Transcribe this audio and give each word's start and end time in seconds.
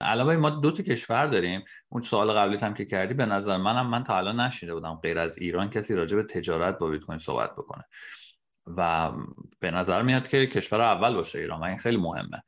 علاوه 0.00 0.36
ما 0.36 0.50
دو 0.50 0.70
تا 0.70 0.82
کشور 0.82 1.26
داریم. 1.26 1.64
اون 1.88 2.02
سوال 2.02 2.32
قبلی 2.32 2.56
هم 2.56 2.74
که 2.74 2.84
کردی 2.84 3.14
به 3.14 3.26
نظر 3.26 3.56
منم 3.56 3.86
من 3.86 4.04
تا 4.04 4.16
الان 4.16 4.40
نشیده 4.40 4.74
بودم 4.74 4.94
غیر 4.94 5.18
از 5.18 5.38
ایران 5.38 5.70
کسی 5.70 5.94
راجع 5.94 6.16
به 6.16 6.22
تجارت 6.22 6.78
با 6.78 6.90
بیت 6.90 7.02
کوین 7.02 7.18
صحبت 7.18 7.52
بکنه. 7.52 7.84
و 8.76 9.12
به 9.60 9.70
نظر 9.70 10.02
میاد 10.02 10.28
که 10.28 10.46
کشور 10.46 10.80
اول 10.80 11.14
باشه 11.14 11.38
ایران 11.38 11.60
و 11.60 11.64
این 11.64 11.78
خیلی 11.78 11.96
مهمه. 11.96 12.42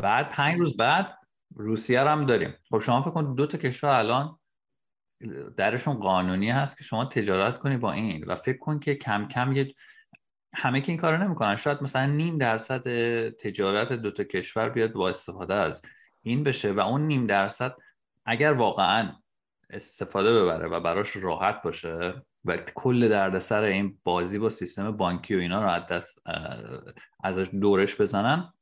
بعد 0.00 0.30
پنج 0.30 0.58
روز 0.58 0.76
بعد 0.76 1.18
روسیه 1.56 2.02
رو 2.02 2.08
هم 2.08 2.26
داریم. 2.26 2.54
خب 2.70 2.78
شما 2.78 3.02
فکر 3.02 3.10
کنید 3.10 3.36
دو 3.36 3.46
تا 3.46 3.58
کشور 3.58 3.90
الان 3.90 4.38
درشون 5.56 5.94
قانونی 5.94 6.50
هست 6.50 6.78
که 6.78 6.84
شما 6.84 7.04
تجارت 7.04 7.58
کنی 7.58 7.76
با 7.76 7.92
این. 7.92 8.24
و 8.24 8.36
فکر 8.36 8.58
کن 8.58 8.78
که 8.78 8.94
کم 8.94 9.28
کم 9.28 9.52
یه 9.52 9.74
همه 10.54 10.80
که 10.80 10.92
این 10.92 11.00
کارو 11.00 11.22
نمی‌کنن. 11.22 11.56
شاید 11.56 11.82
مثلا 11.82 12.06
نیم 12.06 12.38
درصد 12.38 12.88
تجارت 13.30 13.92
دو 13.92 14.10
تا 14.10 14.24
کشور 14.24 14.68
بیاد 14.68 14.92
با 14.92 15.08
استفاده 15.08 15.54
از 15.54 15.82
این 16.26 16.44
بشه 16.44 16.72
و 16.72 16.80
اون 16.80 17.06
نیم 17.06 17.26
درصد 17.26 17.76
اگر 18.24 18.52
واقعا 18.52 19.12
استفاده 19.70 20.42
ببره 20.42 20.68
و 20.68 20.80
براش 20.80 21.16
راحت 21.16 21.62
باشه 21.62 22.22
و 22.44 22.56
کل 22.56 23.08
دردسر 23.08 23.62
این 23.62 23.98
بازی 24.04 24.38
با 24.38 24.50
سیستم 24.50 24.96
بانکی 24.96 25.36
و 25.36 25.38
اینا 25.38 25.62
رو 25.62 25.68
از 25.70 25.86
دست 25.86 26.22
ازش 27.24 27.48
دورش 27.60 28.00
بزنن 28.00 28.52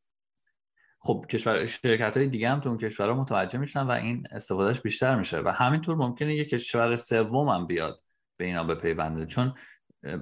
خب 0.98 1.26
کشور 1.30 1.66
شرکت 1.66 2.16
های 2.16 2.26
دیگه 2.26 2.50
هم 2.50 2.60
تو 2.60 2.68
اون 2.68 2.78
کشورها 2.78 3.14
متوجه 3.14 3.58
میشن 3.58 3.82
و 3.82 3.90
این 3.90 4.26
استفادهش 4.30 4.80
بیشتر 4.80 5.16
میشه 5.16 5.40
و 5.40 5.48
همینطور 5.48 5.96
ممکنه 5.96 6.34
یک 6.34 6.50
کشور 6.50 6.96
سوم 6.96 7.48
هم 7.48 7.66
بیاد 7.66 8.00
به 8.36 8.44
اینا 8.44 8.64
بپیونده. 8.64 9.26
چون 9.26 9.54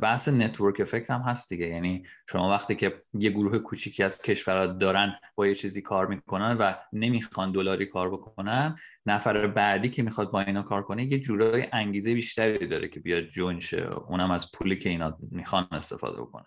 بحث 0.02 0.28
نتورک 0.28 0.80
افکت 0.80 1.10
هم 1.10 1.20
هست 1.20 1.48
دیگه. 1.48 1.66
یعنی 1.66 2.06
شما 2.30 2.50
وقتی 2.50 2.76
که 2.76 3.02
یه 3.14 3.30
گروه 3.30 3.58
کوچیکی 3.58 4.02
از 4.02 4.22
کشورها 4.22 4.66
دارن 4.66 5.14
با 5.34 5.46
یه 5.46 5.54
چیزی 5.54 5.82
کار 5.82 6.06
می‌کنن 6.06 6.56
و 6.58 6.74
نمی‌خوان 6.92 7.52
دلاری 7.52 7.86
کار 7.86 8.10
بکنن 8.10 8.76
نفر 9.06 9.46
بعدی 9.46 9.88
که 9.88 10.02
می‌خواد 10.02 10.30
با 10.30 10.40
اینا 10.40 10.62
کار 10.62 10.82
کنه 10.82 11.04
یه 11.04 11.20
جورای 11.20 11.66
انگیزه 11.72 12.14
بیشتری 12.14 12.66
داره 12.66 12.88
که 12.88 13.00
بیاد 13.00 13.24
جون 13.24 13.60
شه. 13.60 13.90
اونم 14.08 14.30
از 14.30 14.52
پولی 14.52 14.78
که 14.78 14.88
اینا 14.88 15.18
می‌خوان 15.30 15.68
استفاده 15.72 16.20
بکنه. 16.20 16.46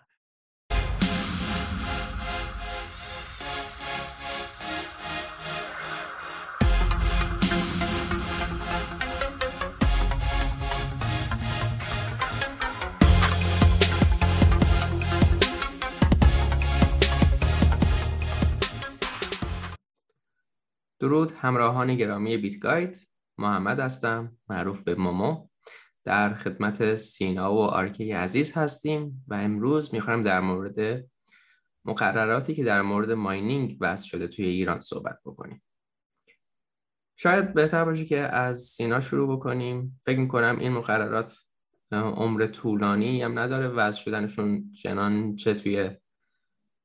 درود. 21.06 21.32
همراهان 21.32 21.96
گرامی 21.96 22.36
بیت 22.36 22.58
گاید. 22.58 23.08
محمد 23.38 23.80
هستم 23.80 24.36
معروف 24.48 24.82
به 24.82 24.94
مومو. 24.94 25.48
در 26.04 26.34
خدمت 26.34 26.94
سینا 26.94 27.54
و 27.54 27.58
آرکه 27.58 28.16
عزیز 28.16 28.52
هستیم 28.52 29.24
و 29.28 29.34
امروز 29.34 29.94
می‌خوایم 29.94 30.22
در 30.22 30.40
مورد 30.40 31.04
مقرراتی 31.84 32.54
که 32.54 32.64
در 32.64 32.82
مورد 32.82 33.12
ماینینگ 33.12 33.76
وضع 33.80 34.06
شده 34.06 34.28
توی 34.28 34.44
ایران 34.44 34.80
صحبت 34.80 35.18
بکنیم. 35.24 35.62
شاید 37.16 37.54
بهتر 37.54 37.84
باشه 37.84 38.04
که 38.04 38.18
از 38.18 38.58
سینا 38.58 39.00
شروع 39.00 39.36
بکنیم. 39.36 40.00
فکر 40.04 40.18
می‌کنم 40.18 40.58
این 40.60 40.72
مقررات 40.72 41.38
عمر 41.92 42.46
طولانی 42.46 43.22
هم 43.22 43.38
نداره. 43.38 43.68
وضع 43.68 44.00
شدنشون 44.00 44.72
چنان 44.72 45.36
چه 45.36 45.54
توی 45.54 45.90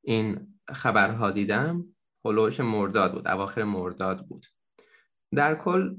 این 0.02 0.48
خبرها 0.70 1.32
دیدم. 1.32 1.86
هلوش 2.26 2.60
مرداد 2.60 3.14
بود 3.14 3.28
اواخر 3.28 3.64
مرداد 3.64 4.28
بود. 4.28 4.46
در 5.34 5.56
کل 5.56 5.96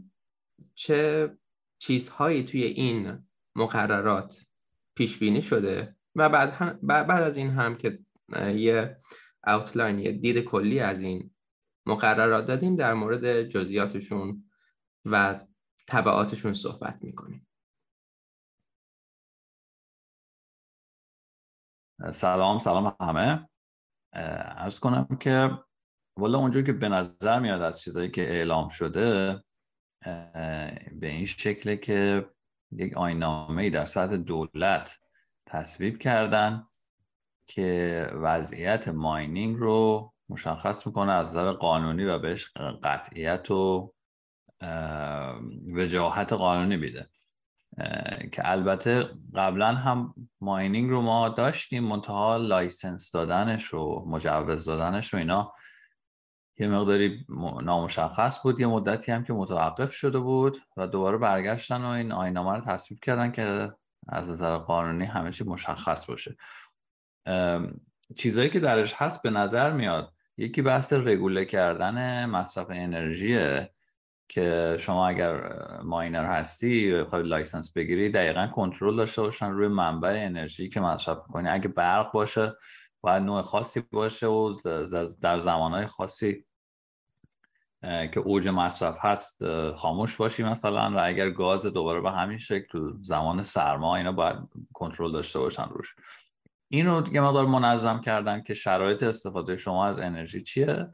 چه 0.74 1.30
چیزهایی 1.78 2.44
توی 2.44 2.62
این 2.62 3.28
مقررات 3.56 4.46
پیش 4.94 5.18
بینی 5.18 5.42
شده 5.42 5.96
و 6.16 6.28
بعد, 6.28 6.80
بعد 6.86 7.10
از 7.10 7.36
این 7.36 7.50
هم 7.50 7.76
که 7.76 7.98
یه 8.54 9.00
اوتلاین 9.46 9.98
یه 9.98 10.12
دید 10.12 10.38
کلی 10.38 10.80
از 10.80 11.00
این 11.00 11.34
مقررات 11.86 12.46
دادیم 12.46 12.76
در 12.76 12.94
مورد 12.94 13.42
جزئیاتشون 13.42 14.50
و 15.04 15.40
طبعاتشون 15.86 16.54
صحبت 16.54 16.98
می‌کنیم. 17.02 17.48
سلام 22.12 22.58
سلام 22.58 22.96
همه. 23.00 23.48
ارز 24.12 24.78
کنم 24.78 25.18
که 25.20 25.50
والا 26.16 26.38
اونجور 26.38 26.62
که 26.62 26.72
به 26.72 26.88
نظر 26.88 27.38
میاد 27.38 27.62
از 27.62 27.80
چیزایی 27.80 28.10
که 28.10 28.22
اعلام 28.22 28.68
شده 28.68 29.42
به 30.92 31.08
این 31.08 31.26
شکله 31.26 31.76
که 31.76 32.26
یک 32.72 32.96
آینامه 32.96 33.70
در 33.70 33.84
سطح 33.84 34.16
دولت 34.16 34.98
تصویب 35.46 35.98
کردن 35.98 36.66
که 37.46 38.06
وضعیت 38.14 38.88
ماینینگ 38.88 39.56
رو 39.56 40.12
مشخص 40.28 40.86
می‌کنه 40.86 41.12
از 41.12 41.28
نظر 41.28 41.52
قانونی 41.52 42.04
و 42.04 42.18
بهش 42.18 42.52
قطعیت 42.84 43.50
و 43.50 43.92
وجاهت 45.72 46.32
قانونی 46.32 46.76
بیده 46.76 47.08
که 48.32 48.50
البته 48.50 49.08
قبلا 49.34 49.74
هم 49.74 50.14
mining 50.40 50.90
رو 50.90 51.00
ما 51.02 51.28
داشتیم 51.28 51.84
منتها 51.84 52.36
license 52.36 53.10
دادنش 53.10 53.74
و 53.74 54.04
مجوز 54.06 54.64
دادنش 54.64 55.14
و 55.14 55.16
اینا 55.16 55.52
یه 56.58 56.68
مقداری 56.68 57.26
نامشخص 57.62 58.42
بود 58.42 58.60
یه 58.60 58.66
مدتی 58.66 59.12
هم 59.12 59.24
که 59.24 59.32
متوقف 59.32 59.92
شده 59.92 60.18
بود 60.18 60.58
و 60.76 60.86
دوباره 60.86 61.18
برگشتن 61.18 61.82
و 61.82 61.86
این 61.86 62.12
آیین‌نامه 62.12 62.56
رو 62.56 62.60
تصویب 62.60 63.00
کردن 63.00 63.32
که 63.32 63.72
از 64.08 64.30
نظر 64.30 64.56
قانونی 64.56 65.04
همه 65.04 65.30
چی 65.30 65.44
مشخص 65.44 66.06
باشه. 66.06 66.36
چیزایی 68.16 68.50
که 68.50 68.60
درش 68.60 68.94
هست 68.96 69.22
به 69.22 69.30
نظر 69.30 69.72
میاد 69.72 70.12
یکی 70.36 70.62
بحث 70.62 70.92
رگوله 70.92 71.44
کردن 71.44 72.26
مصرف 72.26 72.66
انرژیه 72.70 73.70
که 74.28 74.76
شما 74.80 75.08
اگر 75.08 75.40
miner 75.82 76.24
هستی 76.24 76.92
بخوای 76.92 77.22
license 77.22 77.72
بگیری 77.72 78.10
دقیقا 78.10 78.46
کنترل 78.46 78.96
داشته 78.96 79.22
باشن 79.22 79.50
روی 79.50 79.68
منبع 79.68 80.22
انرژی 80.26 80.68
که 80.68 80.80
مصرف 80.80 81.18
کنی 81.18 81.48
اگه 81.48 81.68
برق 81.68 82.12
باشه 82.12 82.52
باید 83.02 83.22
نوع 83.22 83.42
خاصی 83.42 83.80
باشه 83.92 84.26
و 84.26 84.60
در 85.22 85.38
زمانهای 85.38 85.86
خاصی 85.86 86.44
که 87.82 88.20
اوج 88.24 88.48
مصرف 88.48 88.96
هست 89.00 89.42
خاموش 89.72 90.16
باشی 90.16 90.42
مثلا 90.42 90.96
و 90.96 91.06
اگر 91.06 91.30
گاز 91.30 91.66
دوباره 91.66 92.00
به 92.00 92.10
همین 92.10 92.38
شکل 92.38 92.66
تو 92.66 92.92
زمان 93.00 93.42
سرما 93.42 93.96
اینا 93.96 94.12
باید 94.12 94.36
کنترل 94.72 95.12
داشته 95.12 95.38
باشن 95.38 95.64
روش. 95.64 95.94
این 96.68 96.86
رو 96.86 97.04
یه 97.12 97.20
مقدار 97.20 97.46
منظم 97.46 98.00
کردن 98.00 98.42
که 98.42 98.54
شرایط 98.54 99.02
استفاده 99.02 99.56
شما 99.56 99.86
از 99.86 99.98
انرژی 99.98 100.42
چیه 100.42 100.88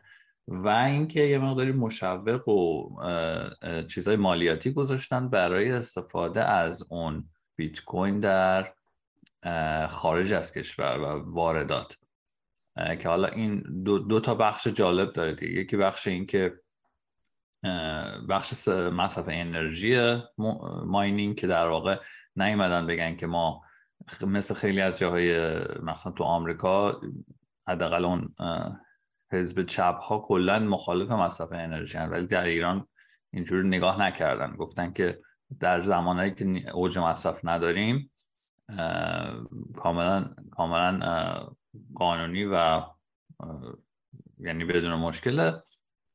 و 0.49 0.69
اینکه 0.69 1.21
یه 1.21 1.39
مقداری 1.39 1.73
مشوق 1.73 2.49
و 2.49 2.89
چیزهای 3.89 4.17
مالیاتی 4.17 4.73
گذاشتن 4.73 5.29
برای 5.29 5.73
استفاده 5.73 6.45
از 6.45 6.87
اون 6.91 7.29
بیت 7.57 7.81
کوین 7.81 8.21
در 8.21 8.73
خارج 9.91 10.33
از 10.33 10.53
کشور 10.53 10.99
و 10.99 11.33
واردات. 11.33 11.99
که 13.01 13.09
حالا 13.09 13.29
این 13.29 13.83
دو, 13.85 13.99
دو 13.99 14.21
تا 14.21 14.35
بخش 14.35 14.69
جالب 14.69 15.13
داره 15.13 15.35
دیگه. 15.35 15.53
یکی 15.53 15.77
بخش 15.77 16.07
این 16.07 16.27
که 16.27 16.61
بخش 18.29 18.69
مصرف 18.69 19.25
انرژی 19.29 20.19
ماینینگ 20.87 21.37
که 21.37 21.47
در 21.47 21.69
واقع 21.69 22.01
نیومدن 22.37 22.87
بگن 22.87 23.17
که 23.17 23.27
ما 23.27 23.63
مثل 24.21 24.55
خیلی 24.55 24.81
از 24.81 24.99
جاهای 24.99 25.59
مثلا 25.83 26.13
تو 26.13 26.25
آمریکا 26.25 27.01
حداقل 27.69 28.05
اون 28.05 28.35
حزب 29.33 29.67
چپ 29.67 29.99
ها 29.99 30.19
کلا 30.19 30.59
مخالف 30.59 31.11
مصرف 31.11 31.53
انرژی 31.53 31.99
هن. 31.99 32.11
ولی 32.11 32.27
در 32.27 32.45
ایران 32.45 32.87
اینجور 33.33 33.65
نگاه 33.65 34.01
نکردن. 34.01 34.57
گفتن 34.57 34.93
که 34.93 35.21
در 35.61 35.83
زمانهایی 35.83 36.35
که 36.35 36.71
اوج 36.75 36.99
مصرف 36.99 37.41
نداریم 37.45 38.11
کاملا 39.77 40.35
کاملا 40.51 41.01
قانونی 41.95 42.45
و 42.45 42.83
یعنی 44.39 44.65
بدون 44.65 44.95
مشکله. 44.95 45.63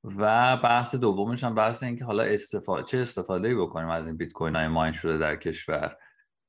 و 0.04 0.58
بحث 0.58 0.96
دومش 0.96 1.44
هم 1.44 1.56
بحث 1.56 1.84
این 1.84 1.98
که 1.98 2.06
حالا 2.06 2.24
استفاده 2.24 2.84
چه 2.84 2.98
استفاده 2.98 3.56
بکنیم 3.56 3.90
از 3.90 4.08
این 4.08 4.18
بیت 4.18 4.32
کوین 4.32 4.56
های 4.56 4.68
ماین 4.68 4.94
شده 4.94 5.18
در 5.18 5.36
کشور 5.36 5.96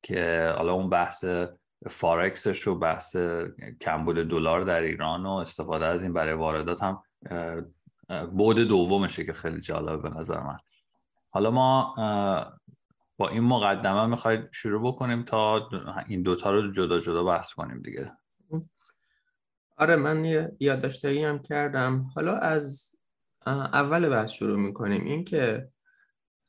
که 0.03 0.53
حالا 0.57 0.73
اون 0.73 0.91
بحث 0.91 1.25
فارکسش 1.91 2.69
و 2.69 2.79
بحث 2.79 3.17
کمبود 3.81 4.17
دلار 4.17 4.61
در 4.61 4.81
ایران 4.81 5.27
و 5.27 5.31
استفاده 5.31 5.87
از 5.87 6.03
این 6.03 6.13
برای 6.13 6.35
واردات 6.35 6.83
هم 6.83 7.03
بود 8.33 8.59
دومشه 8.59 9.25
که 9.25 9.33
خیلی 9.33 9.61
جالب 9.61 10.03
به 10.03 10.11
نظر 10.11 10.41
من. 10.41 10.59
حالا 11.31 11.51
ما 11.51 11.95
با 13.17 13.29
این 13.29 13.43
مقدمه 13.43 14.07
می‌خواید 14.07 14.49
شروع 14.53 14.93
بکنیم 14.93 15.23
تا 15.23 15.69
این 16.09 16.23
دوتا 16.23 16.51
رو 16.51 16.73
جدا 16.73 17.01
جدا 17.01 17.25
بحث 17.25 17.53
کنیم 17.53 17.83
دیگه. 17.83 18.13
آره 19.77 19.97
من 19.97 20.25
یه 20.61 20.81
هم 21.29 21.39
کردم. 21.39 22.07
حالا 22.15 22.37
از 22.37 22.97
اول 23.47 24.09
بحث 24.09 24.31
شروع 24.31 24.59
می‌کنیم 24.59 25.05
این 25.05 25.25
که 25.25 25.69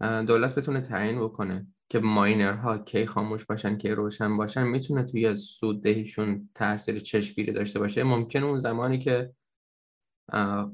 دولت 0.02 0.56
بتونه 0.56 0.82
تعیین 0.82 1.20
بکنه 1.20 1.68
که 1.90 2.00
ماینرها 2.00 2.78
کی 2.78 3.06
خاموش 3.06 3.46
باشن 3.46 3.78
کی 3.78 3.90
روشن 3.90 4.38
باشن. 4.38 4.64
می‌تونه 4.64 5.04
توی 5.04 5.36
سوددهیشون 5.36 6.50
تاثیر 6.56 7.00
چشمگیری 7.00 7.52
داشته 7.52 7.80
باشه. 7.80 8.04
ممکن 8.04 8.44
اون 8.44 8.60
زمانی 8.60 9.00
که 9.00 9.34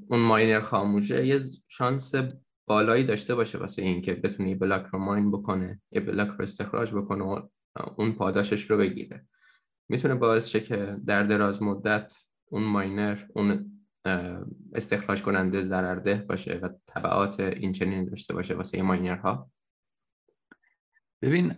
اون 0.09 0.19
ماینر 0.19 0.61
خاموشه 0.61 1.27
یه 1.27 1.39
شانس 1.67 2.15
بالایی 2.71 3.03
داشته 3.03 3.35
باشه 3.35 3.57
واسه 3.57 3.81
این 3.81 4.01
که 4.01 4.13
بتونه 4.13 4.49
یه 4.49 4.55
بلاک 4.55 4.85
رو 4.85 4.99
ماین 4.99 5.31
بکنه 5.31 5.81
یه 5.91 6.01
بلاک 6.01 6.27
رو 6.27 6.41
استخراج 6.41 6.93
بکنه 6.93 7.23
و 7.23 7.41
اون 7.97 8.11
پاداشش 8.11 8.71
رو 8.71 8.77
بگیره. 8.77 9.25
می‌تونه 9.89 10.15
باعث 10.15 10.47
شه 10.47 10.59
که 10.59 10.97
در 11.05 11.23
دراز 11.23 11.63
مدت 11.63 12.13
اون 12.45 12.63
ماینر 12.63 13.17
اون 13.35 13.71
استخراج 14.75 15.21
کننده 15.21 15.61
ضررده 15.61 16.15
باشه 16.15 16.59
و 16.63 16.69
طبعات 16.87 17.39
این 17.39 17.71
چنین 17.71 18.05
داشته 18.05 18.33
باشه 18.33 18.55
واسه 18.55 18.81
ماینرها. 18.81 19.51
ببین 21.21 21.55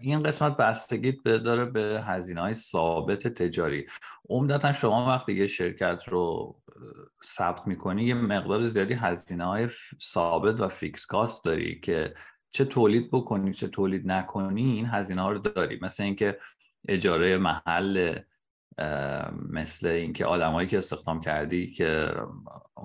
این 0.00 0.22
قسمت 0.22 0.56
بستگی 0.56 1.12
داره 1.24 1.64
به 1.64 2.02
هزینه 2.06 2.40
های 2.40 2.54
ثابت 2.54 3.28
تجاری. 3.28 3.86
عمدتا 4.28 4.72
شما 4.72 5.06
وقتی 5.08 5.32
یه 5.32 5.46
شرکت 5.46 6.02
رو 6.08 6.56
ثبت 7.24 7.66
می‌کنی 7.66 8.04
یه 8.04 8.14
مقدار 8.14 8.64
زیادی 8.64 8.94
هزینه 8.94 9.44
های 9.44 9.68
ثابت 10.02 10.60
و 10.60 10.68
فیکس 10.68 11.06
کاست 11.06 11.44
داری 11.44 11.80
که 11.80 12.14
چه 12.50 12.64
تولید 12.64 13.10
بکنی 13.10 13.52
چه 13.52 13.68
تولید 13.68 14.06
نکنی 14.06 14.62
این 14.62 14.86
هزینه 14.86 15.22
ها 15.22 15.32
رو 15.32 15.38
داری. 15.38 15.78
مثل 15.82 16.02
اینکه 16.02 16.38
اجاره 16.88 17.38
محل 17.38 18.18
مثل 19.48 19.86
اینکه 19.86 20.26
آدمایی 20.26 20.68
که 20.68 20.78
استخدام 20.78 21.20
کردی 21.20 21.70
که 21.70 22.14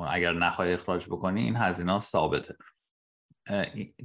اگر 0.07 0.33
نخوای 0.33 0.73
اخراج 0.73 1.05
بکنی 1.05 1.41
این 1.41 1.55
هزینه 1.55 1.99
ثابته. 1.99 2.55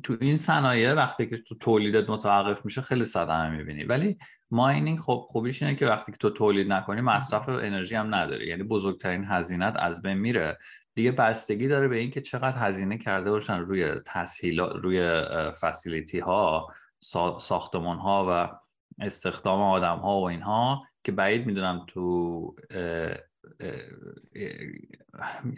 تو 0.03 0.17
این 0.21 0.37
صنایع 0.37 0.95
وقتی 0.95 1.27
که 1.27 1.37
تو 1.37 1.55
تولیدت 1.55 2.11
متوقف 2.11 2.65
میشه 2.65 2.83
خیلی 2.83 3.05
صدمه 3.05 3.51
می‌بینی. 3.51 3.85
ولی 3.85 4.19
ماینینگ 4.51 5.01
خب 5.01 5.27
خوبیش 5.29 5.63
اینه 5.63 5.75
که 5.75 5.87
وقتی 5.87 6.13
که 6.13 6.19
تو 6.19 6.31
تولید 6.31 6.73
نکنی 6.73 7.01
مصرف 7.01 7.49
انرژی 7.49 7.95
هم 7.95 8.15
نداری. 8.15 8.47
یعنی 8.47 8.63
بزرگترین 8.63 9.25
هزینت 9.25 9.75
از 9.79 10.03
بین 10.03 10.15
میره. 10.15 10.59
دیگه 10.95 11.13
بستگی 11.13 11.69
داره 11.69 11.89
به 11.89 11.97
اینکه 11.97 12.21
چقدر 12.21 12.59
هزینه 12.59 12.99
کرده 12.99 13.31
باشن 13.31 13.59
روی 13.59 13.95
تسهیلات 14.07 14.73
روی 14.77 15.23
فسیلیتی 15.61 16.19
ها 16.19 16.67
ساختمان 17.41 17.99
ها 17.99 18.27
و 18.31 18.59
استخدام 19.05 19.61
آدم 19.61 19.97
ها 19.97 20.21
و 20.21 20.25
اینها 20.25 20.83
که 21.05 21.13
بعید 21.13 21.47
می‌دونم 21.47 21.85
تو 21.89 22.55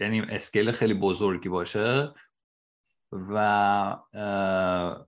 یعنی 0.00 0.20
اسکیل 0.20 0.72
خیلی 0.72 0.94
بزرگی 0.94 1.48
باشه. 1.48 2.12
و 3.12 3.96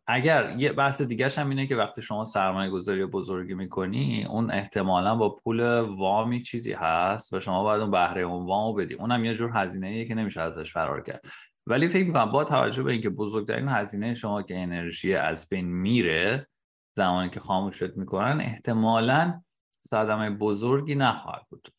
اگر 0.06 0.54
یه 0.58 0.72
بحث 0.72 1.02
دیگرش 1.02 1.38
هم 1.38 1.48
اینه 1.48 1.66
که 1.66 1.76
وقتی 1.76 2.02
شما 2.02 2.24
سرمایه 2.24 2.70
گذاری 2.70 3.06
بزرگی 3.06 3.54
می‌کنی 3.54 4.24
اون 4.24 4.50
احتمالا 4.50 5.16
با 5.16 5.28
پول 5.28 5.80
وامی 5.80 6.42
چیزی 6.42 6.72
هست 6.72 7.32
و 7.32 7.40
شما 7.40 7.62
باید 7.62 7.80
اون 7.80 7.90
بهره 7.90 8.22
اون 8.22 8.46
وامو 8.46 8.74
بدی. 8.74 8.94
اونم 8.94 9.24
یه 9.24 9.34
جور 9.34 9.50
هزینه 9.54 10.04
که 10.04 10.14
nemiشه 10.14 10.40
ازش 10.40 10.72
فرار 10.72 11.02
کرد. 11.02 11.24
ولی 11.66 11.88
فکر 11.88 12.06
می‌کنم 12.06 12.32
با 12.32 12.44
توجه 12.44 12.82
به 12.82 12.92
اینکه 12.92 13.10
بزرگترین 13.10 13.68
هزینه 13.68 14.14
شما 14.14 14.42
که 14.42 14.58
انرژی 14.58 15.14
از 15.14 15.48
بین 15.48 15.66
میره 15.66 16.48
زمانی 16.96 17.30
که 17.30 17.40
خاموشت 17.40 17.96
می‌کنن 17.96 18.40
احتمالا 18.40 19.42
صدمه 19.80 20.30
بزرگی 20.30 20.94
نخواهد 20.94 21.46
بود. 21.50 21.72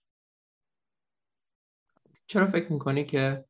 چرا 2.27 2.47
فکر 2.47 2.73
می‌کنی 2.73 3.05
که 3.05 3.45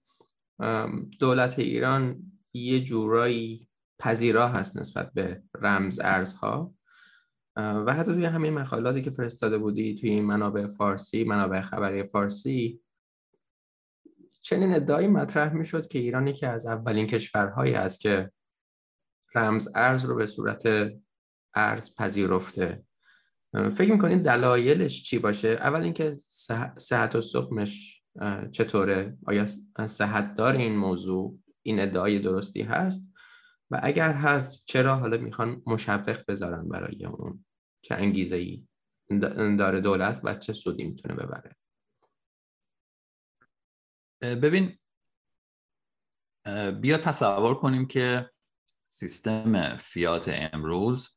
دولت 1.19 1.59
ایران 1.59 2.31
یه 2.53 2.83
جورایی 2.83 3.68
پذیرا 4.00 4.48
هست 4.48 4.77
نسبت 4.77 5.13
به 5.13 5.44
رمز 5.62 6.00
ارزها. 6.00 6.74
و 7.56 7.94
حتی 7.94 8.13
توی 8.13 8.25
همین 8.25 8.53
مقالاتی 8.53 9.01
که 9.01 9.12
فرستاده 9.12 9.57
بودی 9.57 9.95
توی 9.95 10.09
این 10.09 10.25
منابع 10.25 10.68
فارسی 10.68 11.24
منابع 11.24 11.62
خبری 11.62 12.03
فارسی 12.03 12.81
چنین 14.42 14.75
ادعایی 14.75 15.07
مطرح 15.07 15.53
می‌شد 15.53 15.88
که 15.88 16.00
ایران 16.00 16.27
یکی 16.27 16.45
از 16.45 16.65
اولین 16.65 17.07
کشورهایی 17.07 17.74
است 17.74 18.00
که 18.00 18.31
رمز 19.36 19.69
ارز 19.75 20.06
رو 20.06 20.15
به 20.15 20.25
صورت 20.25 20.92
ارز 21.56 21.95
پذیرفته. 21.95 22.83
فکر 23.71 23.92
می‌کنید 23.92 24.24
دلایلش 24.24 25.03
چی 25.03 25.19
باشه؟ 25.19 25.48
اول 25.48 25.81
اینکه 25.81 26.18
صحت 26.77 27.15
و 27.15 27.21
سقمش 27.21 28.03
چطوره؟ 28.51 29.18
آیا 29.25 29.45
صحت 29.88 30.36
دار 30.36 30.56
این 30.56 30.75
موضوع؟ 30.75 31.39
این 31.63 31.80
ادعای 31.80 32.19
درستی 32.19 32.62
هست 32.62 33.13
و 33.72 33.80
اگر 33.84 34.13
هست 34.13 34.66
چرا 34.66 34.96
حالا 34.96 35.18
می‌خوان 35.18 35.62
مشوق 35.66 36.24
بذارن 36.28 36.69
برای 36.69 37.06
اون؟ 37.06 37.46
چه 37.81 37.96
انگیزه 37.96 38.36
ای 38.36 38.68
داره 39.58 39.81
دولت 39.81 40.22
و 40.24 40.36
چه 40.36 40.54
سودی 40.54 40.84
می‌تونه 40.84 41.13
ببره؟ 41.13 41.56
ببین 44.22 44.78
بیا 46.81 46.98
تصور 46.98 47.56
کنیم 47.56 47.88
که 47.88 48.31
سیستم 48.86 49.78
فیات 49.78 50.31
امروز 50.34 51.10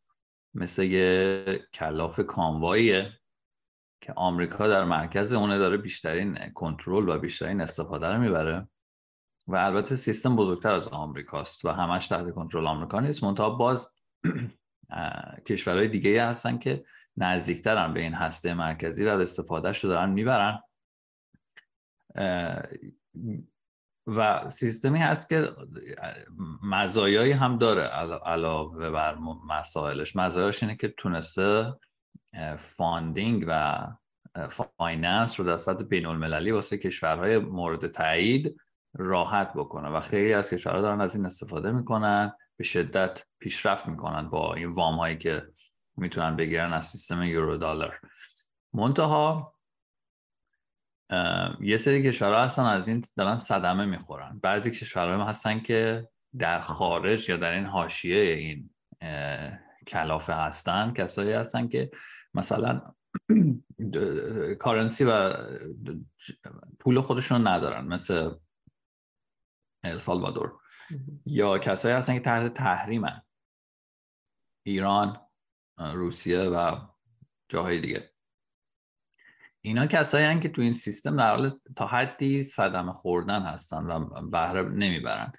مثل 0.55 0.83
یه 0.83 1.69
کلاف 1.73 2.21
کامواییه 2.21 3.13
که 4.01 4.13
آمریکا 4.17 4.69
در 4.69 4.85
مرکز 4.85 5.33
اونه 5.33 5.59
داره 5.59 5.77
بیشترین 5.77 6.53
کنترل 6.53 7.09
و 7.09 7.19
بیشترین 7.19 7.61
استفاده 7.61 8.07
رو 8.07 8.21
می‌بره. 8.21 8.69
و 9.47 9.57
البته 9.57 9.97
سیستم 9.97 10.37
بزرگتر 10.37 10.73
از 10.73 10.89
آمریکاست 10.89 11.65
و 11.65 11.69
همش 11.69 12.07
تحت 12.07 12.31
کنترل 12.31 12.67
آمریکا 12.67 13.01
نیست. 13.01 13.25
منتها 13.25 13.51
باز 13.51 13.95
کشورهای 15.49 15.89
دیگه 15.89 16.27
هستن 16.27 16.59
که 16.59 16.85
نزدیکترن 17.17 17.95
به 17.95 18.01
این 18.01 18.15
هسته 18.15 18.55
مرکزی 18.55 19.05
و 19.05 19.09
استفادهش 19.09 19.85
رو 19.85 19.91
دارن 19.91 20.11
می‌برن. 20.11 20.61
و 24.07 24.51
سیستمی 24.51 24.99
هست 24.99 25.29
که 25.29 25.51
مزایایی 26.63 27.33
هم 27.33 27.59
داره 27.59 27.83
علاوه 28.25 28.91
بر 28.91 29.19
مسائلش. 29.49 30.17
مزایاش 30.17 30.63
اینه 30.63 30.77
که 30.77 30.89
تونسته 30.89 31.75
funding 32.59 33.45
و 33.49 33.87
finance 34.51 35.41
رو 35.41 35.47
در 35.47 35.59
سطح 35.59 35.85
بین 35.85 36.07
المللی 36.07 36.51
واسه 36.51 36.79
کشورهای 36.79 37.39
مورد 37.39 37.87
تایید 37.87 38.57
راحت 38.95 39.53
بکنه 39.55 39.89
و 39.89 40.01
خیلی 40.01 40.33
از 40.33 40.51
کشورها 40.51 40.81
دارن 40.81 41.01
از 41.01 41.17
این 41.17 41.27
استفاده 41.27 41.73
می‌کنن 41.73 42.33
به 42.57 42.65
شدت 42.65 43.25
پیشرفت 43.39 43.89
می‌کنن 43.89 44.31
با 44.31 44.55
این 44.55 44.71
وام 44.71 44.99
هایی 44.99 45.19
که 45.19 45.43
می‌تونن 45.97 46.37
بگیرن 46.37 46.73
از 46.73 46.87
سیستم 46.87 47.23
Eurodollar 47.23 48.01
منتها 48.73 49.55
یه 51.61 51.77
سری 51.77 52.03
کشورها 52.03 52.45
هستن 52.45 52.63
از 52.63 52.89
این 52.89 53.03
دارن 53.17 53.37
صدمه 53.37 53.85
می‌خورن. 53.85 54.41
بعضی 54.43 54.71
کشورها 54.71 55.25
هستن 55.25 55.61
که 55.61 56.09
در 56.39 56.61
خارج 56.61 57.29
یا 57.29 57.37
در 57.37 57.53
این 57.53 57.65
حاشیه 57.65 58.23
این 58.23 58.71
کلافه 59.87 60.33
هستن. 60.33 60.93
کسایی 60.93 61.33
هستن 61.33 61.69
که 61.69 61.91
مثلا 62.35 62.83
کارنسی 64.61 65.05
و 65.05 65.35
پول 66.81 67.01
خودشون 67.01 67.47
ندارن. 67.47 67.85
مثل 67.87 68.31
سالوادور 69.99 70.53
یا 71.27 71.59
کسایی 71.59 71.95
هستن 71.95 72.15
که 72.15 72.21
تحت 72.21 72.55
تحریمن. 72.55 73.23
ایران 74.67 75.21
روسیه 75.79 76.41
و 76.41 76.77
جاهای 77.49 77.81
دیگه. 77.81 78.11
اینا 79.61 79.87
کسایی 79.87 80.27
هستن 80.27 80.41
که 80.41 80.49
تو 80.49 80.63
این 80.63 80.73
سیستم 80.73 81.17
در 81.17 81.31
حال 81.31 81.61
تا 81.77 81.87
حدی 81.87 82.43
صدمه 82.43 82.93
خوردن 82.93 83.43
هستن 83.43 83.87
و 83.87 84.29
بهره 84.31 84.63
نمی‌برن. 84.63 85.33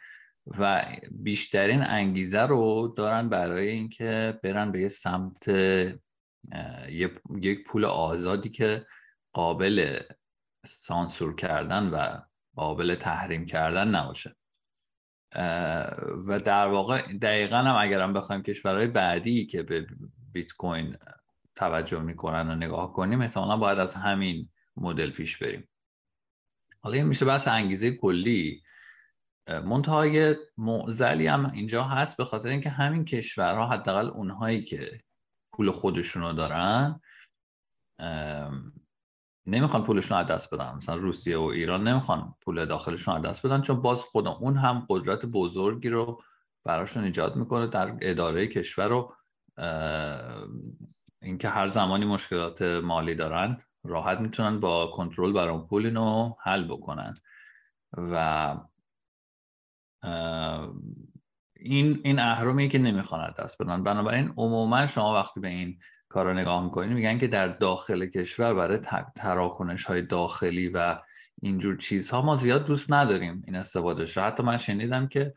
و 0.48 0.86
بیشترین 1.12 1.82
انگیزه 1.82 2.42
رو 2.42 2.94
دارن 2.98 3.30
برای 3.30 3.68
اینکه 3.68 4.40
برن 4.44 4.72
به 4.72 4.82
یه 4.82 4.90
سمت 4.90 5.50
یک 7.42 7.64
پول 7.68 7.86
آزادی 7.86 8.50
که 8.50 8.86
قابل 9.34 10.00
سانسور 10.66 11.36
کردن 11.36 11.90
و 11.90 12.22
قابل 12.56 12.96
تحریم 12.96 13.46
کردن 13.46 13.88
نباشه. 13.88 14.36
و 16.28 16.40
در 16.46 16.68
واقع 16.68 17.18
دقیقا 17.18 17.58
هم 17.58 17.76
اگرم 17.76 18.14
بخوایم 18.14 18.44
کشورهای 18.44 18.88
بعدی 18.88 19.46
که 19.46 19.64
به 19.64 19.88
بیت 20.32 20.52
کوین 20.52 20.98
توجه 21.56 22.00
می‌کنن 22.00 22.50
و 22.50 22.56
نگاه 22.56 22.94
کنیم 22.94 23.22
احتمالا 23.22 23.58
باید 23.58 23.80
از 23.80 23.96
همین 23.96 24.50
مدل 24.78 25.12
پیش 25.12 25.38
بریم. 25.38 25.70
حالا 26.82 26.96
این 26.96 27.06
میشه 27.06 27.26
بحث 27.26 27.48
انگیزه 27.48 27.98
کلی. 27.98 28.64
منتهای 29.48 30.36
معزلی 30.58 31.28
هم 31.28 31.52
اینجا 31.52 31.84
هست 31.84 32.18
به 32.18 32.26
خاطر 32.26 32.50
اینکه 32.50 32.70
همین 32.70 33.06
کشورها 33.06 33.68
حداقل 33.68 34.08
اونهایی 34.08 34.64
که 34.64 35.02
پول 35.52 35.72
خودشونو 35.72 36.34
دارن 36.34 37.00
نمی‌خوان 39.48 39.84
پولشون 39.84 40.18
از 40.18 40.28
دست 40.28 40.54
بدن. 40.54 40.75
مثلا 40.75 40.96
روسیه 40.96 41.38
و 41.38 41.42
ایران 41.42 41.88
نمی‌خوان 41.88 42.36
پول 42.42 42.66
داخلشون 42.66 43.16
از 43.16 43.22
دست 43.22 43.46
بدن 43.46 43.62
چون 43.62 43.82
باز 43.82 44.02
خود 44.02 44.28
اون 44.28 44.58
هم 44.58 44.86
قدرت 44.90 45.25
بزرگی 45.25 45.90
رو 45.90 46.22
براشون 46.64 47.04
ایجاد 47.04 47.36
می‌کنه 47.36 47.68
در 47.68 47.98
اداره 48.02 48.48
کشور 48.48 48.88
رو 48.88 49.14
اینکه 51.22 51.50
هر 51.50 51.68
زمانی 51.68 52.06
مشکلات 52.06 52.62
مالی 52.62 53.16
دارن 53.16 53.58
راحت 53.84 54.20
می‌تونن 54.20 54.60
با 54.60 54.88
کنترل 54.88 55.34
بر 55.34 55.50
اون 55.50 55.68
پول 55.68 55.86
اینو 55.86 56.34
حل 56.44 56.64
بکنن. 56.64 57.16
و 57.98 58.58
این 61.56 62.02
این 62.04 62.20
اهرمی 62.20 62.70
که 62.70 62.80
نمی‌خوان 62.80 63.34
دست 63.40 63.62
بدن. 63.62 63.84
بنابراین 63.84 64.34
عموما 64.38 64.88
شما 64.88 65.14
وقتی 65.14 65.40
به 65.40 65.48
این 65.48 65.80
کار 66.16 66.26
رو 66.26 66.34
نگاه 66.34 66.64
می‌کنید 66.64 66.92
میگن 66.92 67.18
که 67.18 67.28
در 67.28 67.48
داخل 67.48 68.06
کشور 68.06 68.54
برای 68.54 68.80
تراکنش 69.16 69.86
های 69.86 70.02
داخلی 70.02 70.70
و 70.70 70.98
اینجور 71.42 71.78
چیزها 71.78 72.22
ما 72.22 72.36
زیاد 72.36 72.66
دوست 72.66 72.94
نداریم 72.94 73.44
این 73.48 73.56
استفادهش 73.56 74.18
حتی 74.18 74.44
من 74.44 74.58
شنیدم 74.58 75.08
که 75.08 75.34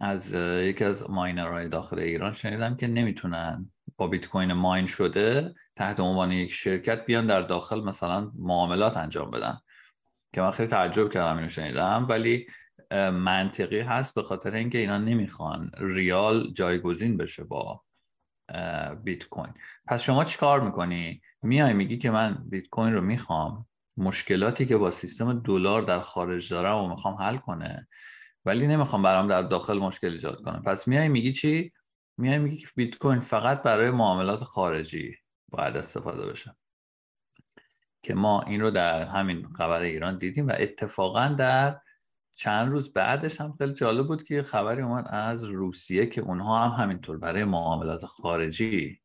از 0.00 0.34
یکی 0.34 0.84
از 0.84 1.10
ماینرهای 1.10 1.68
داخل 1.68 1.98
ایران 1.98 2.32
شنیدم 2.32 2.76
که 2.76 2.86
نمی‌تونن 2.86 3.70
با 3.96 4.06
بیت 4.06 4.26
کوین 4.26 4.52
ماین 4.52 4.86
شده 4.86 5.54
تحت 5.76 6.00
عنوان 6.00 6.32
یک 6.32 6.52
شرکت 6.52 7.06
بیان 7.06 7.26
در 7.26 7.40
داخل 7.42 7.80
مثلا 7.84 8.30
معاملات 8.38 8.96
انجام 8.96 9.30
بدن. 9.30 9.58
که 10.34 10.40
من 10.40 10.50
خیلی 10.50 10.68
تعجب 10.68 11.10
کردم 11.10 11.36
اینو 11.36 11.48
شنیدم. 11.48 12.06
ولی 12.08 12.46
منطقی 13.12 13.80
هست 13.80 14.14
به 14.14 14.22
خاطر 14.22 14.54
اینکه 14.54 14.78
اینا 14.78 14.98
نمی‌خوان 14.98 15.70
ریال 15.78 16.52
جایگزین 16.52 17.16
بشه 17.16 17.44
با 17.44 17.82
بیت 19.04 19.28
کوین 19.28 19.54
پس 19.86 20.02
شما 20.02 20.24
چیکار 20.24 20.60
می‌کنی؟ 20.60 21.22
میای 21.42 21.72
میگی 21.72 21.98
که 21.98 22.10
من 22.10 22.44
بیت 22.50 22.68
کوین 22.68 22.94
رو 22.94 23.00
می‌خوام 23.00 23.66
مشکلاتی 23.96 24.66
که 24.66 24.76
با 24.76 24.90
سیستم 24.90 25.40
دلار 25.40 25.82
در 25.82 26.00
خارج 26.00 26.50
دارم 26.50 26.76
و 26.76 26.88
می‌خوام 26.88 27.14
حل 27.14 27.36
کنه 27.36 27.88
ولی 28.44 28.66
نمی‌خوام 28.66 29.02
برام 29.02 29.28
در 29.28 29.42
داخل 29.42 29.78
مشکل 29.78 30.12
ایجاد 30.12 30.42
کنه. 30.42 30.60
پس 30.60 30.88
میای 30.88 31.08
میگی 31.08 31.32
چی؟ 31.32 31.72
میای 32.18 32.38
میگی 32.38 32.56
که 32.56 32.66
بیت 32.76 32.98
کوین 32.98 33.20
فقط 33.20 33.62
برای 33.62 33.90
معاملات 33.90 34.44
خارجی 34.44 35.16
باید 35.48 35.76
استفاده 35.76 36.26
بشه. 36.26 36.56
که 38.02 38.14
ما 38.14 38.42
این 38.42 38.60
رو 38.60 38.70
در 38.70 39.04
همین 39.04 39.48
خبر 39.58 39.80
ایران 39.80 40.18
دیدیم 40.18 40.48
و 40.48 40.52
اتفاقا 40.58 41.28
در 41.28 41.80
چند 42.34 42.70
روز 42.70 42.92
بعدش 42.92 43.40
هم 43.40 43.54
خیلی 43.58 43.72
جالب 43.72 44.06
بود 44.06 44.24
که 44.24 44.42
خبری 44.42 44.82
اومد 44.82 45.08
از 45.08 45.44
روسیه 45.44 46.06
که 46.06 46.20
اونها 46.20 46.68
هم 46.68 46.84
همینطور 46.84 47.18
برای 47.18 47.44
معاملات 47.44 48.04
خارجی 48.06 49.00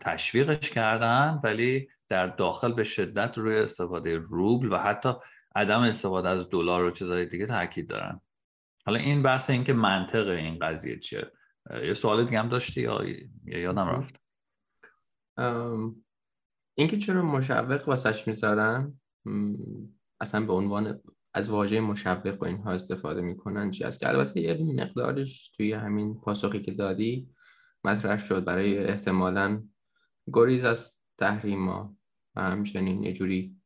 تشویقش 0.00 0.70
کردن 0.70 1.40
ولی 1.44 1.88
در 2.08 2.26
داخل 2.26 2.72
به 2.72 2.84
شدت 2.84 3.38
روی 3.38 3.56
استفاده 3.56 4.16
روبل 4.16 4.72
و 4.72 4.78
حتی 4.78 5.12
عدم 5.56 5.80
استفاده 5.80 6.28
از 6.28 6.50
دلار 6.50 6.84
و 6.84 6.90
چیزهای 6.90 7.26
دیگه 7.26 7.46
تاکید 7.46 7.88
دارن. 7.88 8.20
حالا 8.86 8.98
این 8.98 9.22
بحث 9.22 9.50
این 9.50 9.64
که 9.64 9.72
منطق 9.72 10.28
این 10.28 10.58
قضیه 10.58 10.98
چیه؟ 10.98 11.32
یه 11.84 11.92
سوال 11.92 12.24
دیگه 12.24 12.38
هم 12.38 12.48
داشتی 12.48 12.80
یا 12.80 13.04
یادم 13.44 13.88
رفت؟ 13.88 14.20
اینکه 16.74 16.96
چرا 16.98 17.22
مشوق 17.22 17.88
واسش 17.88 18.26
می‌ذارن؟ 18.26 19.00
اصلا 20.20 20.46
به 20.46 20.52
عنوان 20.52 21.00
از 21.34 21.50
واژه 21.50 21.80
مشوق 21.80 22.42
و 22.42 22.44
اینها 22.44 22.72
استفاده 22.72 23.20
می‌کنن 23.20 23.70
چی 23.70 23.84
است 23.84 24.00
که 24.00 24.08
البته 24.08 24.40
یه 24.40 24.54
مقدارش 24.54 25.48
توی 25.48 25.72
همین 25.72 26.20
پاسخی 26.20 26.62
که 26.62 26.72
دادی 26.72 27.28
مطرح 27.84 28.18
شد 28.18 28.44
برای 28.44 28.78
احتمالا 28.78 29.62
گریز 30.32 30.64
از 30.64 31.02
تحریما 31.18 31.96
و 32.36 32.42
همچنین 32.42 33.02
یه 33.02 33.12
جوری 33.12 33.56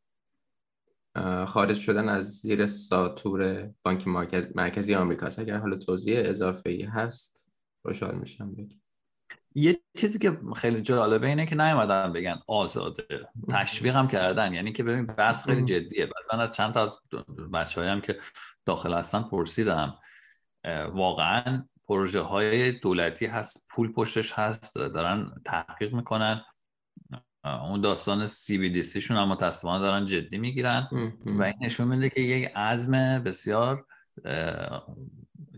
خارج 1.47 1.77
شدن 1.77 2.09
از 2.09 2.27
زیر 2.27 2.67
ساتور 2.67 3.71
بانک 3.83 4.09
مرکزی 4.55 4.95
آمریکاست. 4.95 5.39
اگر 5.39 5.59
حالا 5.59 5.77
توضیح 5.77 6.23
اضافه 6.25 6.71
ای 6.71 6.83
هست 6.83 7.53
خوشحال 7.83 8.19
میشم 8.19 8.55
بگی 8.55 8.81
یه 9.59 9.81
چیزی 9.99 10.19
که 10.19 10.39
خیلی 10.57 10.83
جالبه 10.83 11.27
اینه 11.27 11.47
که 11.47 11.55
نیومدن 11.55 12.13
بگن 12.13 12.39
آزاده. 12.47 13.29
تشویق 13.49 13.97
هم 13.97 14.09
کردن. 14.09 14.55
یعنی 14.55 14.73
که 14.73 14.83
ببین 14.83 15.07
بحث 15.07 15.47
خیلی 15.47 15.65
جدیه. 15.65 16.07
بعد 16.07 16.25
من 16.33 16.41
از 16.41 16.55
چند 16.55 16.75
تا 16.75 16.83
از 16.83 17.01
بچه 17.55 17.91
هم 17.91 18.01
که 18.01 18.19
داخل 18.67 18.95
هستن 18.95 19.23
پرسیدم 19.23 19.99
واقعا 20.93 21.65
پروژه 21.89 22.21
های 22.21 22.73
دولتی 22.73 23.27
هست 23.27 23.67
پول 23.71 23.93
پشتش 23.93 24.33
هست 24.33 24.75
دارن 24.75 25.31
تحقیق 25.45 25.95
می‌کنن. 25.95 26.45
اون 27.45 27.81
داستان 27.81 28.27
سی 28.27 28.59
بی 28.59 28.71
دی 28.71 28.83
سیشون 28.83 29.17
هم 29.17 29.29
متاسفانه 29.29 29.83
دارن 29.83 30.07
جدی 30.07 30.39
می‌گیرن. 30.39 30.89
و 31.27 31.43
این 31.43 31.55
نشون 31.61 31.89
میده 31.89 32.11
که 32.11 32.21
یک 32.21 32.53
عزم 32.57 33.23
بسیار 33.25 33.87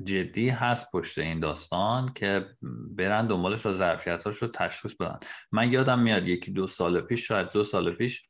جدی 0.04 0.48
هست 0.48 0.92
پشت 0.92 1.18
این 1.18 1.40
داستان 1.40 2.12
که 2.14 2.46
برن 2.90 3.26
دنبالش 3.26 3.66
و 3.66 3.74
ظرفیتاش 3.74 4.36
رو 4.36 4.48
تشخیص 4.48 4.94
بدن. 4.94 5.18
من 5.52 5.72
یادم 5.72 5.98
میاد 5.98 6.28
یکی 6.28 6.50
دو 6.50 6.66
سال 6.66 7.00
پیش 7.00 7.28
شاید 7.28 7.52
دو 7.52 7.64
سال 7.64 7.94
پیش 7.94 8.28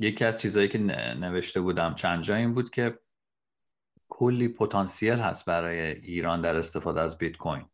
یکی 0.00 0.24
از 0.24 0.36
چیزهایی 0.36 0.68
که 0.68 0.78
نوشته 0.78 1.60
بودم 1.60 1.94
چند 1.94 2.22
جا 2.22 2.34
این 2.34 2.54
بود 2.54 2.70
که 2.70 2.98
کلی 4.08 4.48
پتانسیل 4.48 5.14
هست 5.14 5.46
برای 5.46 5.80
ایران 5.80 6.40
در 6.40 6.56
استفاده 6.56 7.00
از 7.00 7.18
بیت 7.18 7.36
کوین. 7.36 7.66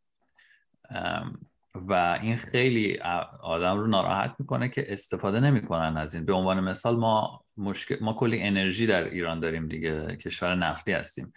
و 1.75 2.19
این 2.23 2.37
خیلی 2.37 2.99
آدم 3.43 3.79
رو 3.79 3.87
ناراحت 3.87 4.35
می‌کنه 4.38 4.69
که 4.69 4.93
استفاده 4.93 5.41
نمی‌کنن 5.41 5.97
از 5.97 6.15
این. 6.15 6.25
به 6.25 6.33
عنوان 6.33 6.61
مثال 6.61 6.97
ما 6.97 7.45
مشکل 7.57 7.97
ما 8.00 8.12
کلی 8.12 8.43
انرژی 8.43 8.87
در 8.87 9.05
ایران 9.05 9.41
داریم 9.41 9.69
دیگه 9.69 10.17
کشور 10.17 10.55
نفتی 10.55 10.93
هستیم. 10.93 11.33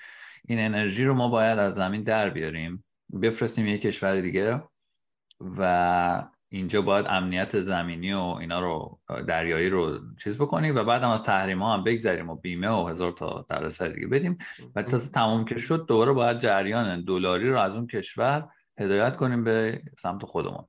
این 0.50 0.60
انرژی 0.60 1.06
رو 1.06 1.14
ما 1.14 1.28
باید 1.28 1.60
از 1.60 1.76
زمین 1.76 2.04
در 2.04 2.30
بیاریم. 2.30 2.84
بفرستیم 3.22 3.68
یه 3.68 3.78
کشور 3.78 4.22
دیگه 4.22 4.64
و 5.42 6.24
اینجا 6.50 6.82
باید 6.82 7.06
امنیت 7.10 7.62
زمینی 7.62 8.14
و 8.14 8.20
اینا 8.20 8.60
رو 8.60 9.00
دریایی 9.28 9.70
رو 9.70 10.00
چیز 10.24 10.38
بکنیم 10.38 10.76
و 10.76 10.84
بعد 10.84 11.04
هم 11.04 11.10
از 11.10 11.24
تحریم 11.24 11.62
ها 11.64 11.74
هم 11.74 11.84
بگذریم 11.84 12.30
و 12.30 12.36
بیمه 12.36 12.70
و 12.70 12.88
هزار 12.88 13.12
تا 13.12 13.46
در 13.50 13.68
دیگه 13.70 14.08
بدیم. 14.08 14.38
و 14.76 14.84
تا 14.84 14.98
تموم 15.00 15.46
که 15.46 15.58
شد 15.58 15.86
دوباره 15.88 16.12
باید 16.12 16.40
جریان 16.40 17.04
دلاری 17.04 17.50
رو 17.50 17.60
از 17.60 17.74
اون 17.74 17.88
کشور 17.88 18.50
هدایت 18.80 19.16
کنیم 19.16 19.44
به 19.44 19.82
سمت 20.00 20.26
خودمون. 20.26 20.66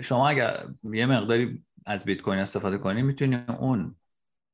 شما 0.00 0.28
اگر 0.28 0.66
یه 0.92 1.06
مقداری 1.06 1.64
از 1.86 2.04
بیت 2.04 2.20
کوین 2.20 2.38
استفاده 2.38 2.78
کنی 2.78 3.02
می‌تونی 3.02 3.44
اون 3.58 3.94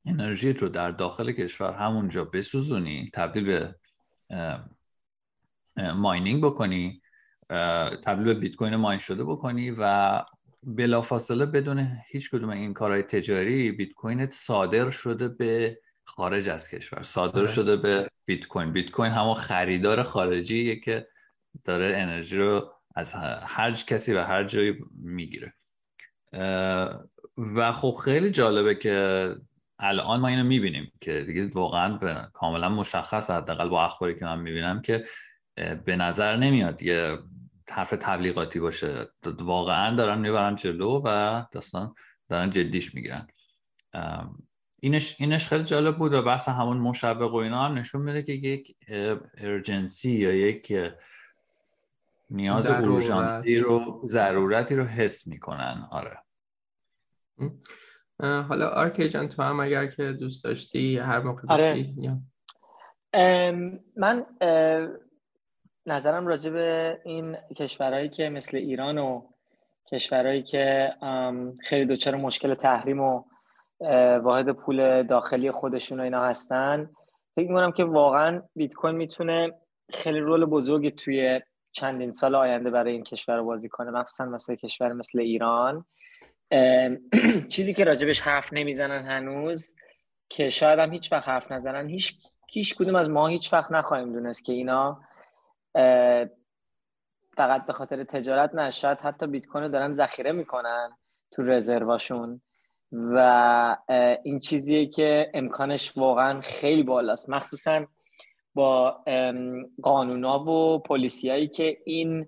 انرژی 0.05 0.53
رو 0.53 0.69
در 0.69 0.91
داخل 0.91 1.31
کشور 1.31 1.73
همونجا 1.73 2.25
بسوزونی 2.25 3.11
تبدیل 3.13 3.45
به 3.45 3.75
mining 5.95 6.43
بکنی. 6.43 7.01
تبدیل 8.03 8.25
به 8.25 8.33
بیت 8.33 8.55
کوین 8.55 8.75
mine 8.75 8.99
شده 8.99 9.23
بکنی 9.23 9.71
و 9.71 10.23
بلافاصله 10.63 11.45
بدون 11.45 11.97
هیچ 12.07 12.29
کدوم 12.29 12.49
این 12.49 12.73
کارهای 12.73 13.03
تجاری 13.03 13.71
بیت 13.71 13.93
کوینت 13.93 14.31
صادر 14.31 14.89
شده 14.89 15.27
به 15.27 15.79
خارج 16.03 16.49
از 16.49 16.69
کشور. 16.69 17.03
صادر 17.03 17.39
آره. 17.39 17.47
شده 17.47 17.75
به 17.75 18.09
بیت 18.25 18.47
کوین. 18.47 18.73
بیت 18.73 18.91
کوین 18.91 19.11
همون 19.11 19.33
خریدار 19.33 20.03
خارجیه 20.03 20.79
که 20.79 21.07
داره 21.65 21.97
انرژی 21.97 22.37
رو 22.37 22.73
از 22.95 23.13
هر 23.43 23.71
کسی 23.71 24.13
و 24.13 24.23
هر 24.23 24.43
جایی 24.43 24.75
می‌گیره. 25.01 25.53
و 27.37 27.71
خب 27.71 27.99
خیلی 28.03 28.31
جالبه 28.31 28.75
که 28.75 29.35
الان 29.79 30.19
ما 30.19 30.27
اینو 30.27 30.43
می‌بینیم 30.43 30.91
که 31.01 31.21
دیگه 31.21 31.47
واقعا 31.47 31.97
کاملا 32.33 32.69
مشخص 32.69 33.29
حداقل 33.29 33.69
با 33.69 33.85
اخباری 33.85 34.19
که 34.19 34.25
من 34.25 34.39
می‌بینم 34.39 34.81
که 34.81 35.03
به 35.85 35.95
نظر 35.95 36.35
نمیاد 36.35 36.81
یه 36.81 37.17
طرف 37.65 37.89
تبلیغاتی 37.89 38.59
باشه. 38.59 39.07
واقعا 39.39 39.95
دارن 39.95 40.19
می‌برن 40.19 40.55
جلو 40.55 41.01
و 41.05 41.41
داستان 41.51 41.95
دارن 42.29 42.49
جدیش 42.49 42.95
می‌گیرن. 42.95 43.27
اینش 44.79 45.21
اینش 45.21 45.47
خیلی 45.47 45.63
جالب 45.63 45.97
بود 45.97 46.13
و 46.13 46.21
بحث 46.21 46.49
همون 46.49 46.77
مشوق 46.77 47.33
و 47.33 47.35
اینا 47.35 47.65
هم 47.65 47.77
نشون 47.77 48.01
میده 48.01 48.23
که 48.23 48.33
یک 48.33 48.75
ارجنسی 49.37 50.11
یا 50.11 50.33
یک 50.33 50.73
نیاز 52.29 52.65
اورژانسی 52.65 53.59
رو 53.59 54.01
ضرورتی 54.05 54.75
رو 54.75 54.83
حس 54.83 55.27
می‌کنن. 55.27 55.87
آره. 55.91 56.17
حالا 58.19 58.67
آرکی 58.67 59.09
جان 59.09 59.27
تو 59.27 59.43
هم 59.43 59.59
اگر 59.59 59.87
که 59.87 60.11
دوست 60.11 60.43
داشتی 60.43 60.97
هر 60.97 61.19
موقع 61.19 61.41
آره. 61.49 61.85
من 63.95 64.25
نظرم 65.85 66.27
راجع 66.27 66.51
به 66.51 66.99
این 67.05 67.37
کشورهایی 67.57 68.09
که 68.09 68.29
مثل 68.29 68.57
ایران 68.57 68.97
و 68.97 69.21
کشورهایی 69.91 70.41
که 70.41 70.93
خیلی 71.63 71.85
دچار 71.85 72.15
مشکل 72.15 72.53
تحریم 72.53 72.99
و 72.99 73.23
واحد 74.23 74.49
پول 74.49 75.03
داخلی 75.03 75.51
خودشون 75.51 75.99
و 75.99 76.03
اینا 76.03 76.21
هستن 76.21 76.89
فکر 77.35 77.47
می‌کنم 77.47 77.71
که 77.71 77.83
واقعا 77.83 78.41
بیت 78.55 78.73
کوین 78.73 78.95
می‌تونه 78.95 79.53
خیلی 79.93 80.19
رول 80.19 80.45
بزرگی 80.45 80.91
توی 80.91 81.41
چندین 81.71 82.13
سال 82.13 82.35
آینده 82.35 82.69
برای 82.69 82.91
این 82.91 83.03
کشور 83.03 83.37
رو 83.37 83.45
بازی 83.45 83.69
کنه 83.69 83.91
مخصوصا 83.91 84.25
مثل 84.25 84.55
کشور 84.55 84.93
مثل 84.93 85.19
ایران 85.19 85.85
چیزی 87.53 87.73
که 87.73 87.83
راجبش 87.83 88.21
حرف 88.21 88.53
نمی‌زنن 88.53 89.05
هنوز 89.05 89.75
که 90.29 90.49
شاید 90.49 90.79
هم 90.79 90.93
هیچ 90.93 91.11
وقت 91.11 91.27
حرف 91.27 91.51
نزنن 91.51 91.89
هیچ 91.89 92.15
هیچ 92.49 92.75
کدوم 92.75 92.95
از 92.95 93.09
ما 93.09 93.27
هیچ 93.27 93.53
وقت 93.53 93.71
نخواهیم 93.71 94.13
دونست 94.13 94.45
که 94.45 94.53
اینا 94.53 95.01
فقط 97.31 97.65
به 97.65 97.73
خاطر 97.73 98.03
تجارت 98.03 98.55
نه 98.55 98.69
شاید 98.69 98.97
حتی 98.97 99.27
بیت 99.27 99.45
کوین 99.45 99.71
دارن 99.71 99.95
ذخیره 99.95 100.31
می‌کنن 100.31 100.97
تو 101.31 101.43
رزرواشون. 101.43 102.41
و 102.91 103.77
این 104.23 104.39
چیزیه 104.39 104.85
که 104.85 105.31
امکانش 105.33 105.97
واقعا 105.97 106.41
خیلی 106.41 106.83
بالاست. 106.83 107.29
مخصوصا 107.29 107.85
با 108.53 109.03
قانونا 109.81 110.39
و 110.39 110.79
policy 110.79 111.24
هایی 111.24 111.47
که 111.47 111.77
این 111.85 112.27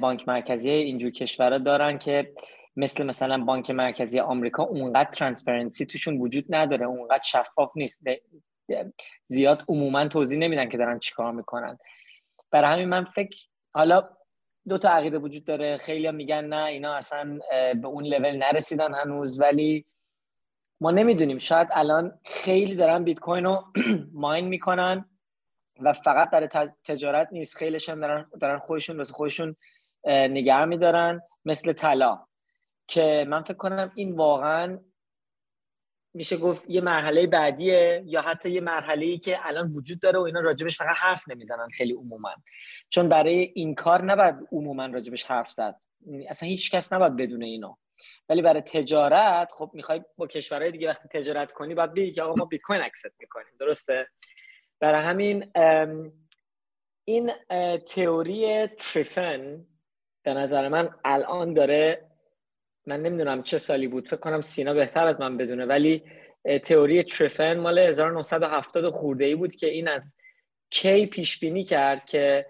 بانک 0.00 0.28
مرکزی 0.28 0.70
اینجور 0.70 1.10
کشورها 1.10 1.58
دارن 1.58 1.98
که 1.98 2.32
مثل 2.76 3.06
مثلا 3.06 3.44
بانک 3.44 3.70
مرکزی 3.70 4.20
آمریکا 4.20 4.62
اونقدر 4.62 5.10
transparency 5.10 5.86
توشون 5.86 6.18
وجود 6.18 6.44
نداره 6.48 6.86
اونقدر 6.86 7.22
شفاف 7.22 7.72
نیست. 7.76 8.02
زیاد 9.26 9.64
عموما 9.68 10.08
توضیح 10.08 10.38
نمیدن 10.38 10.68
که 10.68 10.78
دارن 10.78 10.98
چیکار 10.98 11.32
می‌کنن. 11.32 11.78
برای 12.50 12.72
همین 12.72 12.88
من 12.88 13.04
فکر 13.04 13.46
حالا 13.74 14.08
دو 14.68 14.78
تا 14.78 14.90
عقیده 14.90 15.18
وجود 15.18 15.44
داره. 15.44 15.76
خیلی 15.76 16.10
میگن 16.10 16.44
نه 16.44 16.64
اینا 16.64 16.94
اصلا 16.94 17.38
به 17.74 17.86
اون 17.88 18.04
لول 18.04 18.36
نرسیدن 18.36 18.94
هنوز. 18.94 19.40
ولی 19.40 19.84
ما 20.80 20.90
نمی‌دونیم. 20.90 21.38
شاید 21.38 21.68
الان 21.70 22.18
خیلی 22.24 22.74
دارن 22.74 23.04
بیت 23.04 23.18
کوین 23.18 23.44
رو 23.44 23.64
ماین 24.12 24.48
می‌کنن 24.48 25.04
و 25.80 25.92
فقط 25.92 26.30
برای 26.30 26.48
تجارت 26.84 27.28
نیست. 27.32 27.56
خیلیشون 27.56 28.00
دارن 28.00 28.26
دارن 28.40 28.58
خودشون 28.58 28.96
واسه 28.96 29.14
خودشون 29.14 29.56
نگه 30.06 30.64
میدارن. 30.64 31.22
مثل 31.44 31.72
طلا. 31.72 32.26
که 32.88 33.26
من 33.28 33.42
فکر 33.42 33.56
کنم 33.56 33.92
این 33.94 34.16
واقعا 34.16 34.78
میشه 36.14 36.36
گفت 36.36 36.70
یه 36.70 36.80
مرحله 36.80 37.26
بعدیه 37.26 38.02
یا 38.06 38.22
حتی 38.22 38.50
یه 38.50 38.60
مرحله 38.60 39.06
ای 39.06 39.18
که 39.18 39.46
الان 39.46 39.72
وجود 39.72 40.00
داره 40.00 40.18
و 40.18 40.22
اینا 40.22 40.40
راجبش 40.40 40.78
فقط 40.78 40.96
حرف 40.96 41.28
نمی‌زنن 41.28 41.68
خیلی 41.68 41.92
عموما. 41.92 42.34
چون 42.88 43.08
برای 43.08 43.52
این 43.54 43.74
کار 43.74 44.02
نباید 44.02 44.34
عموما 44.52 44.86
راجبش 44.86 45.24
حرف 45.24 45.50
زد. 45.50 45.76
اصلا 46.28 46.48
هیچ 46.48 46.70
کس 46.70 46.92
نباید 46.92 47.16
بدونه 47.16 47.46
اینو. 47.46 47.74
ولی 48.28 48.42
برای 48.42 48.60
تجارت 48.60 49.52
خب 49.52 49.70
می‌خوای 49.74 50.02
با 50.16 50.26
کشورهای 50.26 50.70
دیگه 50.70 50.88
وقتی 50.88 51.08
تجارت 51.08 51.52
کنی 51.52 51.74
باید 51.74 51.94
بگی 51.94 52.12
که 52.12 52.22
آقا 52.22 52.34
ما 52.34 52.44
بیت 52.44 52.62
کوین 52.62 52.82
اکسپت 52.82 53.12
می‌کنیم. 53.18 53.54
درسته؟ 53.60 54.08
برای 54.80 55.04
همین 55.04 55.52
این 57.04 57.32
تئوری 57.78 58.66
تریفن 58.66 59.66
به 60.24 60.34
نظر 60.34 60.68
من 60.68 60.94
الان 61.04 61.54
داره 61.54 62.10
من 62.86 63.02
نمی‌دونم 63.02 63.42
چه 63.42 63.58
سالی 63.58 63.88
بود 63.88 64.08
فکر 64.08 64.16
کنم 64.16 64.40
سینا 64.40 64.74
بهتر 64.74 65.06
از 65.06 65.20
من 65.20 65.36
بدونه 65.36 65.64
ولی 65.64 66.02
تئوری 66.64 67.02
تریفن 67.02 67.58
مال 67.58 67.78
1970 67.78 68.90
خورده 68.90 69.24
ای 69.24 69.34
بود 69.34 69.54
که 69.54 69.66
این 69.66 69.88
از 69.88 70.16
کی 70.70 71.06
پیش 71.06 71.38
بینی 71.40 71.64
کرد 71.64 72.04
که 72.04 72.46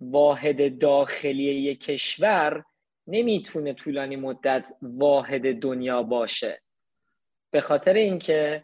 واحد 0.00 0.78
داخلی 0.78 1.42
یک 1.42 1.80
کشور 1.80 2.64
نمی‌تونه 3.06 3.72
طولانی 3.72 4.16
مدت 4.16 4.68
واحد 4.82 5.60
دنیا 5.60 6.02
باشه. 6.02 6.62
به 7.50 7.60
خاطر 7.60 7.94
اینکه 7.94 8.62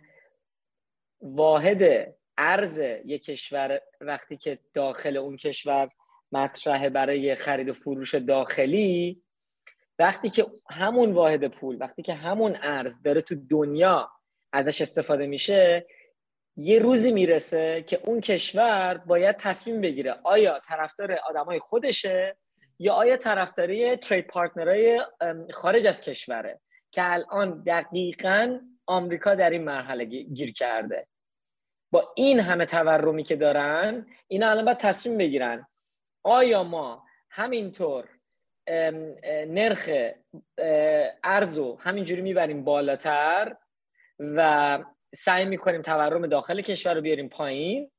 واحد 1.21 2.15
ارز 2.39 2.79
یک 3.05 3.25
کشور 3.25 3.81
وقتی 4.01 4.37
که 4.37 4.59
داخل 4.75 5.17
اون 5.17 5.37
کشور 5.37 5.89
مطرحه 6.33 6.89
برای 6.89 7.35
خرید 7.35 7.69
و 7.69 7.73
فروش 7.73 8.15
داخلی 8.15 9.23
وقتی 9.99 10.31
که 10.31 10.47
همون 10.71 11.13
واحد 11.13 11.49
پول 11.49 11.77
وقتی 11.81 12.03
که 12.03 12.15
همون 12.15 12.57
ارز 12.63 13.03
داره 13.03 13.21
تو 13.21 13.35
دنیا 13.35 14.11
ازش 14.53 14.81
استفاده 14.81 15.27
میشه 15.27 15.87
یه 16.57 16.79
روزی 16.79 17.13
می‌رسه 17.13 17.85
که 17.87 18.01
اون 18.05 18.21
کشور 18.21 18.95
باید 19.07 19.37
تصمیم 19.37 19.81
بگیره 19.81 20.17
آیا 20.25 20.61
طرفدار 20.69 21.13
آدمای 21.13 21.59
خودشه 21.59 22.37
یا 22.79 22.95
آیا 22.95 23.17
طرفداری 23.17 23.97
ترید 23.97 24.27
پارتنرهای 24.27 25.01
خارج 25.53 25.87
از 25.87 26.01
کشوره 26.01 26.61
که 26.91 27.13
الان 27.13 27.63
دقیقا 27.63 28.61
آمریکا 28.87 29.35
در 29.35 29.51
این 29.51 29.65
مرحله 29.65 30.05
گیر 30.05 30.53
کرده. 30.53 31.07
با 31.91 32.13
این 32.17 32.41
همه 32.41 32.67
تورمی 32.67 33.23
که 33.23 33.37
دارن 33.37 34.07
اینا 34.29 34.51
الان 34.51 34.65
باید 34.65 34.77
تصمیم 34.77 35.19
بگیرن 35.19 35.67
آیا 36.23 36.63
ما 36.63 37.05
همینطور 37.31 38.09
نرخ 39.49 39.91
ارزو 41.25 41.77
همینجوری 41.81 42.23
می‌بریم 42.23 42.65
بالاتر 42.65 43.57
و 44.19 44.79
سعی 45.15 45.45
می‌کنیم 45.45 45.83
تورم 45.83 46.27
داخل 46.27 46.61
کشور 46.61 46.95
رو 46.95 47.01
بیاریم 47.01 47.29
پایین 47.29 47.91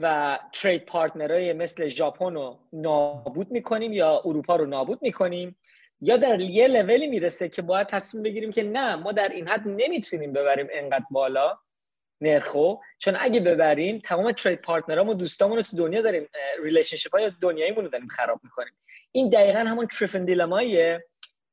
و 0.00 0.38
trade 0.52 0.84
partner 0.84 1.37
های 1.37 1.52
مثل 1.52 1.88
ژاپن 1.88 2.34
رو 2.34 2.58
نابود 2.72 3.50
می‌کنیم 3.50 3.92
یا 3.92 4.22
اروپا 4.24 4.56
رو 4.56 4.66
نابود 4.66 5.02
می‌کنیم 5.02 5.56
یا 6.00 6.16
در 6.16 6.40
یه 6.40 6.68
لولی 6.68 7.06
می‌رسه 7.06 7.48
که 7.48 7.62
باید 7.62 7.86
تصمیم 7.86 8.22
بگیریم 8.22 8.50
که 8.50 8.62
نه 8.62 8.96
ما 8.96 9.12
در 9.12 9.28
این 9.28 9.48
حد 9.48 9.62
نمی‌تونیم 9.66 10.32
ببریم 10.32 10.66
انقدر 10.70 11.04
بالا 11.10 11.58
نرخو. 12.20 12.76
چون 12.98 13.16
اگه 13.20 13.40
ببریم 13.40 13.98
تمام 13.98 14.32
trade 14.32 14.60
partner 14.60 15.02
ام 15.02 15.08
و 15.08 15.14
دوستامون 15.14 15.56
رو 15.56 15.62
تو 15.62 15.76
دنیا 15.76 16.02
داریم 16.02 16.28
relationship 16.62 17.12
های 17.12 17.32
دنیاییمون 17.40 17.84
رو 17.84 17.90
داریم 17.90 18.08
خراب 18.08 18.40
می‌کنیم. 18.44 18.72
این 19.12 19.28
دقیقا 19.28 19.58
همون 19.58 19.86
تریفن 19.86 20.24
دیلماییه 20.24 21.04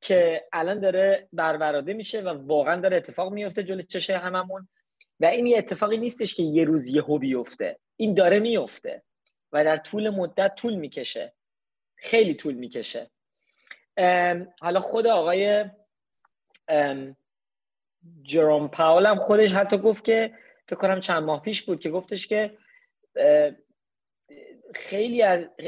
که 0.01 0.47
الان 0.53 0.79
داره 0.79 1.27
بروراده 1.33 1.93
میشه 1.93 2.21
و 2.21 2.27
واقعا 2.27 2.81
داره 2.81 2.97
اتفاق 2.97 3.33
میفته 3.33 3.63
جلوی 3.63 3.83
چشه 3.83 4.17
هممون. 4.17 4.67
و 5.19 5.25
این 5.25 5.47
یه 5.47 5.57
اتفاقی 5.57 5.97
نیستش 5.97 6.35
که 6.35 6.43
یه 6.43 6.63
روز 6.63 6.87
یه 6.87 7.01
بیفته 7.01 7.79
این 7.95 8.13
داره 8.13 8.39
میفته 8.39 9.03
و 9.51 9.63
در 9.63 9.77
طول 9.77 10.09
مدت 10.09 10.55
طول 10.55 10.75
می‌کشه. 10.75 11.33
خیلی 11.95 12.33
طول 12.33 12.53
می‌کشه. 12.53 13.11
حالا 14.59 14.79
خود 14.79 15.07
آقای 15.07 15.65
جروم 18.23 18.67
پاول 18.67 19.05
هم 19.05 19.19
خودش 19.19 19.53
حتی 19.53 19.77
گفت 19.77 20.05
که 20.05 20.33
فکر 20.67 20.75
کنم 20.75 20.99
چند 20.99 21.23
ماه 21.23 21.41
پیش 21.41 21.61
بود 21.61 21.79
که 21.79 21.89
گفتش 21.89 22.27
که 22.27 22.57
خیلی 24.75 25.23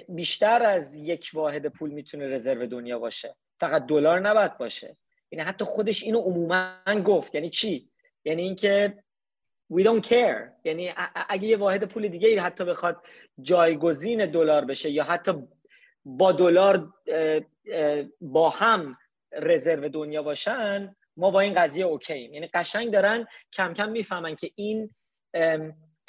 بیشتر 0.09 0.63
از 0.63 0.95
یک 0.95 1.29
واحد 1.33 1.67
پول 1.67 1.89
می‌تونه 1.89 2.27
رزرو 2.27 2.65
دنیا 2.65 2.99
باشه. 2.99 3.35
فقط 3.59 3.85
دلار 3.85 4.19
نباید 4.19 4.57
باشه. 4.57 4.97
یعنی 5.31 5.45
حتی 5.45 5.65
خودش 5.65 6.03
اینو 6.03 6.19
عموما 6.19 6.75
گفت. 7.05 7.35
یعنی 7.35 7.49
چی؟ 7.49 7.89
یعنی 8.25 8.41
اینکه 8.41 9.03
we 9.73 9.83
don't 9.83 10.07
care. 10.07 10.49
یعنی 10.63 10.93
اگه 11.29 11.47
یه 11.47 11.57
واحد 11.57 11.83
پول 11.83 12.07
دیگه 12.07 12.41
حتی 12.41 12.65
بخواد 12.65 13.03
جایگزین 13.41 14.25
دلار 14.25 14.65
بشه 14.65 14.89
یا 14.89 15.03
حتی 15.03 15.33
با 16.05 16.31
دلار 16.31 16.93
با 18.21 18.49
هم 18.49 18.97
رزرو 19.31 19.89
دنیا 19.89 20.23
باشن 20.23 20.95
ما 21.17 21.31
با 21.31 21.39
این 21.39 21.53
قضیه 21.53 21.85
اوکی 21.85 22.19
یعنی 22.19 22.47
قشنگ 22.47 22.91
دارن 22.91 23.27
کم 23.53 23.73
کم 23.73 23.89
می‌فهمن 23.89 24.35
که 24.35 24.51
این 24.55 24.89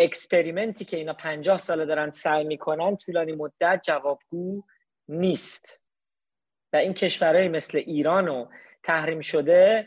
اکسپریمنتی 0.03 0.85
که 0.85 0.97
اینا 0.97 1.13
پنجاه 1.13 1.59
ساله 1.59 1.85
دارن 1.85 2.11
سعی 2.11 2.45
می‌کنن 2.45 2.97
طولانی 2.97 3.33
مدت 3.33 3.81
جوابگو 3.85 4.63
نیست. 5.09 5.83
و 6.73 6.77
این 6.77 6.95
کشورهای 6.95 7.49
مثل 7.49 7.79
ایران 7.79 8.29
و 8.29 8.47
تحریم 8.83 9.21
شده 9.21 9.87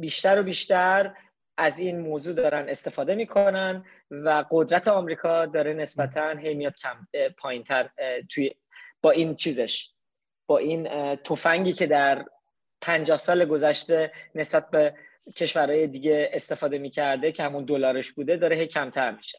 بیشتر 0.00 0.40
و 0.40 0.42
بیشتر 0.42 1.14
از 1.56 1.78
این 1.78 2.00
موضوع 2.00 2.34
دارن 2.34 2.68
استفاده 2.68 3.14
می‌کنن 3.14 3.84
و 4.10 4.44
قدرت 4.50 4.88
آمریکا 4.88 5.46
داره 5.46 5.74
نسبتا 5.74 6.30
هی 6.30 6.54
میاد 6.54 6.74
کم 6.74 7.06
پایین 7.38 7.64
تر 7.64 7.90
توی 8.30 8.54
با 9.02 9.10
این 9.10 9.34
چیزش 9.34 9.90
با 10.46 10.58
این 10.58 11.14
تفنگی 11.16 11.72
که 11.72 11.86
در 11.86 12.24
پنجاه 12.80 13.16
سال 13.16 13.44
گذشته 13.44 14.12
نسبت 14.34 14.70
به 14.70 14.94
کشورهای 15.36 15.86
دیگه 15.86 16.30
استفاده 16.32 16.78
می‌کرده 16.78 17.32
که 17.32 17.42
همون 17.42 17.64
دلارش 17.64 18.12
بوده 18.12 18.36
داره 18.36 18.56
هی 18.56 18.66
کمتر 18.66 19.16
میشه. 19.16 19.38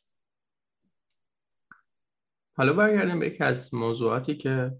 حالا 2.57 2.73
برگردیم 2.73 3.19
به 3.19 3.27
یکی 3.27 3.43
از 3.43 3.73
موضوعاتی 3.73 4.35
که 4.35 4.71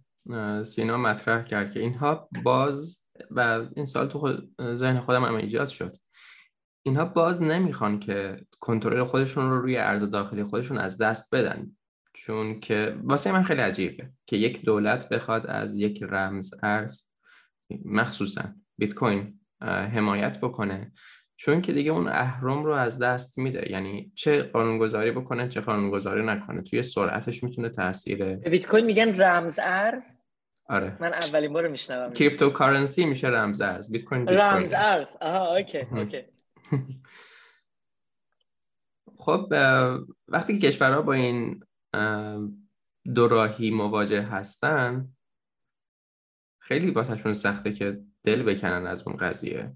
سینا 0.65 0.97
مطرح 0.97 1.43
کرد 1.43 1.73
که 1.73 1.79
اینها 1.79 2.29
باز 2.43 3.03
و 3.31 3.67
این 3.75 3.85
سال 3.85 4.07
تو 4.07 4.19
خود 4.19 4.55
ذهن 4.73 4.99
خودم 4.99 5.25
هم 5.25 5.35
ایجاد 5.35 5.67
شد. 5.67 5.95
اینها 6.83 7.05
باز 7.05 7.41
نمی‌خوان 7.41 7.99
که 7.99 8.45
کنترل 8.59 9.03
خودشون 9.03 9.49
رو 9.49 9.61
روی 9.61 9.77
ارز 9.77 10.03
داخلی 10.03 10.43
خودشون 10.43 10.77
از 10.77 10.97
دست 10.97 11.35
بدن. 11.35 11.77
چون 12.13 12.59
که 12.59 12.97
واسه 13.03 13.31
من 13.31 13.43
خیلی 13.43 13.61
عجیبه 13.61 14.09
که 14.25 14.37
یک 14.37 14.65
دولت 14.65 15.09
بخواد 15.09 15.47
از 15.47 15.77
یک 15.77 16.03
رمز 16.03 16.53
ارز 16.63 17.01
مخصوصا 17.85 18.43
بیت 18.77 18.93
کوین 18.93 19.40
حمایت 19.61 20.39
بکنه. 20.39 20.91
چون 21.35 21.61
که 21.61 21.73
دیگه 21.73 21.91
اون 21.91 22.07
اهرم 22.07 22.63
رو 22.63 22.71
از 22.73 22.99
دست 22.99 23.37
میده. 23.37 23.71
یعنی 23.71 24.11
چه 24.15 24.43
قانونگذاری 24.43 25.11
بکنه 25.11 25.47
چه 25.47 25.61
قانونگذاری 25.61 26.25
نکنه. 26.25 26.61
توی 26.61 26.83
سرعتش 26.83 27.43
می‌تونه 27.43 27.69
تاثیر 27.69 28.35
بیت 28.35 28.67
کوین 28.67 28.85
میگن 28.85 29.21
رمز 29.21 29.59
ارز؟ 29.63 30.03
آره. 30.65 30.97
من 30.99 31.13
اولین 31.13 31.53
بار 31.53 31.67
میشنوم. 31.67 32.13
cryptocurrency 32.13 33.05
میشه 33.05 33.27
رمز 33.27 33.61
ارز. 33.61 33.91
بیت 33.91 34.03
کوین 34.03 34.27
رمز 34.27 34.73
ارز. 34.73 35.17
آها 35.21 35.57
okay 35.57 35.79
okay. 35.79 36.23
خب 39.25 39.53
وقتی 40.27 40.59
که 40.59 40.67
کشورها 40.67 41.01
با 41.01 41.13
این 41.13 41.63
دوراهی 43.15 43.71
مواجه 43.71 44.21
هستن 44.21 45.07
خیلی 46.59 46.91
واسهشون 46.91 47.33
سخته 47.33 47.73
که 47.73 48.01
دل 48.23 48.43
بکنن 48.43 48.87
از 48.87 49.07
اون 49.07 49.17
قضیه. 49.17 49.75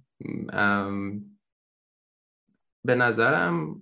به 2.86 2.96
نظرم 2.96 3.82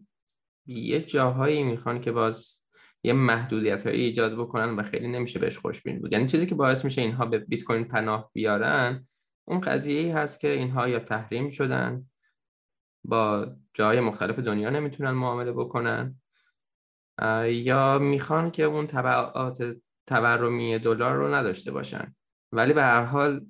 یه 0.66 1.02
جاهایی 1.02 1.64
می‌خوان 1.64 2.02
که 2.02 2.12
باز 2.12 2.64
یه 3.04 3.14
محدودیت 3.14 3.88
هایی 3.88 4.02
ایجاد 4.02 4.38
بکنن 4.38 4.76
و 4.76 4.84
خیلی 4.84 5.08
نمیشه 5.08 5.40
بهش 5.40 5.58
خوشبین 5.58 6.00
بود. 6.00 6.14
یعنی 6.14 6.26
چیزی 6.26 6.46
که 6.46 6.56
باعث 6.56 6.86
میشه 6.86 7.02
اینها 7.02 7.26
به 7.26 7.40
بیت 7.40 7.64
کوین 7.64 7.84
پناه 7.84 8.32
بیارن 8.34 9.08
اون 9.48 9.62
قضیه 9.62 10.00
ای 10.00 10.10
هست 10.10 10.40
که 10.40 10.48
اینها 10.48 10.90
یا 10.90 11.00
تحریم 11.00 11.50
شدن 11.50 12.06
با 13.04 13.56
جای 13.74 14.00
مختلف 14.00 14.40
دنیا 14.40 14.70
نمی‌تونن 14.70 15.12
معامله 15.12 15.52
بکنن 15.52 16.22
یا 17.46 18.00
می‌خوان 18.00 18.52
که 18.52 18.64
اون 18.64 18.88
تبعات 18.88 19.76
تورمی 20.08 20.80
دلار 20.80 21.16
رو 21.16 21.36
نداشته 21.36 21.72
باشن. 21.72 22.16
ولی 22.52 22.74
به 22.74 22.84
هر 22.84 23.04
حال 23.04 23.46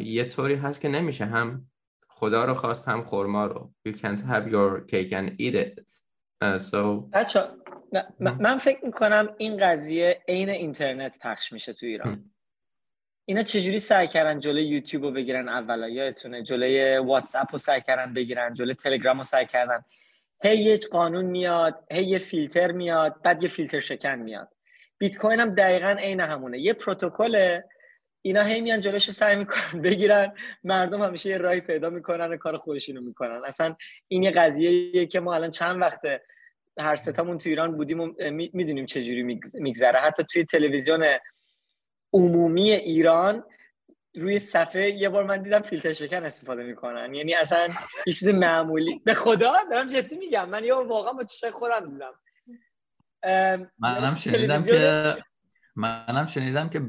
یه 0.00 0.24
طوری 0.24 0.54
هست 0.54 0.80
که 0.80 0.88
نمیشه 0.88 1.24
هم 1.24 1.70
خدا 2.08 2.44
رو 2.44 2.54
خواست 2.54 2.88
هم 2.88 3.02
خورما 3.02 3.46
رو. 3.46 3.72
You 3.88 3.92
can't 3.92 4.20
have 4.20 4.48
your 4.48 4.90
cake 4.90 5.12
and 5.12 5.30
eat 5.40 5.54
it. 5.54 5.80
uh, 6.44 6.58
so 6.70 6.76
بچه 7.12 7.44
من 8.18 8.58
فکر 8.58 8.84
می‌کنم 8.84 9.28
این 9.38 9.56
قضیه 9.56 10.22
عین 10.28 10.48
اینترنت 10.48 11.18
پخش 11.22 11.52
میشه 11.52 11.72
تو 11.72 11.86
ایران. 11.86 12.30
اینا 13.24 13.42
چجوری 13.42 13.78
سعی 13.78 14.06
کردن 14.06 14.40
جلوی 14.40 14.66
یوتیوب 14.66 15.04
رو 15.04 15.10
بگیرن 15.10 15.48
اولا؟ 15.48 15.88
یادتونه 15.88 16.42
جلوی 16.42 16.98
واتساپ 16.98 17.48
رو 17.52 17.58
سعی 17.58 17.80
کردن 17.80 18.14
بگیرن 18.14 18.54
جلوی 18.54 18.74
تلگرام 18.74 19.16
رو 19.16 19.22
سعی 19.22 19.46
کردن. 19.46 19.84
هی 20.42 20.58
یه 20.58 20.78
قانون 20.90 21.24
میاد 21.24 21.84
هی 21.90 22.04
یه 22.04 22.18
فیلتر 22.18 22.72
میاد 22.72 23.22
بعد 23.22 23.42
یه 23.42 23.48
فیلتر 23.48 23.80
شکن 23.80 24.14
میاد. 24.14 24.48
بیت 24.98 25.16
کوین 25.16 25.40
هم 25.40 25.54
دقیقا 25.54 25.96
عین 25.98 26.20
همونه. 26.20 26.58
یه 26.58 26.72
پروتکل 26.72 27.60
اینا 28.28 28.42
هی 28.42 28.60
میان 28.60 28.80
جلوش 28.80 29.06
رو 29.06 29.12
سعی 29.12 29.36
می‌کنن 29.36 29.82
بگیرن. 29.82 30.34
مردم 30.64 31.02
همیشه 31.02 31.30
یه 31.30 31.38
راهی 31.38 31.60
پیدا 31.60 31.90
می‌کنن 31.90 32.32
و 32.32 32.36
کار 32.36 32.56
خودشونو 32.56 33.00
می‌کنن. 33.00 33.40
اصلا 33.46 33.76
این 34.08 34.22
یه 34.22 34.30
قضیه 34.30 35.06
که 35.06 35.20
ما 35.20 35.34
الان 35.34 35.50
چند 35.50 35.80
وقته 35.80 36.22
هر 36.78 36.96
ستامون 36.96 37.38
تو 37.38 37.48
ایران 37.48 37.76
بودیم 37.76 38.00
و 38.00 38.12
می‌دونیم 38.30 38.86
چجوری 38.86 39.40
میگذره. 39.54 39.98
حتی 39.98 40.24
توی 40.24 40.44
تلویزیون 40.44 41.04
عمومی 42.12 42.70
ایران 42.70 43.44
روی 44.14 44.38
صفحه 44.38 44.90
یه 44.90 45.08
بار 45.08 45.24
من 45.24 45.42
دیدم 45.42 45.62
فیلتر 45.62 45.92
شکن 45.92 46.24
استفاده 46.24 46.62
می‌کنن. 46.62 47.14
یعنی 47.14 47.34
اصلا 47.34 47.68
یه 48.06 48.12
چیز 48.12 48.28
معمولی. 48.28 49.00
به 49.04 49.14
خدا؟ 49.14 49.54
دارم 49.70 49.88
جدی 49.88 50.16
میگم. 50.16 50.48
من 50.48 50.64
یه 50.64 50.74
واقعا 50.74 51.12
با 51.12 51.24
چشم 51.24 51.50
خودم 51.50 51.90
دیدم. 51.90 52.14
منم 53.78 54.02
یعنی 54.02 54.16
شنیدم 54.16 54.64
که 54.64 55.14
منم 55.76 56.26
شنیدم 56.26 56.68
که 56.68 56.80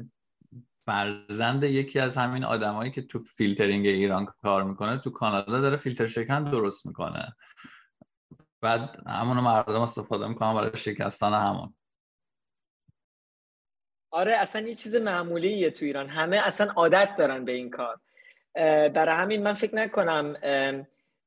فرزند 0.89 1.63
یکی 1.63 1.99
از 1.99 2.17
همین 2.17 2.43
آدمایی 2.43 2.91
که 2.91 3.01
تو 3.01 3.19
فیلترینگ 3.19 3.87
ایران 3.87 4.25
کار 4.25 4.63
می‌کنه 4.63 4.97
تو 4.97 5.09
کانادا 5.09 5.61
داره 5.61 5.77
فیلتر 5.77 6.07
شکن 6.07 6.43
درست 6.43 6.85
می‌کنه. 6.85 7.35
بعد 8.61 8.97
همونو 9.07 9.41
مردم 9.41 9.81
استفاده 9.81 10.27
می‌کنن 10.27 10.53
برای 10.53 10.77
شکستن 10.77 11.33
همون. 11.33 11.73
آره 14.11 14.33
اصلا 14.33 14.67
یه 14.67 14.75
چیز 14.75 14.95
معمولیه 14.95 15.69
تو 15.69 15.85
ایران. 15.85 16.09
همه 16.09 16.37
اصلا 16.37 16.71
عادت 16.71 17.15
دارن 17.17 17.45
به 17.45 17.51
این 17.51 17.69
کار. 17.69 17.99
برای 18.89 19.15
همین 19.15 19.43
من 19.43 19.53
فکر 19.53 19.75
نکنم 19.75 20.35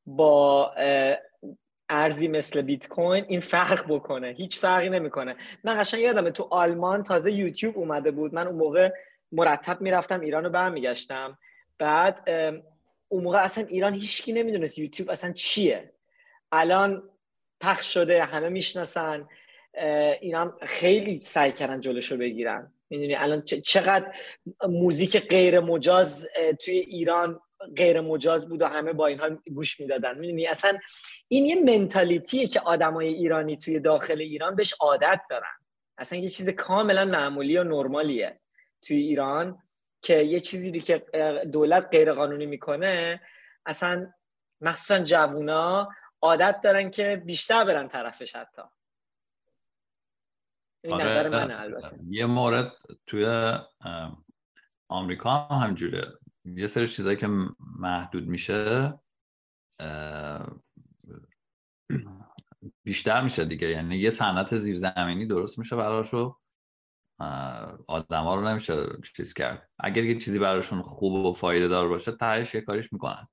با 0.06 0.72
ارزی 1.88 2.28
مثل 2.28 2.62
بیت 2.62 2.88
کوین 2.88 3.24
این 3.28 3.40
فرق 3.40 3.84
بکنه. 3.88 4.28
هیچ 4.28 4.58
فرقی 4.58 4.88
نمی‌کنه. 4.88 5.36
من 5.64 5.80
قشنگ 5.80 6.00
یادمه 6.00 6.30
تو 6.30 6.48
آلمان 6.50 7.02
تازه 7.02 7.32
یوتیوب 7.32 7.78
اومده 7.78 8.10
بود. 8.10 8.34
من 8.34 8.46
اون 8.46 8.56
موقع 8.56 8.92
مرتب 9.32 9.80
می‌رفتم 9.80 10.20
ایران 10.20 10.44
رو 10.44 10.50
برمیگشتم. 10.50 11.38
بعد 11.78 12.30
اون 13.08 13.24
موقع 13.24 13.38
اصلا 13.38 13.64
ایران 13.64 13.94
هیچکی 13.94 14.32
نمی‌دونست 14.32 14.78
یوتیوب 14.78 15.10
اصلا 15.10 15.32
چیه. 15.32 15.92
الان 16.52 17.02
پخش 17.60 17.94
شده 17.94 18.24
همه 18.24 18.48
می‌شناسن. 18.48 19.28
اینا 20.20 20.58
خیلی 20.62 21.20
سعی 21.22 21.52
کردن 21.52 21.80
جلوشو 21.80 22.16
بگیرن. 22.16 22.72
می‌دونی 22.90 23.14
الان 23.14 23.42
چقدر 23.42 24.12
موزیک 24.68 25.28
غیر 25.28 25.60
مجاز 25.60 26.28
توی 26.64 26.78
ایران 26.78 27.40
غیر 27.76 28.00
مجاز 28.00 28.48
بود 28.48 28.62
و 28.62 28.66
همه 28.66 28.92
با 28.92 29.06
اینها 29.06 29.28
گوش 29.54 29.80
می‌دادن. 29.80 30.18
می‌دونی 30.18 30.46
اصلا 30.46 30.78
این 31.28 31.46
یه 31.46 31.54
منتالیتیه 31.54 32.46
که 32.46 32.60
آدمای 32.60 33.08
ایرانی 33.08 33.56
توی 33.56 33.80
داخل 33.80 34.20
ایران 34.20 34.56
بهش 34.56 34.74
عادت 34.80 35.20
دارن. 35.30 35.56
اصلا 35.98 36.18
یه 36.18 36.28
چیز 36.28 36.48
کاملا 36.48 37.04
معمولی 37.04 37.56
و 37.56 37.64
نرمالیه. 37.64 38.40
توی 38.82 38.96
ایران 38.96 39.62
که 40.02 40.16
یه 40.16 40.40
چیزی 40.40 40.80
که 40.80 41.06
دولت 41.52 41.88
غیر 41.90 42.12
قانونی 42.12 42.46
می‌کنه 42.46 43.20
اصلا 43.66 44.12
مخصوصا 44.60 44.98
جوونا 44.98 45.88
عادت 46.22 46.60
دارن 46.64 46.90
که 46.90 47.22
بیشتر 47.26 47.64
برن 47.64 47.88
طرفش 47.88 48.36
حتی. 48.36 48.62
این 50.84 50.94
آره، 50.94 51.04
نظر 51.04 51.28
من 51.28 51.50
البته. 51.50 51.98
یه 52.08 52.26
مورد 52.26 52.72
توی 53.06 53.52
آمریکا 54.88 55.30
هم 55.30 55.68
همجوره 55.68 56.18
یه 56.44 56.66
سری 56.66 56.88
چیزایی 56.88 57.16
که 57.16 57.28
محدود 57.78 58.26
میشه 58.26 58.94
بیشتر 62.84 63.20
میشه 63.20 63.44
دیگه. 63.44 63.68
یعنی 63.68 63.96
یه 63.96 64.10
صنعت 64.10 64.56
زیرزمینی 64.56 65.26
درست 65.26 65.58
میشه 65.58 65.76
براشو. 65.76 66.41
آدما 67.88 68.34
رو 68.34 68.48
نمیشه 68.48 68.86
چیز 69.16 69.34
کرد. 69.34 69.68
اگر 69.78 70.04
یه 70.04 70.18
چیزی 70.18 70.38
براشون 70.38 70.82
خوب 70.82 71.12
و 71.12 71.32
فایده 71.32 71.68
دار 71.68 71.88
باشه 71.88 72.12
تهش 72.12 72.54
یه 72.54 72.60
کاریش 72.60 72.92
می‌کنن. 72.92 73.28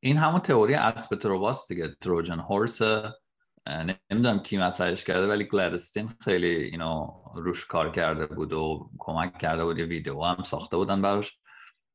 این 0.00 0.16
همون 0.16 0.40
تئوری 0.40 0.74
اسب 0.74 1.16
تروباس 1.16 1.68
دیگه 1.68 1.96
تروجن 2.00 2.38
هورس 2.40 2.82
نمی‌دونم 3.66 4.38
کی 4.38 4.58
مطرحش 4.58 5.04
کرده 5.04 5.26
ولی 5.26 5.44
گلادستین 5.44 6.08
خیلی 6.08 6.46
اینو 6.46 7.06
روش 7.34 7.66
کار 7.66 7.92
کرده 7.92 8.26
بود 8.26 8.52
و 8.52 8.90
کمک 8.98 9.38
کرده 9.38 9.64
بود. 9.64 9.78
یه 9.78 9.84
ویدیو 9.84 10.22
هم 10.22 10.42
ساخته 10.42 10.76
بودن 10.76 11.02
براش. 11.02 11.38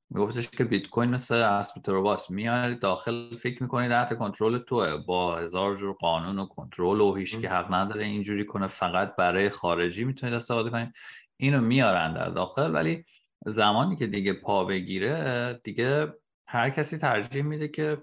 میگفتش 0.09 0.49
که 0.49 0.63
بیت 0.63 0.89
کوین 0.89 1.09
مثل 1.09 1.35
اسب 1.35 1.81
تروباس 1.81 2.31
میاری 2.31 2.75
داخل 2.75 3.35
فکر 3.35 3.63
می‌کنی 3.63 3.89
تحت 3.89 4.17
کنترل 4.17 4.57
توه. 4.57 4.97
با 4.97 5.35
هزار 5.35 5.75
جور 5.75 5.93
قانون 5.93 6.39
و 6.39 6.45
کنترل 6.45 7.01
و 7.01 7.15
هیچ 7.15 7.39
که 7.39 7.49
حق 7.49 7.73
نداره 7.73 8.05
اینجوری 8.05 8.45
کنه 8.45 8.67
فقط 8.67 9.15
برای 9.15 9.49
خارجی 9.49 10.03
می‌تونید 10.03 10.35
استفاده 10.35 10.69
کنید. 10.69 10.93
اینو 11.37 11.61
میارن 11.61 12.13
در 12.13 12.29
داخل 12.29 12.75
ولی 12.75 13.05
زمانی 13.45 13.95
که 13.95 14.07
دیگه 14.07 14.33
پا 14.33 14.65
بگیره 14.65 15.61
دیگه 15.63 16.13
هر 16.47 16.69
کسی 16.69 16.97
ترجیح 16.97 17.43
میده 17.43 17.67
که 17.67 17.97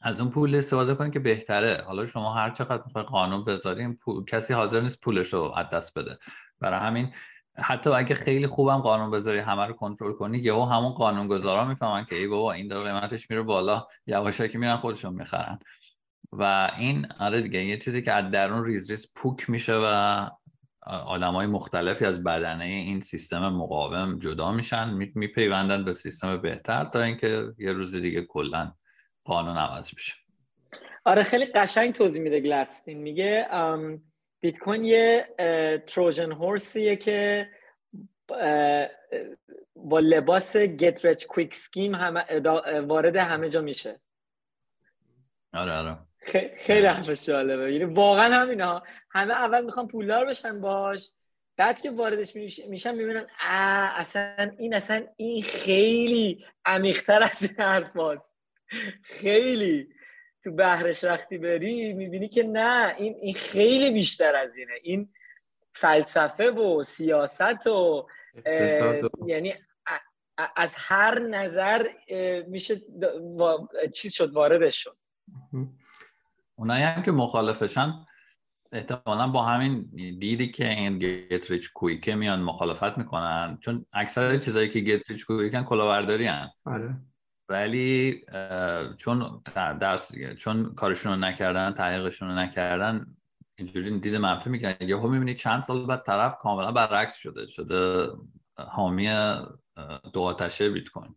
از 0.00 0.20
اون 0.20 0.30
پول 0.30 0.54
استفاده 0.54 0.94
کنید 0.94 1.12
که 1.12 1.18
بهتره. 1.18 1.84
حالا 1.86 2.06
شما 2.06 2.34
هر 2.34 2.50
چقدر 2.50 3.02
قانون 3.02 3.44
بذارین 3.44 3.98
کسی 4.28 4.54
حاضر 4.54 4.80
نیست 4.80 5.00
پولش 5.04 5.32
رو 5.32 5.52
از 5.56 5.66
دست 5.72 5.98
بده. 5.98 6.18
برای 6.60 6.80
همین 6.80 7.12
حتی 7.62 7.90
اگه 7.90 8.14
خیلی 8.14 8.46
خوبم 8.46 8.78
قانون 8.78 9.10
بذاری 9.10 9.38
همه 9.38 9.66
رو 9.66 9.72
کنترل 9.74 10.12
کنی 10.12 10.38
یهو 10.38 10.64
همون 10.64 10.92
قانونگذارا 10.92 11.64
می‌فهمن 11.64 12.04
که 12.04 12.16
ای 12.16 12.26
بابا 12.26 12.52
این 12.52 12.68
داره 12.68 12.92
قیمتش 12.92 13.30
میره 13.30 13.42
بالا 13.42 13.86
که 14.48 14.58
میرن 14.58 14.76
خودشون 14.76 15.14
می‌خرن. 15.14 15.58
و 16.32 16.70
این 16.78 17.06
آره 17.18 17.42
دیگه 17.42 17.64
یه 17.64 17.76
چیزی 17.76 18.02
که 18.02 18.12
از 18.12 18.30
درون 18.30 18.64
ریز 18.64 18.90
ریز 18.90 19.12
پوک 19.14 19.50
میشه 19.50 19.74
و 19.74 20.28
های 20.86 21.46
مختلفی 21.46 22.04
از 22.04 22.24
بدنه 22.24 22.64
این 22.64 23.00
سیستم 23.00 23.48
مقاوم 23.48 24.18
جدا 24.18 24.52
میشن 24.52 24.90
میپیوندن 25.14 25.84
به 25.84 25.92
سیستم 25.92 26.36
بهتر 26.36 26.84
تا 26.84 27.02
اینکه 27.02 27.52
یه 27.58 27.72
روز 27.72 27.96
دیگه 27.96 28.22
کلا 28.22 28.72
قانون 29.24 29.56
عوض 29.56 29.90
میشه 29.94 30.14
آره 31.04 31.22
خیلی 31.22 31.46
قشنگ 31.46 31.92
توضیح 31.92 32.22
میده 32.22 32.40
گلدستین. 32.40 32.98
میگه 32.98 33.46
بیت 34.40 34.58
کوین 34.58 34.84
یه 34.84 35.34
تروجن 35.86 36.32
هورسیه 36.32 36.96
که 36.96 37.48
با 39.74 39.98
لباس 39.98 40.56
گت 40.56 41.04
رچ 41.04 41.26
کویک 41.26 41.54
سکیم 41.54 41.94
وارد 42.86 43.16
همه 43.16 43.48
جا 43.48 43.60
میشه. 43.60 44.00
آره 45.52 45.72
آره. 45.72 45.98
خیلی 46.56 46.86
حرفش 46.86 47.26
جالبه. 47.26 47.72
یعنی 47.72 47.84
واقعا 47.84 48.34
همینا 48.34 48.82
همه 49.10 49.34
اول 49.34 49.64
می‌خوان 49.64 49.88
پولدار 49.88 50.26
بشن 50.26 50.60
باش 50.60 51.12
بعد 51.56 51.80
که 51.80 51.90
واردش 51.90 52.36
میشن 52.68 52.94
می‌بینن 52.94 53.26
اصلا 53.96 54.50
این 54.58 54.74
اصلا 54.74 55.06
این 55.16 55.42
خیلی 55.42 56.44
عمیقتر 56.64 57.22
از 57.22 57.42
این 57.42 57.54
حرف 57.58 57.96
خیلی. 59.02 59.88
تو 60.44 60.50
بهرش 60.52 61.04
وقتی 61.04 61.38
بری 61.38 61.92
می‌بینی 61.92 62.28
که 62.28 62.42
نه 62.42 62.94
این, 62.98 63.14
این 63.20 63.34
خیلی 63.34 63.90
بیشتر 63.90 64.36
از 64.36 64.56
اینه 64.56 64.72
این 64.82 65.08
فلسفه 65.72 66.50
و 66.50 66.82
سیاست 66.82 67.66
و 67.66 68.06
یعنی 69.26 69.54
از 70.56 70.74
هر 70.78 71.18
نظر 71.18 71.86
میشه 72.48 72.80
چیز 73.94 74.12
شد 74.12 74.32
واردش 74.32 74.76
شد 74.76 74.96
اونایی 76.56 76.82
هم 76.82 77.02
که 77.02 77.10
مخالفشن 77.10 78.06
احتمالا 78.72 79.28
با 79.28 79.42
همین 79.42 79.90
دیدی 80.18 80.50
که 80.52 80.68
این 80.68 80.98
گتریچ 80.98 81.72
کویکه 81.72 82.14
میان 82.14 82.40
مخالفت 82.40 82.98
می‌کنن 82.98 83.58
چون 83.60 83.86
اکثر 83.92 84.38
چیزایی 84.38 84.70
که 84.70 84.80
گتریچ 84.80 85.26
کویکن 85.26 85.64
کلاورداری 85.64 86.26
هن. 86.26 86.50
آره. 86.64 86.94
ولی 87.50 88.24
چون 88.96 89.42
درس 89.80 90.12
چون 90.38 90.74
کارشون 90.74 91.12
رو 91.12 91.18
نکردن 91.18 91.72
تحقیقشون 91.72 92.28
رو 92.28 92.34
نکردن 92.34 93.16
اینجوری 93.56 93.98
دید 93.98 94.14
منفی 94.14 94.50
می‌کنن 94.50 94.76
یهو 94.80 95.08
می‌بینی 95.08 95.34
چند 95.34 95.62
سال 95.62 95.86
بعد 95.86 96.02
طرف 96.02 96.38
کاملا 96.38 96.72
برعکس 96.72 97.16
شده 97.16 97.46
شده 97.46 98.08
حامی 98.56 99.08
دو 100.12 100.20
آتشه 100.20 100.70
بیت 100.70 100.88
کوین 100.88 101.16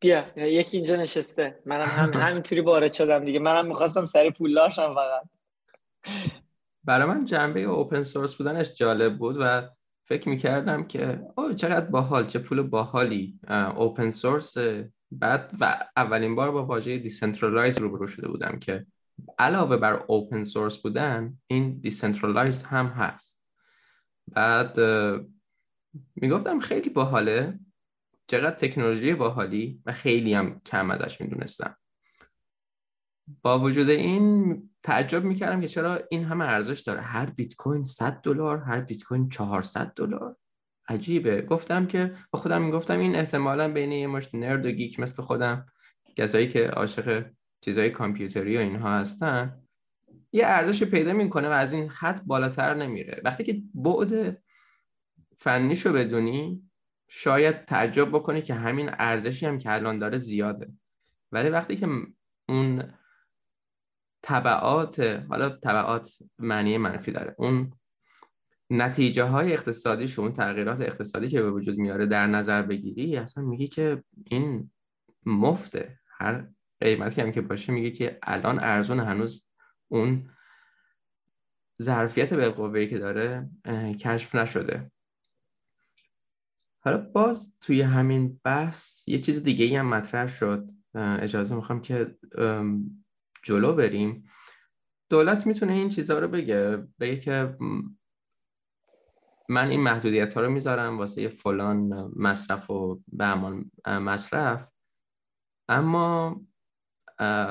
بیا 0.00 0.26
یکی 0.36 0.76
اینجا 0.76 0.96
نشسته. 0.96 1.58
منم 1.66 1.84
هم 1.84 2.12
همینطوری 2.28 2.60
وارد 2.60 2.92
شدم 2.92 3.24
دیگه. 3.24 3.38
منم 3.38 3.66
می‌خواستم 3.66 4.04
سری 4.06 4.30
پول 4.30 4.68
فقط. 4.68 5.22
برای 6.84 7.06
من 7.06 7.24
جنبه 7.24 7.60
اوپن 7.60 8.02
سورس 8.02 8.34
بودنش 8.34 8.74
جالب 8.74 9.18
بود 9.18 9.36
و 9.40 9.68
فکر 10.12 10.28
می‌کردم 10.28 10.84
که 10.84 11.22
اوه 11.36 11.52
چقدر 11.52 11.86
باحال 11.86 12.26
چه 12.26 12.38
پول 12.38 12.62
باحالی. 12.62 13.40
open 13.76 14.10
source 14.10 14.56
بعد 15.12 15.52
و 15.60 15.86
اولین 15.96 16.34
بار 16.34 16.50
با 16.50 16.66
واژه 16.66 16.98
decentralized 16.98 17.78
روبرو 17.78 18.06
شده 18.06 18.28
بودم 18.28 18.58
که 18.58 18.86
علاوه 19.38 19.76
بر 19.76 20.04
open 20.06 20.42
source 20.42 20.78
بودن 20.78 21.38
این 21.46 21.78
decentralized 21.78 22.62
هم 22.62 22.86
هست. 22.86 23.44
بعد 24.32 24.80
می‌گفتم 26.14 26.60
خیلی 26.60 26.90
باحاله. 26.90 27.58
چقدر 28.26 28.56
تکنولوژی 28.56 29.14
باحالی 29.14 29.80
و 29.86 29.92
خیلی 29.92 30.34
هم 30.34 30.60
کم 30.66 30.90
ازش 30.90 31.20
می‌دونستم. 31.20 31.76
با 33.42 33.58
وجود 33.58 33.90
این 33.90 34.62
تعجب 34.82 35.24
می‌کردم 35.24 35.60
که 35.60 35.68
چرا 35.68 36.00
این 36.10 36.24
همه 36.24 36.44
ارزش 36.44 36.80
داره. 36.80 37.00
هر 37.00 37.26
بیت 37.26 37.54
کوین 37.54 37.82
100 37.82 38.20
دلار 38.22 38.58
هر 38.58 38.80
بیت 38.80 39.02
کوین 39.02 39.28
400 39.28 39.92
دلار. 39.96 40.36
عجیبه. 40.88 41.42
گفتم 41.42 41.86
که 41.86 42.14
با 42.30 42.38
خودم 42.38 42.62
می‌گفتم 42.62 42.98
این 42.98 43.16
احتمالا 43.16 43.72
بین 43.72 43.92
یه 43.92 44.06
مشت 44.06 44.34
نرد 44.34 44.66
و 44.66 44.70
گیک 44.70 45.00
مثل 45.00 45.22
خودم 45.22 45.66
کسایی 46.16 46.48
که 46.48 46.66
عاشق 46.66 47.26
چیزای 47.60 47.90
کامپیوتری 47.90 48.56
و 48.56 48.60
اینها 48.60 48.98
هستن 48.98 49.62
یه 50.32 50.46
ارزش 50.46 50.84
پیدا 50.84 51.12
می‌کنه 51.12 51.48
و 51.48 51.52
از 51.52 51.72
این 51.72 51.88
حد 51.88 52.22
بالاتر 52.26 52.74
نمیره. 52.74 53.20
وقتی 53.24 53.44
که 53.44 53.62
بعد 53.74 54.42
فنیشو 55.36 55.92
بدونی 55.92 56.62
شاید 57.08 57.64
تعجب 57.64 58.08
بکنی 58.08 58.42
که 58.42 58.54
همین 58.54 58.90
ارزشی 58.92 59.46
هم 59.46 59.58
که 59.58 59.72
الان 59.72 59.98
داره 59.98 60.18
زیاده. 60.18 60.72
ولی 61.32 61.48
وقتی 61.48 61.76
که 61.76 61.88
اون 62.48 62.92
طبعات 64.22 65.00
حالا 65.28 65.48
طبعات 65.48 66.18
معنی 66.38 66.78
منفی 66.78 67.12
داره. 67.12 67.34
اون 67.38 67.72
نتیجه 68.70 69.24
های 69.24 69.52
اقتصادیش 69.52 70.18
اون 70.18 70.32
تغییرات 70.32 70.80
اقتصادی 70.80 71.28
که 71.28 71.42
به 71.42 71.50
وجود 71.50 71.78
میاره 71.78 72.06
در 72.06 72.26
نظر 72.26 72.62
بگیری 72.62 73.16
اصلا 73.16 73.44
میگی 73.44 73.68
که 73.68 74.04
این 74.24 74.70
مفته. 75.26 75.98
هر 76.18 76.46
قیمتی 76.80 77.20
هم 77.20 77.32
که 77.32 77.40
باشه 77.40 77.72
میگه 77.72 77.90
که 77.90 78.18
الان 78.22 78.58
ارزون 78.60 79.00
هنوز 79.00 79.46
اون 79.88 80.30
ظرفیت 81.82 82.34
به 82.34 82.86
که 82.86 82.98
داره 82.98 83.50
کشف 84.00 84.34
نشده. 84.34 84.90
حالا 86.80 86.98
باز 86.98 87.54
توی 87.60 87.82
همین 87.82 88.40
بحث 88.44 89.08
یه 89.08 89.18
چیز 89.18 89.42
دیگه 89.42 89.78
هم 89.78 89.88
مطرح 89.88 90.26
شد. 90.26 90.70
اجازه 90.94 91.54
می‌خوام 91.54 91.82
که 91.82 92.16
جلو 93.42 93.74
بریم. 93.74 94.24
دولت 95.10 95.46
می‌تونه 95.46 95.72
این 95.72 95.88
چیزها 95.88 96.18
رو 96.18 96.28
بگه 96.28 96.86
بگه 97.00 97.20
که 97.20 97.56
من 99.48 99.70
این 99.70 99.80
محدودیت 99.80 100.34
ها 100.34 100.40
رو 100.40 100.50
می‌ذارم 100.50 100.98
واسه 100.98 101.28
فلان 101.28 102.12
مصرف 102.16 102.70
و 102.70 103.02
بهمان 103.08 103.70
مصرف. 103.86 104.68
اما 105.68 106.40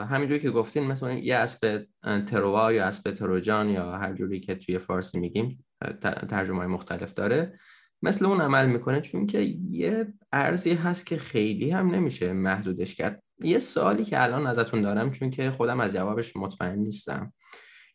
همینجوری 0.10 0.40
که 0.40 0.52
گفتین 0.52 0.84
مثلا 0.84 1.14
یه 1.14 1.36
اسب 1.36 1.88
تروا 2.28 2.74
یا 2.74 2.86
اسب 2.86 3.12
تروجان 3.12 3.70
یا 3.70 3.92
هر 3.92 4.14
جوری 4.14 4.40
که 4.40 4.56
توی 4.56 4.78
فارسی 4.78 5.20
میگیم 5.20 5.66
ترجمه 6.30 6.58
های 6.58 6.68
مختلف 6.68 7.14
داره 7.14 7.60
مثل 8.02 8.26
اون 8.26 8.42
عمل 8.42 8.66
می‌کنه 8.66 9.02
چون 9.02 9.28
که 9.28 9.40
یه 9.72 10.14
ارزی 10.32 10.74
هست 10.74 11.06
که 11.06 11.18
خیلی 11.18 11.72
هم 11.72 11.96
نمیشه 11.96 12.34
محدودش 12.34 12.96
کرد. 12.96 13.24
یه 13.44 13.60
سوالی 13.60 14.06
که 14.06 14.24
الان 14.24 14.48
ازتون 14.48 14.82
دارم 14.82 15.12
چون 15.12 15.32
که 15.32 15.52
خودم 15.52 15.80
از 15.80 15.94
جوابش 15.94 16.36
مطمئن 16.36 16.80
نیستم 16.80 17.34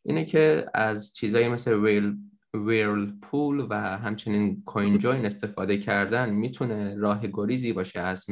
اینه 0.03 0.25
که 0.25 0.67
از 0.75 1.15
چیزایی 1.15 1.49
مثل 1.49 1.75
ویل 1.75 2.17
ویرل 2.55 3.13
پول 3.23 3.67
و 3.71 3.75
همچنین 3.75 4.63
کوین 4.65 4.99
جوین 4.99 5.27
استفاده 5.27 5.79
کردن 5.79 6.31
می‌تونه 6.31 6.97
راه 6.97 7.27
گریزی 7.27 7.73
باشه 7.73 8.01
از 8.01 8.27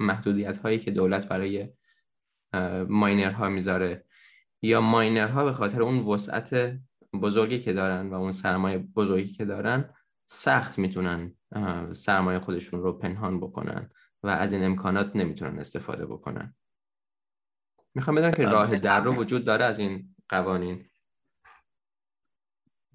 محدودیت, 0.00 0.58
هایی 0.58 0.78
که 0.78 0.90
دولت 0.90 1.28
برای 1.28 1.68
ماینرها 2.88 3.48
می‌ذاره. 3.48 4.04
یا 4.62 4.80
ماینرها 4.80 5.44
به 5.44 5.52
خاطر 5.52 5.82
اون 5.82 5.98
وسعت 5.98 6.78
بزرگی 7.22 7.60
که 7.60 7.72
دارن 7.72 8.10
و 8.10 8.14
اون 8.14 8.32
سرمایه 8.32 8.78
بزرگی 8.78 9.32
که 9.32 9.44
دارن 9.44 9.94
سخت 10.26 10.78
می‌تونن 10.78 11.34
سرمایه 11.92 12.38
خودشون 12.38 12.82
رو 12.82 12.92
پنهان 12.92 13.40
بکنن. 13.40 13.90
و 14.22 14.28
از 14.28 14.52
این 14.52 14.64
امکانات 14.64 15.16
نمی‌تونن 15.16 15.58
استفاده 15.58 16.06
بکنن. 16.06 16.54
می‌خوام 17.94 18.16
بدونم 18.16 18.32
که 18.32 18.44
راه 18.44 18.76
در 18.76 19.00
رو 19.00 19.14
وجود 19.14 19.44
داره 19.44 19.64
از 19.64 19.78
این 19.78 20.14
قوانین. 20.28 20.86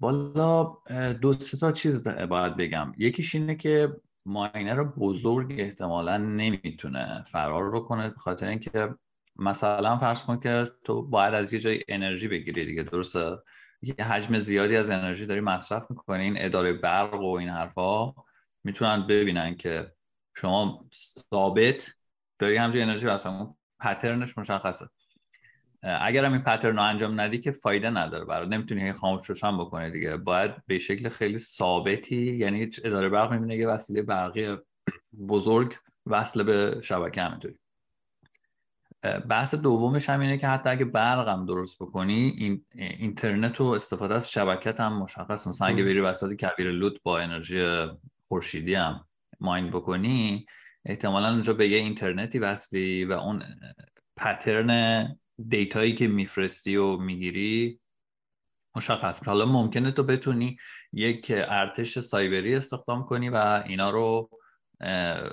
والا 0.00 0.76
دو 1.20 1.32
سه 1.32 1.58
تا 1.58 1.72
چیز 1.72 2.08
باید 2.08 2.56
بگم. 2.56 2.92
یکیش 2.98 3.34
اینه 3.34 3.54
که 3.54 3.96
ماینر 4.26 4.84
بزرگ 4.84 5.54
احتمالا 5.58 6.16
نمی‌تونه 6.16 7.24
فرار 7.30 7.70
بکنه 7.70 8.08
به 8.08 8.16
خاطر 8.16 8.46
اینکه 8.48 8.94
مثلا 9.36 9.98
فرض 9.98 10.24
کن 10.24 10.40
که 10.40 10.70
تو 10.84 11.02
باید 11.02 11.34
از 11.34 11.52
یه 11.52 11.60
جای 11.60 11.84
انرژی 11.88 12.28
بگیری 12.28 12.64
دیگه 12.66 12.82
درسته؟ 12.82 13.38
یه 13.82 13.94
حجم 13.94 14.38
زیادی 14.38 14.76
از 14.76 14.90
انرژی 14.90 15.26
داری 15.26 15.40
مصرف 15.40 15.90
می‌کنی 15.90 16.22
این 16.22 16.34
اداره 16.38 16.72
برق 16.72 17.20
و 17.20 17.36
این 17.36 17.48
حرفا 17.48 18.14
می‌تونن 18.64 19.06
ببینن 19.06 19.54
که 19.54 19.95
شما 20.36 20.84
ثابت 21.30 21.94
داری 22.38 22.56
همجوری 22.56 22.82
انرژی 22.82 23.08
اصلا 23.08 23.32
اون 23.32 23.54
پترنش 23.80 24.38
مشخصه. 24.38 24.88
اگر 25.82 26.24
هم 26.24 26.32
این 26.32 26.42
پترن 26.42 26.76
رو 26.76 26.82
انجام 26.82 27.20
ندی 27.20 27.40
که 27.40 27.52
فایده 27.52 27.90
نداره 27.90 28.24
برای 28.24 28.48
نمی‌تونی 28.48 28.92
خاموش 28.92 29.26
روشن 29.26 29.58
بکنه 29.58 29.90
دیگه. 29.90 30.16
باید 30.16 30.50
به 30.66 30.78
شکل 30.78 31.08
خیلی 31.08 31.38
ثابتی 31.38 32.36
یعنی 32.36 32.70
اداره 32.84 33.08
برق 33.08 33.32
می‌بینه 33.32 33.56
یه 33.56 33.68
وسیله 33.68 34.02
برقی 34.02 34.56
بزرگ 35.28 35.76
وصل 36.06 36.42
به 36.42 36.80
شبکه 36.82 37.22
همینطوری. 37.22 37.54
بحث 39.28 39.54
دومش 39.54 40.10
هم 40.10 40.20
اینه 40.20 40.38
که 40.38 40.48
حتی 40.48 40.68
اگه 40.68 40.84
برقم 40.84 41.46
درست 41.46 41.82
بکنی 41.82 42.34
این 42.38 42.64
اینترنت 42.74 43.60
و 43.60 43.64
استفاده 43.64 44.14
از 44.14 44.30
شبکت 44.30 44.80
هم 44.80 44.98
مشخص 44.98 45.46
مثلا 45.46 45.68
اگه 45.68 45.84
بری 45.84 46.00
وسط 46.00 46.36
کویر 46.40 46.70
لوت 46.70 47.02
با 47.02 47.18
انرژی 47.18 47.86
خورشیدی 48.28 48.74
هم. 48.74 49.04
ماین 49.40 49.70
بکنی 49.70 50.46
احتمالا 50.84 51.28
اونجا 51.28 51.52
به 51.52 51.68
یه 51.68 51.78
اینترنتی 51.78 52.38
وصلی 52.38 53.04
و 53.04 53.12
اون 53.12 53.42
پترن 54.16 55.08
دیتایی 55.48 55.94
که 55.94 56.06
میفرستی 56.08 56.76
و 56.76 56.96
می‌گیری 56.96 57.80
مشخص 58.76 59.22
حالا 59.22 59.46
ممکنه 59.46 59.92
تو 59.92 60.02
بتونی 60.02 60.56
یک 60.92 61.32
ارتش 61.34 61.98
سایبری 61.98 62.54
استخدام 62.54 63.04
کنی 63.04 63.28
و 63.28 63.62
اینا 63.66 63.90
رو 63.90 64.30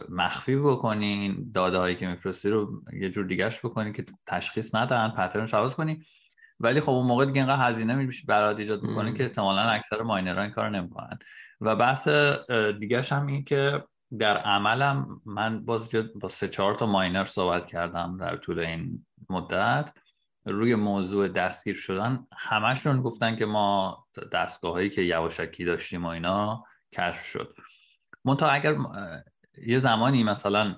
مخفی 0.10 0.56
بکنین 0.56 1.52
داده 1.54 1.78
هایی 1.78 1.96
که 1.96 2.08
میفرستی 2.08 2.50
رو 2.50 2.84
یه 2.94 3.10
جور 3.10 3.26
دیگهش 3.26 3.60
بکنی 3.60 3.94
که 3.94 4.06
تشخیص 4.28 4.76
ندن 4.76 5.10
پترن 5.10 5.46
شواز 5.46 5.76
کنی. 5.76 6.04
ولی 6.60 6.82
خب 6.82 6.89
اون 6.89 7.08
موقع 7.08 7.26
دیگه 7.26 7.42
اینقدر 7.42 7.70
هزینه 7.70 8.10
برات 8.28 8.60
ایجاد 8.60 8.84
می‌کنه 8.84 9.13
که 9.13 9.24
احتمالا 9.24 9.62
اکثر 9.62 10.02
ماینرها 10.02 10.42
این 10.42 10.52
کار 10.52 10.70
نمی‌کنن. 10.70 11.20
و 11.62 11.76
بحث 11.76 12.08
دیگهش 12.80 13.12
هم 13.12 13.28
این 13.28 13.44
که 13.44 13.84
در 14.19 14.38
عملم 14.38 15.21
من 15.26 15.65
باز 15.65 15.89
با 16.15 16.30
سه 16.30 16.47
چهار 16.47 16.76
تا 16.76 16.86
ماینر 16.86 17.26
صحبت 17.26 17.67
کردم 17.67 18.17
در 18.17 18.38
طول 18.38 18.60
این 18.60 19.06
مدت. 19.30 19.93
روی 20.45 20.76
موضوع 20.76 21.28
دستگیر 21.28 21.76
شدن 21.76 22.28
همشون 22.38 23.02
گفتن 23.02 23.36
که 23.36 23.45
ما 23.45 24.06
دستگاه 24.32 24.71
هایی 24.71 24.89
که 24.89 25.02
یواشکی 25.02 25.65
داشتیم 25.65 26.06
و 26.06 26.08
اینا 26.08 26.63
کشف 26.93 27.26
شد. 27.26 27.56
منتها 28.26 28.49
اگر 28.49 28.76
یه 29.67 29.80
زمانی 29.80 30.23
مثلا 30.23 30.76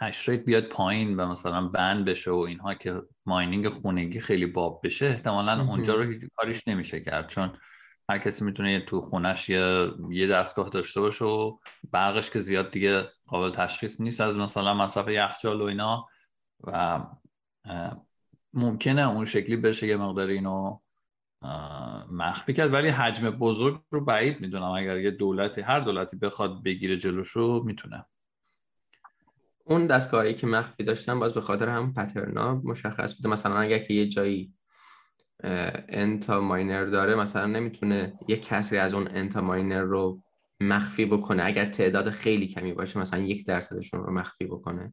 هش 0.00 0.30
بیاد 0.30 0.64
پایین 0.64 1.16
و 1.16 1.26
مثلا 1.26 1.68
بند 1.68 2.04
بشه 2.04 2.30
و 2.30 2.36
اینها 2.36 2.74
که 2.74 3.02
ماینینگ 3.26 3.68
خونگی 3.68 4.20
خیلی 4.20 4.46
باب 4.46 4.80
بشه 4.84 5.06
احتمالا 5.06 5.64
اونجا 5.64 5.94
رو 5.94 6.02
هیچ 6.02 6.22
کاریش 6.36 6.68
نمیشه 6.68 7.00
کرد. 7.00 7.28
چون 7.28 7.52
هر 8.12 8.18
کسی 8.18 8.44
می‌تونه 8.44 8.80
تو 8.80 9.00
خونش 9.00 9.48
یه, 9.48 9.90
یه 10.10 10.26
دستگاه 10.26 10.68
داشته 10.68 11.00
باشه 11.00 11.24
و 11.24 11.58
برقش 11.92 12.30
که 12.30 12.40
زیاد 12.40 12.70
دیگه 12.70 13.08
قابل 13.26 13.50
تشخیص 13.50 14.00
نیست 14.00 14.20
از 14.20 14.38
مثلا 14.38 14.74
مصرف 14.74 15.08
یخچال 15.08 15.60
و 15.60 15.64
اینا. 15.64 16.08
و 16.64 17.00
ممکنه 18.54 19.08
اون 19.08 19.24
شکلی 19.24 19.56
بشه 19.56 19.86
یه 19.86 19.96
مقدار 19.96 20.28
اینو 20.28 20.78
مخفی 22.10 22.54
کرد. 22.54 22.72
ولی 22.72 22.88
حجم 22.88 23.30
بزرگ 23.30 23.80
رو 23.90 24.04
بعید 24.04 24.40
می‌دونم. 24.40 24.70
اگر 24.70 24.98
یه 24.98 25.10
دولتی 25.10 25.60
هر 25.60 25.80
دولتی 25.80 26.16
بخواد 26.16 26.62
بگیره 26.62 26.96
جلوش 26.96 27.28
رو 27.28 27.62
می‌تونه. 27.64 28.04
اون 29.64 29.86
دستگاهی 29.86 30.34
که 30.34 30.46
مخفی 30.46 30.84
داشتن 30.84 31.20
باز 31.20 31.34
به 31.34 31.40
خاطر 31.40 31.68
هم 31.68 31.94
پترنا 31.94 32.54
مشخص 32.54 33.16
بوده. 33.16 33.28
مثلا 33.28 33.58
اگر 33.58 33.78
که 33.78 33.94
یه 33.94 34.08
جایی 34.08 34.54
انتا 35.88 36.40
ماینر 36.40 36.84
داره 36.84 37.14
مثلا 37.14 37.46
نمی‌تونه 37.46 38.18
یه 38.28 38.36
کسری 38.36 38.78
از 38.78 38.94
اون 38.94 39.08
انتا 39.08 39.40
ماینر 39.40 39.80
رو 39.80 40.22
مخفی 40.60 41.06
بکنه. 41.06 41.44
اگر 41.44 41.64
تعداد 41.64 42.10
خیلی 42.10 42.46
کمی 42.46 42.72
باشه 42.72 43.00
مثلا 43.00 43.20
یک 43.20 43.46
درصدشون 43.46 44.00
رو 44.00 44.12
مخفی 44.12 44.46
بکنه. 44.46 44.92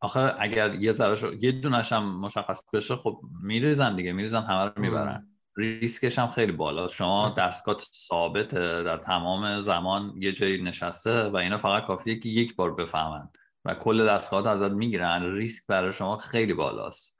آخه 0.00 0.34
اگر 0.38 0.74
یه 0.74 0.92
ذره 0.92 1.44
یه 1.44 1.52
دونش 1.52 1.92
هم 1.92 2.20
مشخص 2.20 2.62
بشه 2.74 2.96
خب 2.96 3.20
میریزن 3.42 3.96
دیگه 3.96 4.12
میریزن 4.12 4.42
همه 4.42 4.64
رو 4.64 4.82
می‌برن. 4.82 5.28
ریسکش 5.56 6.18
هم 6.18 6.30
خیلی 6.30 6.52
بالا. 6.52 6.88
شما 6.88 7.34
دستگاه 7.38 7.76
ثابت 7.94 8.48
در 8.54 8.96
تمام 8.96 9.60
زمان 9.60 10.14
یه 10.16 10.32
جایی 10.32 10.62
نشسته 10.62 11.22
و 11.22 11.36
اینا 11.36 11.58
فقط 11.58 11.86
کافیه 11.86 12.20
که 12.20 12.28
یک 12.28 12.56
بار 12.56 12.74
بفهمن 12.74 13.28
و 13.64 13.74
کل 13.74 14.08
دستگاه 14.08 14.48
ازت 14.48 14.70
می‌گیرن. 14.70 15.22
ریسک 15.34 15.66
برای 15.66 15.92
شما 15.92 16.18
خیلی 16.18 16.54
بالاست. 16.54 17.17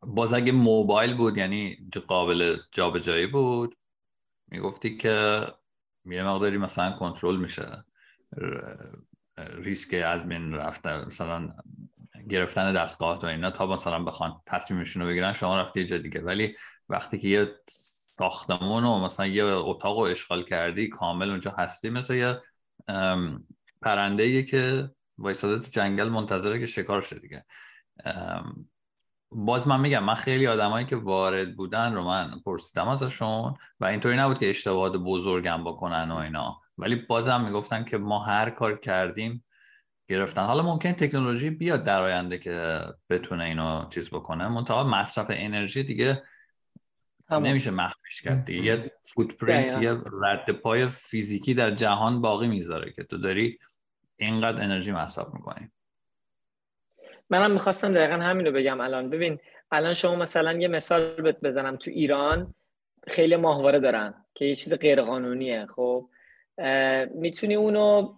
باز 0.00 0.34
اگه 0.34 0.52
موبایل 0.52 1.16
بود 1.16 1.36
یعنی 1.36 1.88
قابل 2.06 2.58
جابجایی 2.72 3.26
بود 3.26 3.76
می‌گفتی 4.48 4.96
که 4.96 5.46
یه 6.04 6.22
مقداری 6.22 6.58
مثلا 6.58 6.92
کنترل 6.92 7.36
میشه 7.36 7.84
ریسک 9.38 9.94
از 9.94 10.28
بین 10.28 10.54
رفته 10.54 11.06
مثلا 11.06 11.54
گرفتن 12.28 12.72
دستگاه 12.72 13.20
و 13.22 13.26
اینا 13.26 13.50
تا 13.50 13.66
مثلا 13.66 14.04
بخوان 14.04 14.40
تصمیمشون 14.46 15.02
رو 15.02 15.08
بگیرن 15.08 15.32
شما 15.32 15.60
رفتی 15.60 15.80
یه 15.80 15.86
جا 15.86 15.98
دیگه. 15.98 16.20
ولی 16.20 16.56
وقتی 16.88 17.18
که 17.18 17.28
یه 17.28 17.54
ساختمون 18.18 18.84
و 18.84 19.04
مثلا 19.04 19.26
یه 19.26 19.44
اتاق 19.44 19.98
رو 19.98 20.04
اشغال 20.04 20.44
کردی 20.44 20.88
کامل 20.88 21.30
اونجا 21.30 21.54
هستی 21.58 21.90
مثل 21.90 22.14
یه 22.14 22.40
پرنده 23.82 24.42
که 24.42 24.90
وایساده 25.18 25.64
تو 25.64 25.70
جنگل 25.70 26.08
منتظره 26.08 26.58
که 26.58 26.66
شکار 26.66 27.02
شه 27.02 27.18
دیگه. 27.18 27.44
باز 29.30 29.68
من 29.68 29.80
میگم 29.80 30.04
من 30.04 30.14
خیلی 30.14 30.46
آدمایی 30.46 30.86
که 30.86 30.96
وارد 30.96 31.56
بودن 31.56 31.94
رو 31.94 32.04
من 32.04 32.40
پرسیدم 32.44 32.88
ازشون 32.88 33.54
و 33.80 33.84
اینطوری 33.84 34.16
نبود 34.16 34.38
که 34.38 34.50
اشتباهات 34.50 34.92
بزرگم 34.92 35.64
بکنن 35.64 36.10
و 36.10 36.16
اینا. 36.16 36.60
ولی 36.78 36.94
بازم 36.94 37.40
می‌گفتن 37.40 37.84
که 37.84 37.98
ما 37.98 38.24
هر 38.24 38.50
کار 38.50 38.78
کردیم 38.78 39.44
گرفتن. 40.08 40.44
حالا 40.44 40.62
ممکن 40.62 40.92
تکنولوژی 40.92 41.50
بیاد 41.50 41.84
در 41.84 42.02
آینده 42.02 42.38
که 42.38 42.80
بتونه 43.10 43.44
اینو 43.44 43.88
چیز 43.88 44.10
بکنه. 44.10 44.48
منتها 44.48 44.84
مصرف 44.84 45.26
انرژی 45.30 45.82
دیگه 45.82 46.22
نمیشه 47.30 47.70
مخفیش 47.70 48.22
کرد 48.22 48.44
دیگه. 48.44 48.62
یه 48.62 48.92
فوتپرینت 49.14 49.82
یه 49.82 50.00
رد 50.22 50.50
پای 50.50 50.88
فیزیکی 50.88 51.54
در 51.54 51.70
جهان 51.70 52.20
باقی 52.20 52.48
می‌ذاره 52.48 52.92
که 52.92 53.04
تو 53.04 53.18
داری 53.18 53.58
اینقدر 54.16 54.62
انرژی 54.62 54.92
مصرف 54.92 55.26
می‌کنی. 55.34 55.70
منم 57.30 57.50
می‌خواستم 57.50 57.92
دقیقا 57.92 58.14
همین 58.14 58.46
رو 58.46 58.52
بگم 58.52 58.80
الان. 58.80 59.10
ببین 59.10 59.38
الان 59.70 59.92
شما 59.92 60.14
مثلا 60.14 60.52
یه 60.52 60.68
مثال 60.68 61.32
بزنم. 61.32 61.76
تو 61.76 61.90
ایران 61.90 62.54
خیلی 63.08 63.36
ماهواره 63.36 63.78
دارن 63.78 64.14
که 64.34 64.44
یه 64.44 64.54
چیز 64.54 64.74
غیر 64.74 65.02
قانونیه 65.02 65.66
خب 65.66 66.08
می‌تونی 67.14 67.54
اونو 67.54 68.14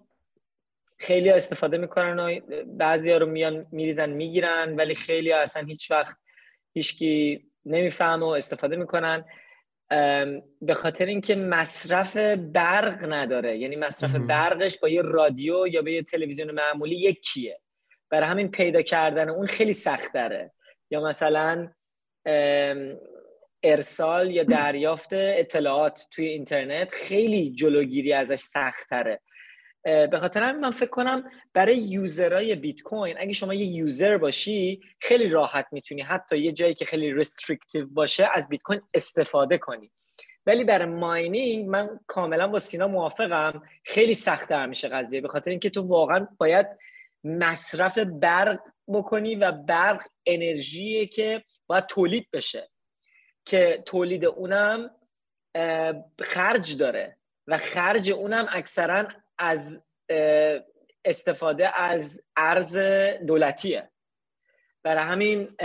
خیلی 0.99 1.29
ها 1.29 1.37
استفاده 1.37 1.79
می‌کنن 1.79 2.19
و 2.19 2.41
بعضی 2.67 3.11
ها 3.11 3.19
رو 3.19 3.27
میان 3.27 3.67
میریزن 3.73 4.11
می‌گیرن 4.11 4.77
ولی 4.77 4.95
خیلی 4.95 5.33
ها 5.33 5.39
اصلا 5.39 5.63
هیچ 5.63 5.91
وقت 5.91 6.17
هیچکی 6.75 7.45
نمیفهم 7.65 8.23
و 8.23 8.27
استفاده 8.27 8.77
می‌کنن. 8.77 9.25
به 10.63 10.75
خاطر 10.75 11.07
اینکه 11.07 11.35
مصرف 11.35 12.17
برق 12.37 13.13
نداره. 13.13 13.59
یعنی 13.59 13.77
مصرف 13.77 14.17
برقش 14.17 14.79
با 14.79 14.89
یه 14.89 15.03
رادیو 15.03 15.67
یا 15.67 15.83
به 15.83 15.93
یه 15.93 16.03
تلویزیون 16.03 16.51
معمولی 16.51 16.97
یکیه. 16.97 17.61
برای 18.11 18.29
همین 18.29 18.51
پیدا 18.51 18.83
کردن 18.83 19.29
اون 19.29 19.47
خیلی 19.47 19.73
سخت‌تره 19.73 20.53
یا 20.91 21.01
مثلا 21.01 21.69
ارسال 23.63 24.31
یا 24.31 24.43
دریافت 24.43 25.09
اطلاعات 25.13 26.07
توی 26.11 26.27
اینترنت 26.27 26.93
خیلی 26.93 27.51
جلوگیری 27.51 28.13
ازش 28.13 28.39
سختره. 28.39 29.21
به 29.85 30.19
خاطر 30.19 30.53
من 30.53 30.71
فکر 30.71 30.91
کنم 30.91 31.31
برای 31.55 31.77
user 31.77 32.29
های 32.29 32.55
بیت 32.55 32.83
کوین 32.83 33.17
اگه 33.19 33.33
شما 33.33 33.55
یه 33.55 33.67
user 33.67 34.17
باشی 34.17 34.81
خیلی 35.01 35.29
راحت 35.29 35.67
می‌تونی 35.73 36.03
حتی 36.03 36.39
یه 36.39 36.53
جایی 36.53 36.75
که 36.75 36.85
خیلی 36.85 37.13
restrictive 37.13 37.87
باشه 37.87 38.29
از 38.35 38.49
بیت 38.49 38.63
کوین 38.63 38.81
استفاده 38.95 39.59
کنی. 39.59 39.91
ولی 40.47 40.65
برای 40.65 40.87
mining 40.87 41.69
من 41.69 42.01
کاملا 42.07 42.49
با 42.49 42.59
سینا 42.59 42.89
موافقم 42.89 43.63
خیلی 43.85 44.15
سختتر 44.15 44.67
میشه 44.67 44.89
قضیه. 44.89 45.21
به 45.21 45.29
خاطر 45.29 45.51
اینکه 45.51 45.71
تو 45.71 45.83
واقعا 45.83 46.29
باید 46.39 46.67
مصرف 47.25 47.99
برق 47.99 48.61
بکنی 48.89 49.37
و 49.37 49.53
برق 49.53 50.03
انرژیه 50.27 51.07
که 51.07 51.45
باید 51.67 51.87
تولید 51.87 52.29
بشه. 52.33 52.71
که 53.45 53.83
تولید 53.87 54.25
اونم 54.25 54.91
خرج 56.21 56.77
داره 56.77 57.17
و 57.47 57.59
خرج 57.59 58.11
اونم 58.11 58.47
اکثرا 58.51 59.09
از 59.39 59.83
استفاده 61.05 61.81
از 61.81 62.23
ارز 62.37 62.77
دولتیه. 63.27 63.91
برای 64.83 65.05
همین 65.05 65.57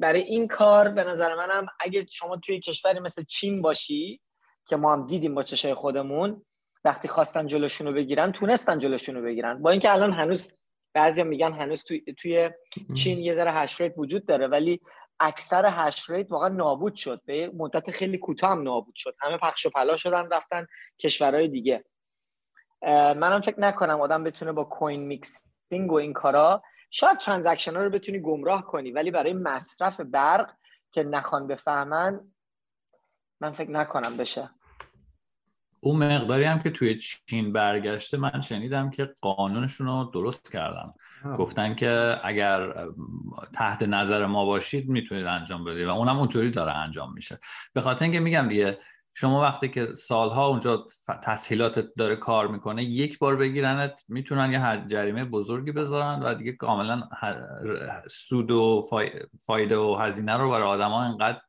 برای 0.00 0.20
این 0.20 0.48
کار 0.48 0.88
به 0.88 1.04
نظر 1.04 1.34
منم 1.34 1.66
اگه 1.80 2.06
شما 2.10 2.36
توی 2.36 2.60
کشوری 2.60 3.00
مثل 3.00 3.22
چین 3.22 3.62
باشی 3.62 4.20
که 4.66 4.76
ما 4.76 4.92
هم 4.92 5.06
دیدیم 5.06 5.34
با 5.34 5.42
چشای 5.42 5.74
خودمون 5.74 6.44
وقتی 6.84 7.08
خواستن 7.08 7.46
جلوشونو 7.46 7.92
بگیرن 7.92 8.32
تونستن 8.32 8.78
جلوشونو 8.78 9.22
بگیرن. 9.22 9.62
با 9.62 9.70
اینکه 9.70 9.92
الان 9.92 10.12
هنوز 10.12 10.56
بعضی 10.94 11.22
میگن 11.22 11.52
هنوز 11.52 11.82
توی, 11.82 12.00
توی 12.18 12.50
چین 12.94 13.18
یه 13.18 13.34
ذره 13.34 13.52
hash 13.52 13.82
وجود 13.96 14.26
داره 14.26 14.46
ولی 14.46 14.80
اکثر 15.20 15.66
hash 15.66 16.10
rate 16.10 16.32
واقعا 16.32 16.48
نابود 16.48 16.94
شد. 16.94 17.22
به 17.24 17.50
مدت 17.54 17.90
خیلی 17.90 18.18
کوتاه 18.18 18.50
هم 18.50 18.62
نابود 18.62 18.94
شد. 18.94 19.16
همه 19.20 19.38
پخش 19.38 19.66
و 19.66 19.70
پلا 19.70 19.96
شدن 19.96 20.28
رفتن 20.30 20.66
کشورهای 20.98 21.48
دیگه. 21.48 21.84
منم 23.16 23.40
فکر 23.40 23.60
نکنم 23.60 24.00
آدم 24.00 24.24
بتونه 24.24 24.52
با 24.52 24.64
coin 24.64 25.00
mixing 25.00 25.92
و 25.92 25.94
این 25.94 26.12
کارا 26.12 26.62
شاید 26.90 27.18
transaction 27.18 27.76
ها 27.76 27.82
رو 27.82 27.90
بتونی 27.90 28.20
گمراه 28.20 28.66
کنی 28.66 28.90
ولی 28.90 29.10
برای 29.10 29.32
مصرف 29.32 30.00
برق 30.00 30.52
که 30.92 31.02
نخوان 31.02 31.46
بفهمن 31.46 32.32
من 33.40 33.52
فکر 33.52 33.70
نکنم 33.70 34.16
بشه. 34.16 34.48
اون 35.84 35.96
مقداری 35.96 36.44
هم 36.44 36.58
که 36.58 36.70
توی 36.70 36.98
چین 37.26 37.52
برگشته 37.52 38.16
من 38.16 38.40
شنیدم 38.40 38.90
که 38.90 39.14
قانونشون 39.20 39.86
رو 39.86 40.10
درست 40.14 40.52
کردن. 40.52 40.92
گفتن 41.38 41.74
که 41.74 42.16
اگر 42.24 42.86
تحت 43.52 43.82
نظر 43.82 44.26
ما 44.26 44.44
باشید 44.44 44.88
می‌تونید 44.88 45.26
انجام 45.26 45.64
بدید 45.64 45.86
و 45.86 45.90
اونم 45.90 46.18
اونطوری 46.18 46.50
داره 46.50 46.72
انجام 46.72 47.12
میشه. 47.12 47.38
به 47.72 47.80
خاطر 47.80 48.04
اینکه 48.04 48.20
میگم 48.20 48.48
دیگه 48.48 48.78
شما 49.14 49.42
وقتی 49.42 49.68
که 49.68 49.94
سالها 49.94 50.46
اونجا 50.46 50.86
تسهیلات 51.22 51.78
داره 51.96 52.16
کار 52.16 52.48
می‌کنه 52.48 52.84
یک 52.84 53.18
بار 53.18 53.36
بگیرنت 53.36 54.04
می‌تونن 54.08 54.52
یه 54.52 54.84
جریمه 54.86 55.24
بزرگی 55.24 55.72
بذارن 55.72 56.22
و 56.22 56.34
دیگه 56.34 56.52
کاملا 56.52 57.08
سود 58.10 58.50
و 58.50 58.82
فایده 59.40 59.76
و 59.76 59.96
هزینه 60.00 60.36
رو 60.36 60.50
برای 60.50 60.68
آدما 60.68 61.02
انقدر 61.02 61.40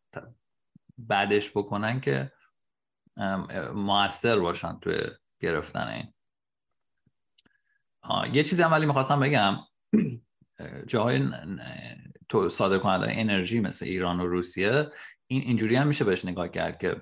بعدش 0.98 1.52
بکنن 1.52 2.02
که 2.02 2.32
موثر 3.74 4.40
باشن 4.40 4.80
توی 4.82 5.02
گرفتن 5.40 5.88
این. 5.88 6.14
یه 8.34 8.44
چیزی 8.44 8.64
هم 8.64 8.72
ولی 8.72 8.86
می‌خواستم 8.86 9.20
بگم. 9.20 9.58
جاهای 10.88 11.30
تو 12.30 12.50
صادر 12.50 12.78
کننده 12.78 13.08
انرژی 13.10 13.60
مثل 13.60 13.86
ایران 13.86 14.20
و 14.20 14.28
روسیه 14.28 14.92
این 15.28 15.42
اینجوری 15.42 15.76
هم 15.76 15.88
میشه 15.88 16.06
بهش 16.06 16.26
نگاه 16.26 16.50
کرد 16.50 16.80
که 16.80 17.02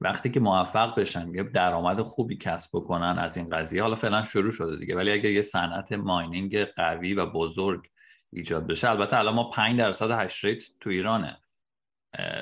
وقتی 0.00 0.30
که 0.30 0.40
موفق 0.40 1.00
بشن 1.00 1.34
یه 1.34 1.42
درآمد 1.42 2.02
خوبی 2.02 2.36
کسب 2.36 2.70
بکنن 2.78 3.18
از 3.18 3.36
این 3.36 3.50
قضیه 3.50 3.82
حالا 3.82 3.96
فعلا 3.96 4.24
شروع 4.24 4.50
شده 4.50 4.76
دیگه. 4.76 4.96
ولی 4.96 5.10
اگر 5.10 5.30
یه 5.30 5.42
صنعت 5.42 5.92
ماینینگ 5.92 6.64
قوی 6.64 7.14
و 7.14 7.26
بزرگ 7.26 7.90
ایجاد 8.32 8.66
بشه 8.66 8.90
البته 8.90 9.18
الان 9.18 9.34
ما 9.34 9.50
5 9.50 9.78
درصد 9.78 10.10
hash 10.10 10.44
rate 10.44 10.64
تو 10.80 10.90
ایرانه. 10.90 11.38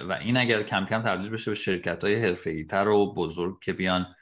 و 0.09 0.12
این 0.12 0.37
اگر 0.37 0.62
کم 0.62 0.87
کم 0.87 1.03
تبدیل 1.03 1.31
بشه 1.31 1.51
به 1.51 1.55
شرکت 1.55 2.05
های 2.05 2.14
حرفه 2.14 2.64
تر 2.64 2.89
و 2.89 3.14
بزرگ 3.14 3.59
که 3.62 3.73
بیان 3.73 4.14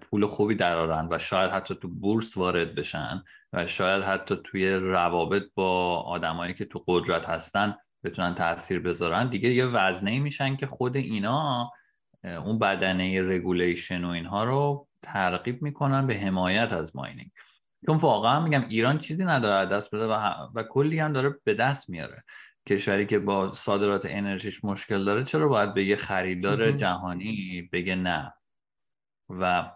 پول 0.00 0.26
خوبی 0.26 0.54
درارن 0.54 1.08
و 1.10 1.18
شاید 1.18 1.50
حتی 1.50 1.74
تو 1.74 1.88
بورس 1.88 2.36
وارد 2.36 2.74
بشن 2.74 3.22
و 3.52 3.66
شاید 3.66 4.04
حتی 4.04 4.36
توی 4.44 4.70
روابط 4.70 5.42
با 5.54 6.00
آدمایی 6.00 6.54
که 6.54 6.64
تو 6.64 6.84
قدرت 6.86 7.28
هستن 7.28 7.76
بتونن 8.04 8.34
تاثیر 8.34 8.80
بذارن 8.80 9.28
دیگه 9.28 9.48
یه 9.48 9.66
وزنه 9.66 10.18
میشن 10.18 10.56
که 10.56 10.66
خود 10.66 10.96
اینا 10.96 11.70
اون 12.24 12.58
بدنه 12.58 13.22
regulation 13.22 14.04
و 14.04 14.08
اینها 14.08 14.44
رو 14.44 14.88
ترغیب 15.02 15.62
می‌کنن 15.62 16.06
به 16.06 16.14
حمایت 16.14 16.72
از 16.72 16.96
mining. 16.96 17.30
چون 17.86 17.96
واقعا 17.96 18.40
میگم 18.40 18.64
ایران 18.68 18.98
چیزی 18.98 19.24
نداره 19.24 19.70
دست 19.70 19.94
بده 19.94 20.06
و, 20.06 20.30
و 20.54 20.62
کلی 20.62 20.98
هم 20.98 21.12
داره 21.12 21.34
به 21.44 21.54
دست 21.54 21.90
میاره. 21.90 22.24
کشوری 22.68 23.06
که 23.06 23.18
با 23.18 23.52
صادرات 23.52 24.06
انرژیش 24.08 24.64
مشکل 24.64 25.04
داره 25.04 25.24
چرا 25.24 25.48
باید 25.48 25.74
به 25.74 25.84
یه 25.84 25.96
خریدار 25.96 26.72
جهانی 26.72 27.62
بگه 27.72 27.94
نه؟ 27.94 28.34
و 29.28 29.70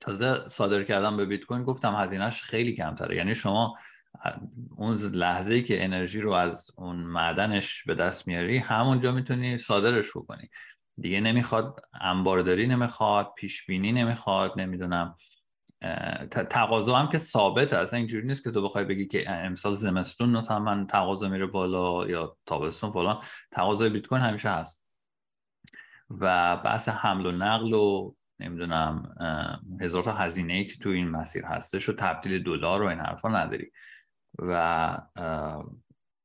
تازه 0.00 0.48
صادر 0.48 0.82
کردم 0.82 1.16
به 1.16 1.26
بیت 1.26 1.44
کوین 1.44 1.62
گفتم 1.62 1.94
هزینهش 1.94 2.42
خیلی 2.42 2.76
کمتره. 2.76 3.16
یعنی 3.16 3.34
شما 3.34 3.76
اون 4.76 4.96
لحظه 4.96 5.54
ای 5.54 5.62
که 5.62 5.84
انرژی 5.84 6.20
رو 6.20 6.32
از 6.32 6.70
اون 6.76 6.96
معدنش 6.96 7.84
به 7.84 7.94
دست 7.94 8.28
میاری 8.28 8.58
همونجا 8.58 9.12
می‌تونی 9.12 9.58
صادرش 9.58 10.10
بکنی. 10.10 10.50
دیگه 10.98 11.20
نمی‌خواد 11.20 11.80
انبارداری 12.00 12.66
نمی‌خواد 12.66 13.32
پیش 13.36 13.66
بینی 13.66 13.92
نمی‌خواد 13.92 14.60
نمی‌دونم. 14.60 15.16
تقاضا 16.50 16.96
هم 16.96 17.08
که 17.08 17.18
ثابته 17.18 17.76
اصلا 17.76 17.98
اینجوری 17.98 18.26
نیست 18.26 18.44
که 18.44 18.50
تو 18.50 18.62
بخوای 18.62 18.84
بگی 18.84 19.06
که 19.06 19.30
امسال 19.30 19.74
زمستون 19.74 20.36
مثلا 20.36 20.58
من 20.58 20.86
تقاضا 20.86 21.28
میره 21.28 21.46
بالا 21.46 22.08
یا 22.08 22.36
تابستون 22.46 22.92
فلان. 22.92 23.22
تقاضای 23.50 23.90
بیت 23.90 24.06
کوین 24.06 24.22
همیشه 24.22 24.50
هست. 24.50 24.86
و 26.10 26.56
بحث 26.56 26.88
حمل 26.88 27.26
و 27.26 27.32
نقل 27.32 27.72
و 27.72 28.14
نمی‌دونم 28.40 29.14
هزار 29.80 30.02
تا 30.02 30.12
هزینه 30.12 30.52
ای 30.52 30.66
که 30.66 30.78
تو 30.78 30.88
این 30.88 31.10
مسیر 31.10 31.44
هستش 31.44 31.88
و 31.88 31.92
تبدیل 31.92 32.42
دلار 32.42 32.82
و 32.82 32.86
این 32.86 33.00
حرفا 33.00 33.28
نداری. 33.28 33.70
و 34.38 34.98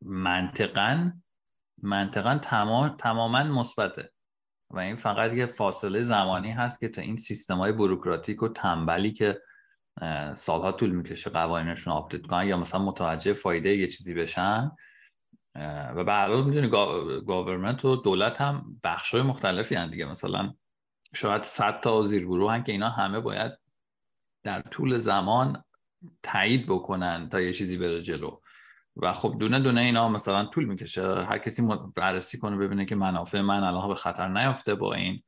منطقا 0.01 1.11
منطقا 1.83 2.37
تمام 2.37 2.89
تماما 2.89 3.43
مثبته. 3.43 4.11
و 4.73 4.79
این 4.79 4.95
فقط 4.95 5.33
یه 5.33 5.45
فاصله 5.45 6.01
زمانی 6.01 6.51
هست 6.51 6.79
که 6.79 6.89
تا 6.89 7.01
این 7.01 7.15
سیستم 7.15 7.57
های 7.57 7.71
بروکراتیک 7.71 8.43
و 8.43 8.47
تنبلی 8.47 9.13
که 9.13 9.41
سالها 10.35 10.71
طول 10.71 10.89
می‌کشه 10.89 11.29
قوانینشون 11.29 11.93
update 11.93 12.21
کنن 12.21 12.47
یا 12.47 12.57
مثلا 12.57 12.81
متوجه 12.81 13.33
فایده 13.33 13.77
یه 13.77 13.87
چیزی 13.87 14.13
بشن 14.13 14.71
و 15.95 16.03
به 16.03 16.11
هر 16.11 16.27
حال 16.27 16.43
می‌دونی 16.43 16.67
government 17.27 17.85
و 17.85 17.95
دولت 17.95 18.41
هم 18.41 18.79
بخش 18.83 19.13
های 19.13 19.23
مختلفی 19.23 19.75
هن 19.75 19.89
دیگه. 19.89 20.05
مثلا 20.05 20.53
شاید 21.15 21.41
100 21.41 21.79
تا 21.79 22.03
زیرگروه 22.03 22.51
هن 22.51 22.63
که 22.63 22.71
اینا 22.71 22.89
همه 22.89 23.19
باید 23.19 23.51
در 24.43 24.61
طول 24.61 24.97
زمان 24.97 25.63
تایید 26.23 26.65
بکنن 26.67 27.29
تا 27.29 27.41
یه 27.41 27.53
چیزی 27.53 27.77
بره 27.77 28.01
جلو. 28.01 28.40
و 28.95 29.13
خب 29.13 29.35
دونه 29.39 29.59
دونه 29.59 29.81
اینا 29.81 30.09
مثلا 30.09 30.45
طول 30.45 30.65
می‌کشه. 30.65 31.23
هر 31.23 31.37
کسی 31.37 31.69
بررسی 31.95 32.37
کنه 32.39 32.57
ببینه 32.57 32.85
که 32.85 32.95
منافع 32.95 33.41
من 33.41 33.63
الان 33.63 33.87
به 33.87 33.95
خطر 33.95 34.27
نیفته 34.27 34.75
با 34.75 34.93
این 34.93 35.23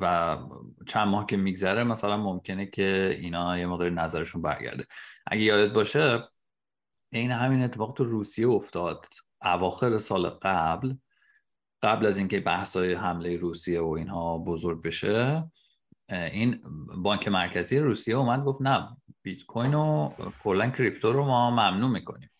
و 0.00 0.38
چند 0.86 1.08
ماه 1.08 1.26
که 1.26 1.36
میگذره 1.36 1.84
مثلا 1.84 2.16
ممکنه 2.16 2.66
که 2.66 3.18
اینا 3.20 3.58
یه 3.58 3.66
مقدار 3.66 3.90
نظرشون 3.90 4.42
برگرده. 4.42 4.86
اگه 5.26 5.42
یادت 5.42 5.72
باشه 5.72 6.28
این 7.12 7.30
همین 7.30 7.62
اتفاق 7.62 7.94
تو 7.96 8.04
روسیه 8.04 8.48
افتاد. 8.48 9.06
اواخر 9.42 9.98
سال 9.98 10.28
قبل 10.28 10.94
قبل 11.82 12.06
از 12.06 12.18
اینکه 12.18 12.40
بحث 12.40 12.76
های 12.76 12.92
حمله 12.92 13.36
روسیه 13.36 13.80
و 13.80 13.88
اینها 13.88 14.38
بزرگ 14.38 14.82
بشه 14.82 15.50
این 16.08 16.60
بانک 16.96 17.28
مرکزی 17.28 17.78
روسیه 17.78 18.16
اومد 18.16 18.44
گفت 18.44 18.62
نه 18.62 18.96
بیت 19.22 19.44
کوین 19.44 19.74
و 19.74 20.10
کلا 20.42 20.70
کریپتو 20.70 21.12
رو 21.12 21.24
ما 21.24 21.50
ممنوع 21.50 21.90
می‌کنیم. 21.90 22.30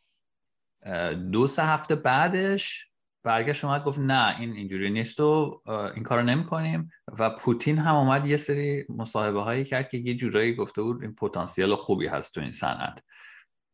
دو 1.32 1.46
سه 1.46 1.64
هفته 1.64 1.94
بعدش 1.94 2.86
برگشت 3.22 3.64
اومد 3.64 3.84
گفت 3.84 3.98
نه 3.98 4.40
این 4.40 4.52
اینجوری 4.52 4.90
نیست 4.90 5.20
و 5.20 5.62
این 5.94 6.04
کارو 6.04 6.22
نمی 6.22 6.44
کنیم 6.44 6.90
و 7.18 7.30
پوتین 7.30 7.78
هم 7.78 7.94
اومد 7.94 8.26
یه 8.26 8.36
سری 8.36 8.86
مصاحبه 8.88 9.42
هایی 9.42 9.64
کرد 9.64 9.88
که 9.88 9.98
یه 9.98 10.14
جورایی 10.14 10.54
گفته 10.54 10.82
بود 10.82 11.02
این 11.02 11.14
پتانسیل 11.14 11.74
خوبی 11.74 12.06
هست 12.06 12.34
تو 12.34 12.40
این 12.40 12.52
صنعت. 12.52 13.04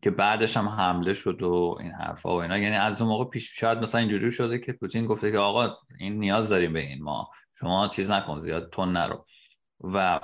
که 0.02 0.10
بعدش 0.10 0.56
هم 0.56 0.68
حمله 0.68 1.14
شد 1.14 1.42
و 1.42 1.76
این 1.80 1.92
حرفا 1.92 2.36
و 2.36 2.42
اینا. 2.42 2.58
یعنی 2.58 2.76
از 2.76 3.02
اون 3.02 3.10
موقع 3.10 3.30
پیش 3.30 3.60
شاید 3.60 3.78
مثلا 3.78 4.00
اینجوری 4.00 4.32
شده 4.32 4.58
که 4.58 4.72
پوتین 4.72 5.06
گفته 5.06 5.32
که 5.32 5.38
آقا 5.38 5.76
این 5.98 6.18
نیاز 6.18 6.48
داریم 6.48 6.72
به 6.72 6.80
این 6.80 7.02
ما 7.02 7.30
شما 7.58 7.88
چیز 7.88 8.10
نکن 8.10 8.40
زیاد 8.40 8.70
تون 8.70 8.92
نرو. 8.92 9.26
و 9.80 10.20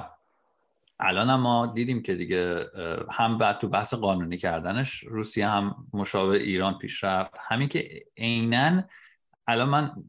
الان 1.04 1.34
ما 1.34 1.66
دیدیم 1.66 2.02
که 2.02 2.14
دیگه 2.14 2.70
هم 3.10 3.38
بعد 3.38 3.58
تو 3.58 3.68
بحث 3.68 3.94
قانونی 3.94 4.38
کردنش 4.38 5.00
روسیه 5.00 5.48
هم 5.48 5.88
مشابه 5.92 6.36
ایران 6.36 6.78
پیش 6.78 7.04
رفت. 7.04 7.34
همین 7.48 7.68
که 7.68 8.04
عینا 8.16 8.82
الان 9.46 9.68
من 9.68 10.04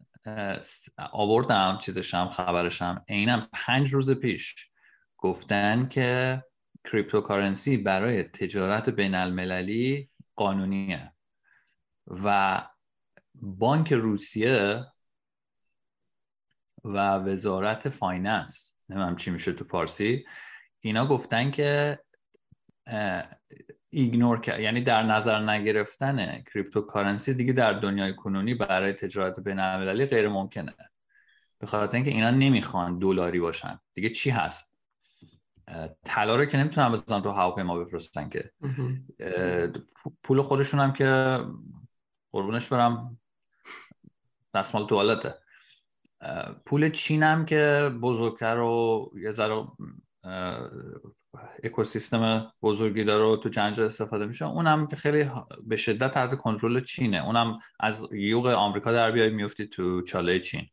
آوردم 1.12 1.78
چیزشم 1.82 2.30
خبرشم. 2.30 3.06
عینا 3.10 3.48
پنج 3.54 3.94
روز 3.94 4.12
پیش 4.12 4.70
گفتن 5.18 5.88
که 5.88 6.44
cryptocurrency 6.92 7.78
برای 7.78 8.24
تجارت 8.24 8.90
بین 8.90 9.16
المللی 9.16 10.10
قانونیه 10.36 11.14
و 12.08 12.62
بانک 13.36 13.94
روسیه 13.94 14.86
و 16.84 16.98
وزارت 17.16 17.90
finance 17.90 18.76
نمی‌دونم 18.90 19.16
چی 19.16 19.32
میشه 19.32 19.54
تو 19.54 19.64
فارسی 19.64 20.26
اینا 20.86 21.08
گفتن 21.08 21.52
که 21.52 22.00
ignore 23.90 24.40
کرد 24.40 24.60
یعنی 24.60 24.82
در 24.82 25.04
نظر 25.04 25.40
نگرفتن 25.40 26.42
cryptocurrency 26.42 27.34
دیگه 27.34 27.54
در 27.54 27.74
دنیای 27.74 28.16
کنونی 28.16 28.54
برای 28.54 28.94
تجارت 28.94 29.40
بین 29.40 29.60
المللی 29.60 30.06
غیر 30.06 30.30
ممکنه. 30.30 30.74
به 31.60 31.68
خاطر 31.68 31.96
اینکه 31.96 32.12
اینا 32.12 32.32
نمی‌خوان 32.32 33.00
دلاری 33.00 33.40
باشن. 33.40 33.80
دیگه 33.94 34.10
چی 34.10 34.30
هست؟ 34.30 34.78
طلا 36.06 36.36
رو 36.36 36.46
که 36.46 36.58
نمی‌تونن 36.58 36.92
بزنن 36.92 37.22
تو 37.22 37.30
هواپیما 37.30 37.80
بفرستن 37.80 38.30
که. 38.30 38.52
پول 40.24 40.42
خودشون 40.42 40.80
هم 40.80 40.94
که 40.94 41.40
قربونش 42.32 42.68
برم. 42.68 43.20
دستمال 44.56 44.88
توالته. 44.88 45.36
پول 46.66 46.90
چین 46.90 47.24
هم 47.24 47.46
که 47.46 47.92
بزرگتر 48.02 48.58
و 48.58 49.12
یه 49.16 49.32
ذره 49.32 49.68
اکوسیستم 51.64 52.52
بزرگی 52.62 53.04
داره 53.04 53.38
تو 53.44 53.50
چند 53.50 53.80
استفاده 53.80 54.26
میشه. 54.26 54.46
اونم 54.46 54.88
که 54.88 54.96
خیلی 54.96 55.30
به 55.64 55.76
شدت 55.76 56.12
تحت 56.12 56.36
کنترل 56.36 56.84
چینه. 56.84 57.26
اونم 57.26 57.60
از 57.80 58.08
یوغ 58.12 58.46
آمریکا 58.46 58.92
در 58.92 59.12
بیای 59.12 59.30
میفتی 59.30 59.68
تو 59.68 60.02
چاله 60.02 60.40
چین. 60.40 60.68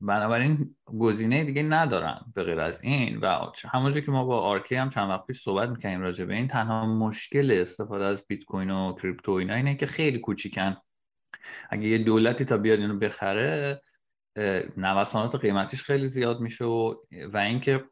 بنابراین 0.00 0.76
گزینه 0.86 1.44
دیگه 1.44 1.62
ندارن 1.62 2.20
به 2.34 2.44
غیر 2.44 2.60
از 2.60 2.84
این 2.84 3.18
و 3.18 3.50
همونجور 3.70 4.02
که 4.02 4.10
ما 4.10 4.24
با 4.24 4.40
آرکی 4.40 4.74
هم 4.74 4.90
چند 4.90 5.10
وقت 5.10 5.26
پیش 5.26 5.42
صحبت 5.42 5.68
می‌کنیم 5.68 6.00
راجع 6.00 6.24
به 6.24 6.34
این 6.34 6.48
تنها 6.48 6.86
مشکل 6.86 7.58
استفاده 7.60 8.04
از 8.04 8.26
بیت 8.28 8.44
کوین 8.44 8.70
و 8.70 8.92
crypto 8.92 9.32
اینا 9.32 9.54
اینه 9.54 9.74
که 9.74 9.86
خیلی 9.86 10.18
کوچیکن. 10.18 10.76
اگه 11.70 11.88
یه 11.88 11.98
دولتی 11.98 12.44
تا 12.44 12.56
بیاد 12.56 12.78
اینو 12.78 12.98
بخره 12.98 13.82
نوسانات 14.76 15.34
قیمتیش 15.34 15.82
خیلی 15.82 16.08
زیاد 16.08 16.40
میشه 16.40 16.64
و, 16.64 16.94
و 17.32 17.36
اینکه 17.36 17.84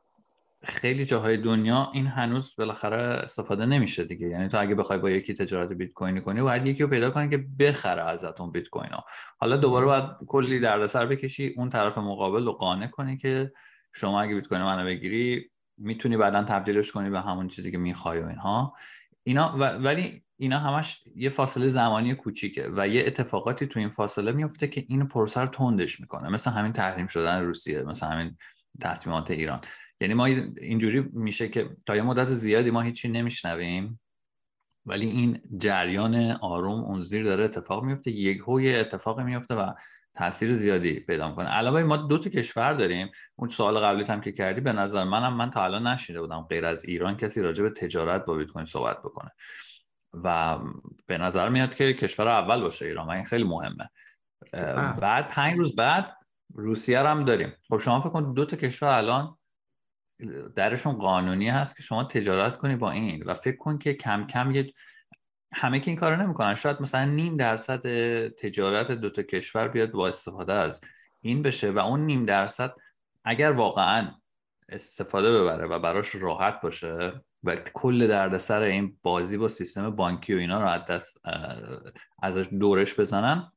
خیلی 0.65 1.05
جاهای 1.05 1.37
دنیا 1.37 1.91
این 1.95 2.07
هنوز 2.07 2.55
بالاخره 2.59 3.03
استفاده 3.03 3.67
نمیشه 3.67 4.05
دیگه. 4.05 4.29
یعنی 4.29 4.49
تو 4.49 4.61
اگه 4.61 4.75
بخوای 4.75 4.99
با 4.99 5.11
یکی 5.11 5.35
تجارت 5.35 5.73
بیت 5.73 5.93
کوینی 5.93 6.21
کنی 6.21 6.43
باید 6.43 6.67
یکی 6.67 6.83
رو 6.83 6.89
پیدا 6.89 7.11
کنی 7.11 7.31
که 7.31 7.45
بخره 7.59 8.03
ازتون 8.03 8.51
بیت 8.51 8.69
کوین 8.69 8.91
ها. 8.91 9.05
حالا 9.39 9.57
دوباره 9.57 9.87
باید 9.87 10.05
کلی 10.27 10.61
دردسر 10.61 11.07
بکشی 11.07 11.55
اون 11.57 11.71
طرف 11.71 11.99
مقابل 11.99 12.45
رو 12.45 12.53
قانع 12.53 12.87
کنی 12.87 13.17
که 13.17 13.53
شما 13.95 14.21
اگه 14.23 14.35
بیت 14.35 14.47
کوین 14.47 14.63
منو 14.63 14.85
بگیری 14.85 15.51
می‌تونی 15.79 16.17
بعدا 16.17 16.45
تبدیلش 16.45 16.93
کنی 16.93 17.11
به 17.11 17.21
همون 17.21 17.49
چیزی 17.49 17.71
که 17.71 17.79
می‌خوای 17.79 18.21
و 18.21 18.27
اینها. 18.27 18.75
اینا 19.23 19.57
ولی 19.59 20.23
اینا 20.37 20.59
همش 20.59 21.03
یه 21.17 21.29
فاصله 21.29 21.69
زمانی 21.69 22.15
کوچیکه 22.15 22.71
و 22.77 22.89
یه 22.89 23.05
اتفاقاتی 23.07 23.67
تو 23.67 23.79
این 23.79 23.89
فاصله 23.89 24.33
میفته 24.33 24.69
که 24.69 24.85
این 24.89 25.09
پروسه 25.09 25.41
رو 25.41 25.47
تندش 25.47 26.01
می‌کنه. 26.01 26.29
مثل 26.29 26.51
همین 26.51 26.73
تحریم 26.73 27.07
شدن 27.07 27.43
روسیه 27.43 27.83
مثل 27.83 28.07
همین 28.07 28.37
تصمیمات 28.81 29.31
ایران. 29.31 29.61
یعنی 30.01 30.15
ما 30.15 30.25
اینجوری 30.25 31.01
میشه 31.13 31.49
که 31.49 31.71
تا 31.87 31.97
یه 31.97 32.03
مدت 32.03 32.27
زیادی 32.27 32.71
ما 32.71 32.83
هیچی 32.83 33.09
نمیشنویم 33.09 34.01
ولی 34.87 35.07
این 35.07 35.41
جریان 35.59 36.31
آروم 36.31 36.85
اون 36.85 37.01
زیر 37.01 37.25
داره 37.25 37.45
اتفاق 37.45 37.85
میفته 37.85 38.11
یک 38.11 38.39
هوی 38.39 38.75
اتفاق 38.75 39.21
میفته 39.21 39.55
و 39.55 39.73
تاثیر 40.15 40.55
زیادی 40.55 41.01
پیدا 41.01 41.29
می‌کنه. 41.29 41.49
علاوه 41.49 41.83
ما 41.83 41.97
دو 41.97 42.19
تا 42.19 42.31
کشور 42.31 42.73
داریم. 42.73 43.11
اون 43.37 43.49
سوال 43.49 43.79
قبلی 43.79 44.05
هم 44.05 44.21
که 44.21 44.33
کردی 44.33 44.61
به 44.61 44.73
نظر 44.73 45.05
منم 45.05 45.35
من 45.35 45.51
تا 45.51 45.65
الان 45.65 45.87
نشیده 45.87 46.21
بودم 46.21 46.41
غیر 46.41 46.67
از 46.67 46.85
ایران 46.85 47.17
کسی 47.17 47.43
راجع 47.43 47.63
به 47.63 47.71
تجارت 47.71 48.25
با 48.25 48.35
بیت 48.35 48.49
کوین 48.49 48.65
صحبت 48.65 48.99
بکنه. 48.99 49.31
و 50.13 50.59
به 51.07 51.19
نظر 51.19 51.49
میاد 51.49 51.75
که 51.75 51.93
کشور 51.93 52.29
اول 52.29 52.61
باشه 52.61 52.87
ایران 52.87 53.07
و 53.07 53.11
این 53.11 53.25
خیلی 53.25 53.45
مهمه. 53.45 53.91
بعد 55.01 55.29
پنج 55.29 55.59
روز 55.59 55.77
بعد 55.77 56.17
روسیه 56.55 57.01
هم 57.01 57.25
داریم. 57.25 57.53
خب 57.69 57.79
شما 57.79 58.01
فکر 58.01 58.11
کن 58.11 58.33
دو 58.33 58.45
تا 58.45 58.57
کشور 58.57 58.89
الان 58.89 59.37
درشون 60.57 60.93
قانونی 60.93 61.49
هست 61.49 61.77
که 61.77 61.83
شما 61.83 62.05
تجارت 62.05 62.59
کنی 62.59 62.77
با 62.77 62.91
این 62.91 63.23
و 63.27 63.35
فکر 63.35 63.57
کن 63.57 63.79
که 63.79 63.95
کم 63.95 64.27
کم 64.27 64.51
یه 64.51 64.73
همه 65.53 65.81
که 65.81 65.91
این 65.91 66.01
کارو 66.01 66.23
نمی‌کنن. 66.23 66.55
شاید 66.55 66.83
مثلا 66.83 67.05
نیم 67.05 67.37
درصد 67.37 67.81
تجارت 68.29 68.93
دوتا 68.93 69.23
کشور 69.23 69.69
بیاد 69.69 69.91
با 69.91 70.09
استفاده 70.09 70.53
از 70.53 70.81
این 71.21 71.43
بشه 71.43 71.71
و 71.71 71.79
اون 71.79 72.07
نیم 72.07 72.27
درصد 72.27 72.75
اگر 73.25 73.53
واقعا 73.53 74.11
استفاده 74.69 75.41
ببره 75.41 75.67
و 75.67 75.79
براش 75.79 76.15
راحت 76.15 76.61
باشه 76.61 77.13
و 77.45 77.57
کل 77.57 78.07
دردسر 78.07 78.61
این 78.61 78.99
بازی 79.03 79.37
با 79.37 79.49
سیستم 79.49 79.91
بانکی 79.91 80.35
و 80.35 80.39
اینا 80.39 80.61
رو 80.61 80.69
از 80.69 80.85
دست 80.85 81.21
دورش 82.45 83.01
بزنن 83.01 83.53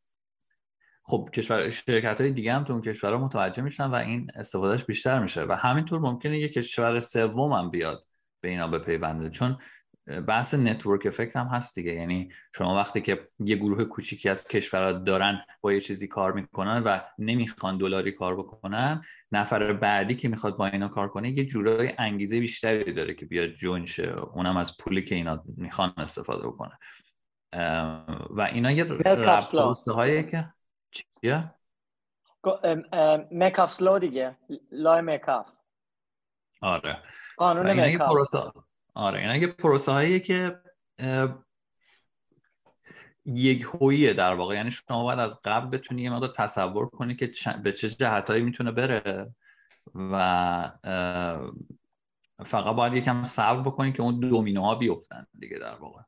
خب 1.09 1.29
کشور 1.33 1.69
شرکت 1.69 2.21
های 2.21 2.31
دیگه 2.31 2.53
هم 2.53 2.63
تو 2.63 2.73
اون 2.73 2.81
کشورها 2.81 3.25
متوجه 3.25 3.63
میشن 3.63 3.85
و 3.85 3.95
این 3.95 4.31
استفادهش 4.35 4.83
بیشتر 4.83 5.19
میشه 5.19 5.43
و 5.43 5.51
همینطور 5.51 5.99
ممکنه 5.99 6.39
یه 6.39 6.49
کشور 6.49 6.99
سوم 6.99 7.53
هم 7.53 7.69
بیاد 7.69 8.03
به 8.41 8.49
اینا 8.49 8.67
بپیونده. 8.67 9.29
چون 9.29 9.57
بحث 10.27 10.53
network 10.53 11.05
effect 11.05 11.35
هم 11.35 11.47
هست 11.47 11.75
دیگه. 11.75 11.93
یعنی 11.93 12.29
شما 12.55 12.75
وقتی 12.75 13.01
که 13.01 13.27
یه 13.39 13.55
گروه 13.55 13.83
کوچیکی 13.83 14.29
از 14.29 14.47
کشورها 14.47 14.91
دارن 14.91 15.41
با 15.61 15.73
یه 15.73 15.81
چیزی 15.81 16.07
کار 16.07 16.31
می‌کنن 16.31 16.83
و 16.83 16.99
نمی‌خوان 17.19 17.77
دلاری 17.77 18.11
کار 18.11 18.37
بکنن 18.37 19.01
نفر 19.31 19.73
بعدی 19.73 20.15
که 20.15 20.27
می‌خواد 20.27 20.57
با 20.57 20.67
اینا 20.67 20.87
کار 20.87 21.07
کنه 21.07 21.29
یه 21.29 21.45
جورای 21.45 21.93
انگیزه 21.97 22.39
بیشتری 22.39 22.93
داره 22.93 23.13
که 23.13 23.25
بیاد 23.25 23.49
join 23.49 23.85
شه. 23.85 24.15
اونم 24.33 24.57
از 24.57 24.77
پولی 24.77 25.03
که 25.03 25.15
اینا 25.15 25.43
می‌خوان 25.57 25.93
استفاده 25.97 26.47
بکنه. 26.47 26.79
و 28.29 28.49
اینا 28.53 28.71
یه 28.71 28.85
هایی 29.87 30.23
که 30.23 30.49
چیه؟ 31.21 31.53
Metcalfe's 33.31 33.71
law 33.71 33.99
دیگه 33.99 34.37
لای 34.71 35.01
مکاف 35.01 35.47
آره 36.61 37.03
قانون 37.37 37.71
مکاف 37.71 38.35
آره 38.93 39.19
این 39.19 39.29
اگه 39.29 39.47
پروسه 39.47 39.91
هایی 39.91 40.19
که 40.19 40.61
یک 43.25 43.61
هویه 43.61 44.13
در 44.13 44.33
واقع. 44.33 44.55
یعنی 44.55 44.71
شما 44.71 45.03
باید 45.03 45.19
از 45.19 45.39
قبل 45.43 45.77
بتونی 45.77 46.01
یه 46.01 46.09
مقدار 46.09 46.33
تصور 46.37 46.89
کنی 46.89 47.15
که 47.15 47.31
به 47.63 47.71
چه 47.71 47.89
جهتهایی 47.89 48.43
می‌تونه 48.43 48.71
بره 48.71 49.33
و 49.95 50.71
فقط 52.45 52.75
باید 52.75 52.93
یکم 52.93 53.23
صبر 53.23 53.61
بکنی 53.61 53.93
که 53.93 54.01
اون 54.01 54.19
دومینوها 54.19 54.75
بیفتن 54.75 55.27
دیگه 55.39 55.57
در 55.57 55.75
واقع. 55.75 56.01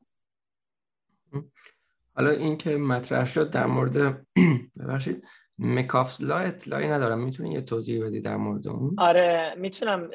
حالا 2.15 2.29
این 2.29 2.57
که 2.57 2.77
مطرح 2.77 3.25
شد 3.25 3.49
در 3.49 3.65
مورد 3.65 4.25
ببخشید 4.79 5.27
Metcalfe's 5.59 6.21
law 6.21 6.37
اطلاعی 6.37 6.87
ندارم. 6.87 7.19
می‌تونی 7.19 7.53
یه 7.53 7.61
توضیح 7.61 8.05
بدی 8.05 8.21
در 8.21 8.37
مورد 8.37 8.67
اون؟ 8.67 8.95
آره 8.97 9.55
می‌تونم 9.57 10.09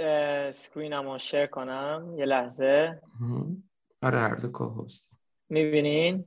screenم 0.50 1.08
رو 1.08 1.18
share 1.18 1.46
کنم 1.46 2.14
یه 2.18 2.24
لحظه. 2.24 3.00
آره 4.02 4.18
هر 4.18 4.34
دو 4.34 4.48
کوهوست 4.48 5.12
می‌بینین؟ 5.48 6.24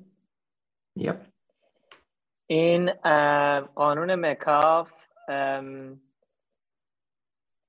yep 0.95 1.21
این 2.47 2.91
قانون 3.75 4.15
Metcalfe 4.15 5.07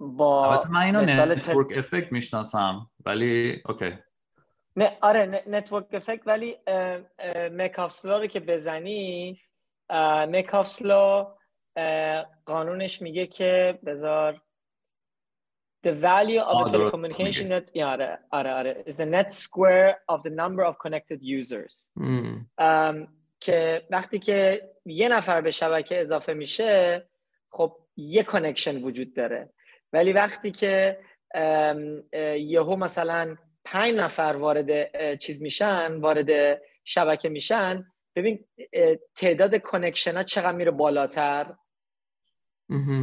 با 0.01 0.65
من 0.71 0.81
اینو 0.81 1.01
نتورک 1.01 1.79
افکت 1.79 2.13
می‌شناسم 2.13 2.91
ولی 3.07 3.63
اوکی 3.69 3.93
نه 4.81 4.99
آره 5.01 5.45
network 5.47 5.87
effect 5.93 6.23
ولی 6.27 6.57
Metcalfe's 7.53 7.93
law 7.93 8.19
رو 8.19 8.27
که 8.27 8.41
بزنی 8.41 9.41
Metcalfe's 10.29 10.69
law 10.69 11.25
قانونش 12.47 13.03
میگه 13.03 13.27
که 13.27 13.79
بذار 13.87 14.41
the 15.87 15.93
value 15.93 16.43
of 16.51 16.67
a 16.67 16.71
telecommunication 16.71 17.49
net 17.53 17.83
آره 17.83 18.19
آره 18.31 18.53
آره 18.53 18.85
is 18.87 18.93
the 18.93 19.07
net 19.07 19.33
square 19.33 20.15
of 20.15 20.23
the 20.23 20.31
number 20.31 20.65
of 20.65 20.75
connected 20.79 21.21
users. 21.23 21.89
که 23.41 23.87
وقتی 23.91 24.19
که 24.19 24.71
یه 24.85 25.09
نفر 25.09 25.41
به 25.41 25.51
شبکه 25.51 26.01
اضافه 26.01 26.35
میشه 26.35 27.03
خب 27.51 27.77
یه 27.97 28.23
connection 28.23 28.83
وجود 28.83 29.15
داره. 29.15 29.53
ولی 29.93 30.13
وقتی 30.13 30.51
که 30.51 30.99
یهو 32.39 32.77
مثلا 32.77 33.37
پنج 33.65 33.95
نفر 33.95 34.37
وارد 34.39 35.19
چیز 35.19 35.43
میشن 35.43 35.97
وارد 35.97 36.61
شبکه 36.85 37.29
میشن. 37.29 37.85
ببین 38.17 38.45
تعداد 39.15 39.55
connection 39.55 40.17
ها 40.17 40.23
چقدر 40.23 40.53
میره 40.53 40.71
بالاتر؟ 40.71 41.55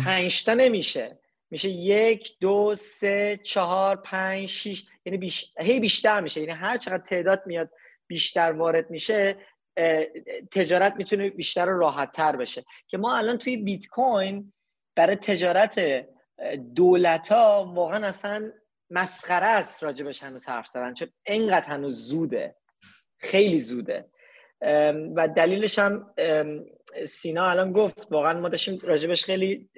پنج 0.06 0.44
تا 0.44 0.54
نمیشه. 0.54 1.20
میشه 1.50 1.70
یک 1.70 2.40
دو 2.40 2.76
سه 2.76 3.40
چهار 3.44 3.96
پنج 3.96 4.46
شیش. 4.46 4.88
یعنی 5.06 5.18
بیش... 5.18 5.54
هی 5.60 5.80
بیشتر 5.80 6.22
میشه. 6.22 6.42
یعنی 6.42 6.54
هر 6.54 6.78
چقدر 6.78 7.04
تعداد 7.04 7.44
میاد 7.46 7.70
بیشتر 8.08 8.52
وارد 8.52 8.90
میشه 8.90 9.36
تجارت 10.52 10.94
می‌تونه 10.98 11.30
بیشتر 11.30 11.70
و 11.70 11.80
راحت 11.80 12.12
تر 12.12 12.36
بشه. 12.36 12.66
که 12.88 12.98
ما 12.98 13.18
الان 13.18 13.38
توی 13.38 13.58
بیت 13.58 13.88
کوین 13.88 14.54
برای 14.96 15.16
تجارت 15.16 16.06
دولت 16.76 17.32
ها 17.32 17.72
واقعا 17.76 18.08
اصلا 18.08 18.52
مسخره 18.90 19.46
است 19.46 19.84
راجبش 19.84 20.24
هنوز 20.24 20.46
حرف 20.46 20.68
زدن 20.68 20.94
چون 20.94 21.08
انقدر 21.26 21.68
هنوز 21.68 22.08
زوده. 22.08 22.56
خیلی 23.18 23.58
زوده. 23.58 24.06
و 25.16 25.28
دلیلش 25.36 25.80
هم 25.80 26.14
سینا 27.08 27.50
الان 27.50 27.72
گفت 27.72 28.08
واقعا 28.12 28.40
ما 28.40 28.50
داشتیم 28.50 28.80
راجبش 28.84 29.26
خیلی 29.26 29.70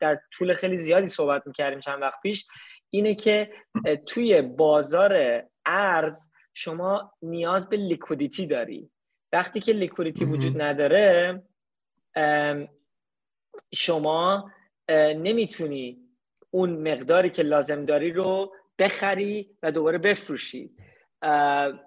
در 0.00 0.18
طول 0.32 0.54
خیلی 0.54 0.76
زیادی 0.76 1.06
صحبت 1.06 1.46
می‌کردیم 1.46 1.80
چند 1.80 2.02
وقت 2.02 2.20
پیش. 2.22 2.46
اینه 2.90 3.14
که 3.14 3.52
توی 4.06 4.42
بازار 4.42 5.42
ارز 5.66 6.30
شما 6.54 7.12
نیاز 7.22 7.68
به 7.68 7.76
لیکودیتی 7.76 8.46
داری. 8.46 8.90
وقتی 9.32 9.60
که 9.60 9.72
لیکودیتی 9.72 10.24
وجود 10.24 10.62
نداره 10.62 11.42
شما 13.74 14.50
نمی‌تونی 14.90 15.99
اون 16.50 16.92
مقداری 16.92 17.30
که 17.30 17.42
لازم 17.42 17.84
داری 17.84 18.12
رو 18.12 18.52
بخری 18.78 19.50
و 19.62 19.72
دوباره 19.72 19.98
بفروشی. 19.98 20.70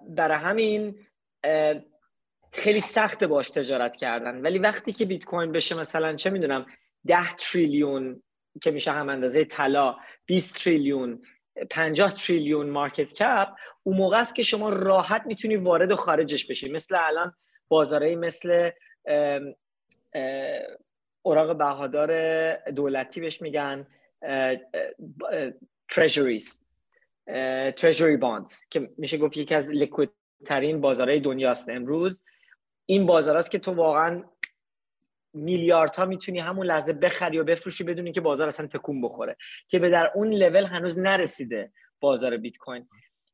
برای 0.08 0.36
همین 0.36 0.98
خیلی 2.52 2.80
سخت 2.80 3.24
باش 3.24 3.50
تجارت 3.50 3.96
کردن. 3.96 4.40
ولی 4.40 4.58
وقتی 4.58 4.92
که 4.92 5.04
بیت 5.04 5.24
کوین 5.24 5.52
بشه 5.52 5.80
مثلا 5.80 6.16
چه 6.16 6.30
می‌دونم 6.30 6.66
10 7.06 7.34
تریلیون 7.34 8.22
که 8.62 8.70
میشه 8.70 8.92
هم 8.92 9.08
اندازه 9.08 9.44
طلا 9.44 9.96
20 10.26 10.64
تریلیون 10.64 11.22
50 11.70 12.12
تریلیون 12.12 12.70
مارکت 12.70 13.12
کپ 13.12 13.48
اون 13.82 13.96
موقع 13.96 14.20
است 14.20 14.34
که 14.34 14.42
شما 14.42 14.68
راحت 14.68 15.22
می‌تونی 15.26 15.56
وارد 15.56 15.92
و 15.92 15.96
خارجش 15.96 16.46
بشی. 16.46 16.72
مثل 16.72 16.96
الان 17.00 17.34
بازارهایی 17.68 18.16
مثل 18.16 18.70
اوراق 21.22 21.58
بهادار 21.58 22.56
دولتی 22.70 23.20
بهش 23.20 23.42
میگن. 23.42 23.86
تریجریز 25.88 26.60
تریجری 27.76 28.16
باندز 28.16 28.66
که 28.70 28.90
میشه 28.98 29.18
گفت 29.18 29.36
یکی 29.36 29.54
از 29.54 29.70
لیکوید 29.70 30.10
ترین 30.44 30.80
بازارهای 30.80 31.20
دنیاست 31.20 31.68
امروز. 31.68 32.24
این 32.86 33.06
بازار 33.06 33.36
است 33.36 33.50
که 33.50 33.58
تو 33.58 33.72
واقعا 33.72 34.24
میلیاردها 35.32 36.04
می‌تونی 36.04 36.38
همون 36.38 36.66
لحظه 36.66 36.92
بخری 36.92 37.38
و 37.38 37.44
بفروشی 37.44 37.84
بدون 37.84 38.12
که 38.12 38.20
بازار 38.20 38.48
اصلا 38.48 38.66
تکون 38.66 39.02
بخوره 39.02 39.36
که 39.68 39.78
به 39.78 39.90
در 39.90 40.10
اون 40.14 40.32
لول 40.32 40.64
هنوز 40.64 40.98
نرسیده 40.98 41.72
بازار 42.00 42.36
بیت 42.36 42.56
کوین 42.56 42.88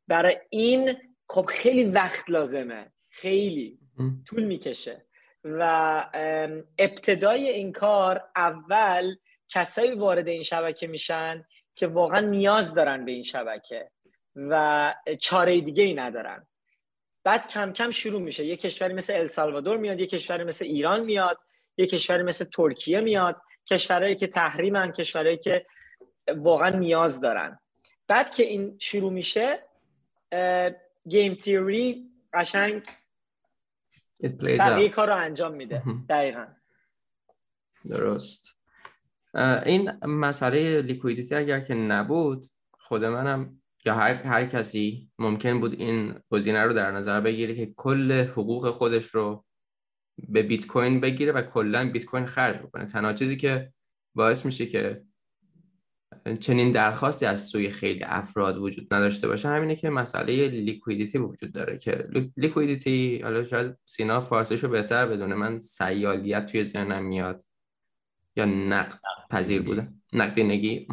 برای 0.08 0.36
این 0.50 0.96
خب 1.28 1.44
خیلی 1.48 1.84
وقت 1.84 2.30
لازمه 2.30 2.92
خیلی 3.08 3.78
طول 4.26 4.44
می‌کشه. 4.44 5.06
و 5.44 6.04
ابتدای 6.78 7.48
این 7.48 7.72
کار 7.72 8.24
اول 8.36 9.16
کسایی 9.50 9.92
وارد 9.92 10.28
این 10.28 10.42
شبکه 10.42 10.86
میشن 10.86 11.44
که 11.74 11.86
واقعا 11.86 12.20
نیاز 12.20 12.74
دارن 12.74 13.04
به 13.04 13.12
این 13.12 13.22
شبکه 13.22 13.90
و 14.36 14.94
چاره 15.20 15.60
دیگه 15.60 15.84
ای 15.84 15.94
ندارن. 15.94 16.46
بعد 17.24 17.46
کم 17.46 17.72
کم 17.72 17.90
شروع 17.90 18.20
میشه. 18.20 18.44
یه 18.44 18.56
کشوری 18.56 18.94
مثل 18.94 19.12
السالوادور 19.12 19.76
میاد 19.76 20.00
یه 20.00 20.06
کشوری 20.06 20.44
مثل 20.44 20.64
ایران 20.64 21.00
میاد 21.04 21.38
یه 21.76 21.86
کشوری 21.86 22.22
مثل 22.22 22.44
ترکیه 22.44 23.00
میاد. 23.00 23.42
کشورهایی 23.66 24.14
که 24.14 24.26
تحریمن 24.26 24.92
کشورهایی 24.92 25.36
که 25.36 25.66
واقعا 26.36 26.68
نیاز 26.68 27.20
دارن. 27.20 27.58
بعد 28.06 28.34
که 28.34 28.42
این 28.42 28.76
شروع 28.78 29.12
میشه 29.12 29.66
game 31.08 31.34
theory 31.34 32.10
قشنگ 32.32 32.82
بقیه 34.42 34.88
کار 34.88 35.06
رو 35.06 35.16
انجام 35.16 35.54
میده. 35.54 35.82
دقیقا. 36.08 36.46
درست. 37.90 38.59
این 39.66 39.90
مسئله 40.02 40.82
liquidity 40.82 41.34
اگر 41.34 41.60
که 41.60 41.74
نبود 41.74 42.46
خود 42.72 43.04
منم 43.04 43.60
یا 43.84 43.94
هر, 43.94 44.14
هر 44.14 44.46
کسی 44.46 45.10
ممکن 45.18 45.60
بود 45.60 45.80
این 45.80 46.14
گزینه 46.30 46.62
رو 46.62 46.72
در 46.72 46.90
نظر 46.90 47.20
بگیره 47.20 47.54
که 47.54 47.72
کل 47.76 48.12
حقوق 48.12 48.70
خودش 48.70 49.06
رو 49.06 49.44
به 50.28 50.42
بیت 50.42 50.66
کوین 50.66 51.00
بگیره 51.00 51.32
و 51.32 51.42
کلا 51.42 51.90
بیت 51.90 52.04
کوین 52.04 52.26
خرج 52.26 52.56
بکنه. 52.56 52.86
تنها 52.86 53.12
چیزی 53.12 53.36
که 53.36 53.72
باعث 54.14 54.46
میشه 54.46 54.66
که 54.66 55.02
چنین 56.40 56.72
درخواستی 56.72 57.26
از 57.26 57.46
سوی 57.46 57.70
خیلی 57.70 58.04
افراد 58.04 58.58
وجود 58.58 58.94
نداشته 58.94 59.28
باشه 59.28 59.48
همینه 59.48 59.76
که 59.76 59.90
مسئله 59.90 60.48
liquidity 60.48 61.18
وجود 61.18 61.52
داره 61.52 61.78
که 61.78 62.08
liquidity 62.36 63.20
حالا 63.22 63.44
شاید 63.44 63.76
سینا 63.86 64.20
فارسیشو 64.20 64.68
بهتر 64.68 65.06
بدونه 65.06 65.34
من 65.34 65.58
سیالیت 65.58 66.46
توی 66.46 66.64
ذهنم 66.64 67.04
میاد. 67.04 67.42
یا 68.40 68.46
نقد 68.46 68.98
پذیر 69.30 69.62
بودن؟ 69.62 69.88
نقدینگی. 70.12 70.88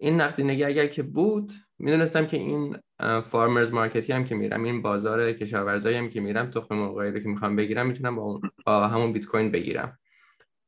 این 0.00 0.20
نقدینگی 0.20 0.64
اگر 0.64 0.86
که 0.86 1.02
بود 1.02 1.52
می‌دونستم 1.78 2.26
که 2.26 2.36
این 2.36 2.76
farmers 3.20 3.72
market 3.72 4.06
ی 4.06 4.12
هم 4.12 4.24
که 4.24 4.34
میرم 4.34 4.64
این 4.64 4.82
بازار 4.82 5.32
کشاورزایی 5.32 5.96
هم 5.96 6.08
که 6.08 6.20
میرم 6.20 6.50
تخم 6.50 6.74
مرغایی 6.74 7.12
رو 7.12 7.20
که 7.20 7.28
می‌خوام 7.28 7.56
بگیرم 7.56 7.86
می‌تونم 7.86 8.16
با, 8.16 8.40
با 8.66 8.88
همون 8.88 9.12
بیت 9.12 9.26
کوین 9.26 9.50
بگیرم. 9.50 9.98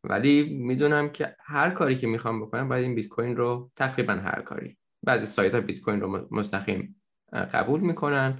ولی 0.05 0.59
می‌دونم 0.59 1.09
که 1.09 1.37
هر 1.41 1.71
کاری 1.71 1.97
که 1.97 2.07
می‌خوام 2.07 2.43
بکنم 2.43 2.69
باید 2.69 2.85
این 2.85 2.95
بیت 2.95 3.09
کوین 3.09 3.37
رو 3.37 3.71
تقریبا 3.77 4.13
هر 4.13 4.43
کاری. 4.43 4.79
بعضی 5.03 5.27
سایت 5.27 5.55
ها 5.55 5.61
بیت 5.61 5.81
کوین 5.81 6.01
رو 6.01 6.29
مستقیم 6.31 7.03
قبول 7.33 7.81
می‌کنن. 7.81 8.39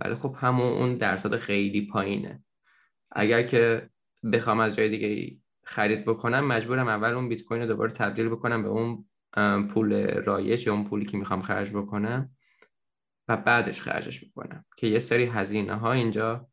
ولی 0.00 0.14
خب 0.14 0.36
همون 0.38 0.72
اون 0.72 0.96
درصد 0.96 1.36
خیلی 1.36 1.86
پایینه. 1.86 2.42
اگر 3.10 3.42
که 3.42 3.90
بخوام 4.32 4.60
از 4.60 4.76
جای 4.76 4.88
دیگه 4.88 5.36
خرید 5.66 6.04
بکنم 6.04 6.46
مجبورم 6.46 6.88
اول 6.88 7.12
اون 7.12 7.28
بیت 7.28 7.42
کوین 7.42 7.60
رو 7.60 7.66
دوباره 7.66 7.90
تبدیل 7.90 8.28
بکنم 8.28 8.62
به 8.62 8.68
اون 8.68 9.08
پول 9.68 10.06
رایج 10.20 10.66
یا 10.66 10.72
اون 10.72 10.84
پولی 10.84 11.04
که 11.04 11.16
می‌خوام 11.16 11.42
خرج 11.42 11.70
بکنم 11.70 12.30
و 13.28 13.36
بعدش 13.36 13.80
خرجش 13.80 14.24
بکنم 14.24 14.64
که 14.76 14.86
یه 14.86 14.98
سری 14.98 15.24
هزینه 15.24 15.74
ها 15.74 15.92
اینجا 15.92 16.48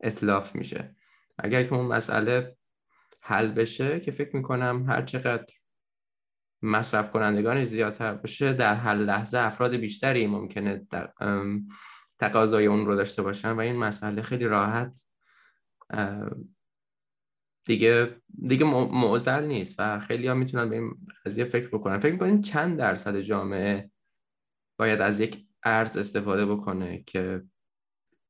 اطلاف 0.00 0.54
میشه. 0.54 0.96
اگر 1.38 1.64
که 1.64 1.74
اون 1.74 1.86
مسئله 1.86 2.56
حل 3.20 3.48
بشه 3.48 4.00
که 4.00 4.10
فکر 4.10 4.36
می‌کنم 4.36 4.84
هر 4.88 5.02
چقدر 5.02 5.54
مصرف 6.62 7.10
کنندگان 7.10 7.64
زیادتر 7.64 8.14
باشه 8.14 8.52
در 8.52 8.74
هر 8.74 8.94
لحظه 8.94 9.38
افراد 9.38 9.74
بیشتری 9.74 10.26
ممکنه 10.26 10.86
تقاضای 12.18 12.66
اون 12.66 12.86
رو 12.86 12.96
داشته 12.96 13.22
باشن 13.22 13.50
و 13.50 13.60
این 13.60 13.76
مسئله 13.76 14.22
خیلی 14.22 14.44
راحت 14.44 15.04
دیگه 17.64 18.16
دیگه 18.48 18.64
معضل 18.64 19.44
نیست 19.44 19.74
و 19.78 20.00
خیلی 20.00 20.26
ها 20.26 20.34
می‌تونن 20.34 20.68
به 20.68 20.76
این 20.76 21.06
قضیه 21.26 21.44
فکر 21.44 21.68
بکنن. 21.68 21.98
فکر 21.98 22.12
می‌کنین 22.12 22.42
چند 22.42 22.78
درصد 22.78 23.20
جامعه 23.20 23.90
باید 24.78 25.00
از 25.00 25.20
یک 25.20 25.46
ارز 25.62 25.96
استفاده 25.96 26.46
بکنه 26.46 27.02
که 27.02 27.42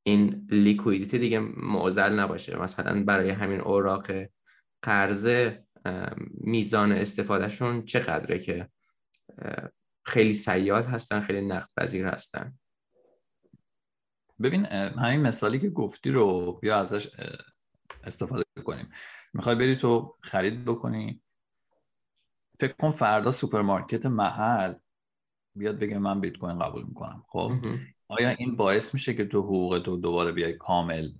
این 0.07 0.49
liquidity 0.51 1.19
دیگه 1.19 1.39
معضل 1.57 2.13
نباشه؟ 2.13 2.59
مثلا 2.59 3.05
برای 3.05 3.31
همین 3.31 3.61
اوراق 3.61 4.11
قرضه 4.83 5.67
میزان 6.31 6.93
استفادهشون 6.93 7.85
چقدره 7.85 8.39
که 8.39 8.69
خیلی 10.07 10.33
سیال 10.33 10.83
هستن 10.83 11.21
خیلی 11.21 11.41
نقد 11.41 11.69
پذیر 11.77 12.07
هستن؟ 12.07 12.59
ببین 14.43 14.67
همین 14.67 15.21
مثالی 15.21 15.59
که 15.59 15.71
گفتی 15.71 16.11
رو 16.11 16.53
بیا 16.53 16.77
ازش 16.77 17.11
استفاده 18.05 18.45
کنیم. 18.65 18.89
می‌خوای 19.33 19.55
بری 19.55 19.77
تو 19.77 20.17
خرید 20.21 20.65
بکنی. 20.65 21.21
فکر 22.61 22.73
کن 22.73 22.91
فردا 22.91 23.31
سوپرمارکت 23.31 24.07
محل 24.07 24.75
بیاد 25.55 25.79
بگه 25.79 25.99
من 25.99 26.21
بیت 26.21 26.37
کوین 26.37 26.59
قبول 26.59 26.85
می‌کنم. 26.85 27.25
خب؟ 27.29 27.53
آیا 28.09 28.29
این 28.29 28.57
باعث 28.57 28.95
میشه 28.95 29.15
که 29.15 29.25
تو 29.25 29.43
حقوق 29.43 29.83
تو 29.85 29.97
دوباره 29.97 30.33
بیای 30.33 30.53
کامل 30.53 31.13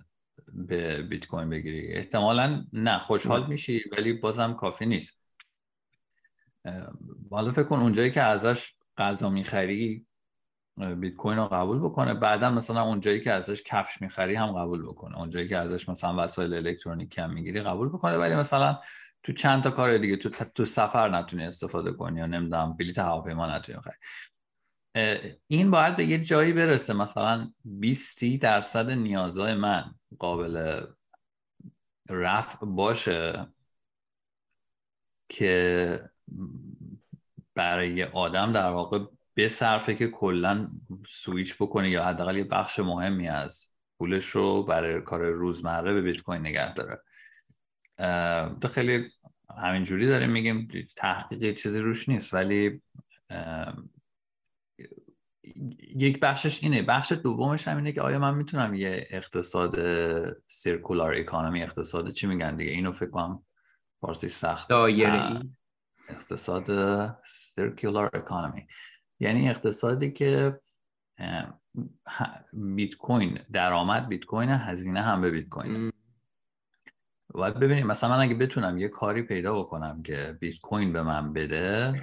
به 0.53 1.01
بیت 1.01 1.27
کوین 1.27 1.49
بگیری؟ 1.49 1.93
احتمالا 1.93 2.65
نه 2.73 2.99
خوشحال 2.99 3.47
میشی 3.47 3.83
ولی 3.91 4.13
بازم 4.13 4.53
کافی 4.53 4.85
نیست. 4.85 5.19
حالا 7.31 7.51
فکر 7.51 7.63
کن 7.63 7.79
اونجایی 7.79 8.11
که 8.11 8.21
ازش 8.21 8.73
غذا 8.97 9.29
می‌خری 9.29 10.05
بیت 10.77 11.15
کوین 11.15 11.37
رو 11.37 11.45
قبول 11.45 11.79
بکنه. 11.79 12.13
بعدا 12.13 12.49
مثلا 12.49 12.81
اونجایی 12.81 13.21
که 13.21 13.31
ازش 13.31 13.63
کفش 13.63 14.01
می‌خری 14.01 14.35
هم 14.35 14.51
قبول 14.51 14.83
بکنه. 14.83 15.17
اونجایی 15.17 15.47
که 15.47 15.57
ازش 15.57 15.89
مثلا 15.89 16.23
وسایل 16.23 16.53
الکترونیکی 16.53 17.21
هم 17.21 17.33
می‌گیری 17.33 17.61
قبول 17.61 17.89
بکنه. 17.89 18.17
ولی 18.17 18.35
مثلا 18.35 18.79
تو 19.23 19.33
چند 19.33 19.63
تا 19.63 19.71
کار 19.71 19.97
دیگه 19.97 20.17
تو 20.17 20.29
تو 20.29 20.65
سفر 20.65 21.09
نتونی 21.09 21.45
استفاده 21.45 21.91
کنی 21.91 22.19
یا 22.19 22.25
نمی‌دونم 22.25 22.73
بلیط 22.73 22.99
هواپیما 22.99 23.55
نتونی 23.55 23.77
بخری. 23.77 23.95
این 25.47 25.71
باید 25.71 25.95
به 25.95 26.05
یه 26.05 26.23
جایی 26.23 26.53
برسه. 26.53 26.93
مثلا 26.93 27.51
20 27.65 28.23
درصد 28.41 28.89
نیازهای 28.89 29.55
من 29.55 29.95
قابل 30.19 30.81
رفع 32.09 32.65
باشه 32.65 33.47
که 35.29 36.09
برای 37.55 38.03
آدم 38.03 38.51
در 38.51 38.69
واقع 38.69 39.05
به 39.33 39.47
صرفه 39.47 39.95
که 39.95 40.07
کلا 40.07 40.67
سویچ 41.07 41.55
بکنه 41.55 41.89
یا 41.89 42.03
حداقل 42.03 42.37
یه 42.37 42.43
بخش 42.43 42.79
مهمی 42.79 43.29
از 43.29 43.71
پولش 43.97 44.25
رو 44.25 44.63
برای 44.63 45.01
کار 45.01 45.25
روزمره 45.25 45.93
به 45.93 46.01
بیت 46.01 46.21
کوین 46.21 46.41
نگه 46.41 46.73
داره. 46.73 47.01
تو 48.59 48.67
خیلی 48.67 49.09
همینجوری 49.57 50.07
داریم 50.07 50.29
میگیم 50.29 50.67
تحقیق 50.95 51.55
چیزی 51.55 51.79
روش 51.79 52.09
نیست 52.09 52.33
ولی 52.33 52.81
یک 55.79 56.19
بخشش 56.19 56.63
اینه. 56.63 56.81
بخش 56.81 57.11
دومش 57.11 57.67
هم 57.67 57.77
اینه 57.77 57.91
که 57.91 58.01
آیا 58.01 58.19
من 58.19 58.35
می‌تونم 58.35 58.73
یه 58.73 59.07
اقتصاد 59.09 59.75
سیرکولار 60.47 61.13
اکانومی 61.15 61.63
اقتصاد 61.63 62.09
چی 62.09 62.27
میگن 62.27 62.55
دیگه؟ 62.55 62.71
اینو 62.71 62.91
فکر 62.91 63.09
کنم 63.09 63.43
فارسی 64.01 64.27
سخت. 64.27 64.69
دایره 64.69 65.41
اقتصاد 66.09 66.67
سیرکولار 67.25 68.09
اکانومی 68.13 68.67
یعنی 69.23 69.49
اقتصادی 69.49 70.11
که 70.11 70.59
بیت 72.53 72.95
کوین 72.95 73.39
درآمد 73.51 74.07
بیت 74.07 74.25
کوین 74.25 74.49
هزینه 74.49 75.01
هم 75.01 75.21
به 75.21 75.31
بیت 75.31 75.49
کوین 75.49 75.91
باید 77.33 77.59
ببینیم. 77.59 77.87
مثلا 77.87 78.09
من 78.09 78.19
اگه 78.19 78.35
بتونم 78.35 78.77
یه 78.77 78.87
کاری 78.87 79.21
پیدا 79.21 79.59
بکنم 79.59 80.03
که 80.03 80.37
بیت 80.39 80.59
کوین 80.59 80.93
به 80.93 81.03
من 81.03 81.33
بده 81.33 81.93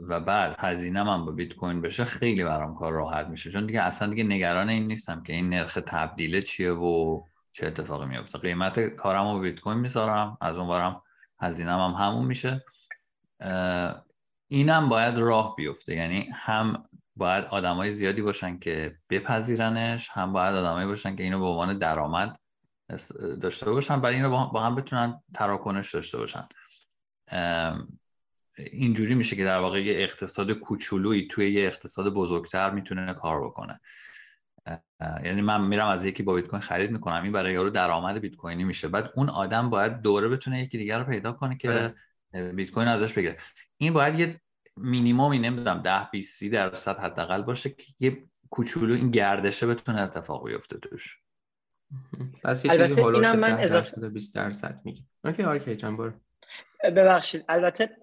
و 0.00 0.20
بعد 0.20 0.56
هزینه 0.58 1.02
من 1.02 1.24
با 1.24 1.32
بیت 1.32 1.54
کوین 1.54 1.80
بشه 1.80 2.04
خیلی 2.04 2.44
برام 2.44 2.74
کار 2.74 2.92
راحت 2.92 3.26
میشه. 3.26 3.50
چون 3.50 3.66
دیگه 3.66 3.82
اصلا 3.82 4.08
دیگه 4.08 4.24
نگران 4.24 4.68
این 4.68 4.86
نیستم 4.86 5.22
که 5.22 5.32
این 5.32 5.48
نرخ 5.48 5.78
تبدیل 5.86 6.40
چیه 6.40 6.72
و 6.72 7.22
چه 7.52 7.66
اتفاقی 7.66 8.06
میفته. 8.06 8.38
قیمت 8.38 8.80
کارم 8.80 9.32
رو 9.32 9.40
بیت 9.40 9.60
کوین 9.60 9.78
می‌ذارم 9.78 10.38
از 10.40 10.56
اون 10.56 10.68
برم 10.68 11.02
هزینه 11.40 11.72
هم 11.72 11.90
همون 11.90 12.26
میشه. 12.26 12.64
اینم 14.48 14.88
باید 14.88 15.18
راه 15.18 15.56
بیفته. 15.56 15.94
یعنی 15.94 16.30
هم 16.34 16.88
باید 17.16 17.44
آدمای 17.44 17.92
زیادی 17.92 18.22
باشن 18.22 18.58
که 18.58 18.96
بپذیرنش 19.10 20.08
هم 20.12 20.32
باید 20.32 20.54
آدمایی 20.54 20.86
باشن 20.86 21.16
که 21.16 21.22
اینو 21.22 21.38
به 21.38 21.46
عنوان 21.46 21.78
درآمد 21.78 22.38
داشته 23.42 23.70
باشن 23.70 24.00
برای 24.00 24.16
اینو 24.16 24.48
با 24.48 24.60
هم 24.60 24.74
بتونن 24.74 25.20
تراکنش 25.34 25.94
داشته 25.94 26.18
باشن. 26.18 26.48
اینجوری 28.58 29.14
میشه 29.14 29.36
که 29.36 29.44
در 29.44 29.58
واقع 29.58 29.82
یه 29.82 30.02
اقتصاد 30.02 30.52
کوچولویی 30.52 31.26
توی 31.26 31.52
یه 31.52 31.66
اقتصاد 31.66 32.14
بزرگتر 32.14 32.70
می‌تونه 32.70 33.14
کار 33.14 33.44
بکنه. 33.44 33.80
یعنی 35.24 35.40
من 35.40 35.66
میرم 35.66 35.88
از 35.88 36.04
یکی 36.04 36.22
با 36.22 36.34
بیت 36.34 36.46
کوین 36.46 36.62
خرید 36.62 36.90
می‌کنم. 36.90 37.22
این 37.22 37.32
برای 37.32 37.52
یارو 37.52 37.70
درآمد 37.70 38.18
بیت 38.18 38.34
کوینی 38.34 38.64
میشه. 38.64 38.88
بعد 38.88 39.10
اون 39.16 39.28
آدم 39.28 39.70
باید 39.70 40.00
دوره 40.00 40.28
بتونه 40.28 40.62
یکی 40.62 40.78
دیگر 40.78 40.98
رو 40.98 41.04
پیدا 41.04 41.32
کنه 41.32 41.56
که 41.56 41.70
آره. 41.70 41.94
بیت 42.42 42.70
کوین 42.70 42.88
ازش 42.88 43.12
بگیره. 43.12 43.36
این 43.76 43.92
باید 43.92 44.18
یه 44.18 44.34
مینیمومی 44.76 45.38
نمی‌دونم 45.38 45.82
10 45.82 46.08
20 46.12 46.38
30 46.38 46.50
درصد 46.50 46.98
حداقل 46.98 47.42
باشه 47.42 47.70
که 47.70 47.84
یه 48.00 48.22
کوچولو 48.50 48.94
این 48.94 49.10
گردشه 49.10 49.66
بتونه 49.66 50.00
اتفاق 50.00 50.48
بیفته 50.48 50.78
توش. 50.78 51.18
پس 52.44 52.64
یه 52.64 52.70
چیزی 52.70 53.00
هولوش 53.00 53.26
من 53.26 53.60
اضافه 53.60 54.08
20 54.08 54.34
درصد 54.34 54.80
میگه 54.84 55.02
اوکی 55.24 55.42
آرکی 55.42 55.76
جان 55.76 55.96
برو. 55.96 56.12
ببخشید. 56.84 57.44
البته 57.48 57.96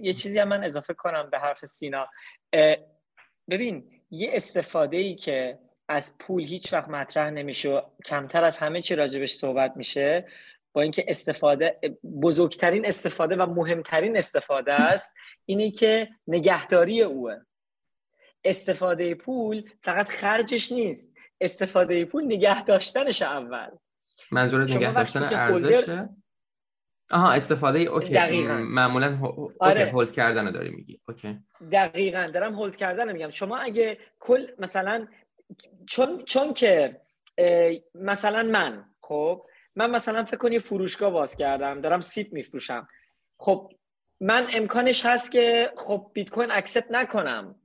یه 0.00 0.12
چیزی 0.12 0.38
هم 0.38 0.48
من 0.48 0.64
اضافه 0.64 0.94
کنم 0.94 1.28
به 1.30 1.38
حرف 1.38 1.64
سینا. 1.64 2.08
ببین 3.50 3.90
یه 4.10 4.30
استفاده 4.32 4.96
ای 4.96 5.14
که 5.14 5.58
از 5.88 6.18
پول 6.18 6.42
هیچ 6.42 6.72
وقت 6.72 6.88
مطرح 6.88 7.30
نمیشه 7.30 7.68
و 7.68 7.80
کمتر 8.04 8.44
از 8.44 8.58
همه 8.58 8.82
چی 8.82 8.94
راجبش 8.94 9.32
صحبت 9.32 9.76
میشه 9.76 10.26
با 10.76 10.82
اینکه 10.82 11.04
استفاده 11.08 11.80
بزرگترین 12.22 12.86
استفاده 12.86 13.36
و 13.36 13.46
مهمترین 13.46 14.16
استفاده 14.16 14.72
است 14.72 15.12
اینه 15.46 15.70
که 15.70 16.08
نگهداری 16.26 17.02
اوه. 17.02 17.36
استفاده 18.44 19.14
پول 19.14 19.70
فقط 19.82 20.08
خرجش 20.08 20.72
نیست. 20.72 21.12
استفاده 21.40 22.04
پول 22.04 22.24
نگه 22.24 22.64
داشتنش 22.64 23.22
اول. 23.22 23.68
منظورت 24.30 24.70
نگه 24.70 24.92
داشتن 24.92 25.34
ارزشه؟ 25.34 26.08
آها 27.10 27.32
استفاده 27.32 27.78
okay. 27.78 28.12
دقیقاً. 28.12 28.58
معمولا 28.58 29.18
آره. 29.60 29.90
hold 29.90 30.12
کردن 30.12 30.50
داری 30.50 30.70
میگی. 30.70 31.00
okay. 31.08 31.38
دقیقا 31.72 32.30
دارم 32.34 32.54
hold 32.54 32.76
کردن 32.76 33.12
میگم. 33.12 33.30
شما 33.30 33.56
اگه 33.56 33.98
کل 34.18 34.46
مثلا 34.58 35.06
چون 35.86 36.24
چون 36.24 36.54
که 36.54 37.00
مثلا 37.94 38.42
من 38.42 38.84
خب 39.00 39.46
من 39.76 39.90
مثلا 39.90 40.24
فکر 40.24 40.36
کنی 40.36 40.58
فروشگاه 40.58 41.10
باز 41.10 41.36
کردم 41.36 41.80
دارم 41.80 42.00
سیب 42.00 42.32
میفروشم. 42.32 42.88
خب 43.38 43.72
من 44.20 44.46
امکانش 44.52 45.06
هست 45.06 45.30
که 45.30 45.72
خب 45.76 46.10
بیت 46.14 46.30
کوین 46.30 46.50
accept 46.50 46.90
نکنم. 46.90 47.60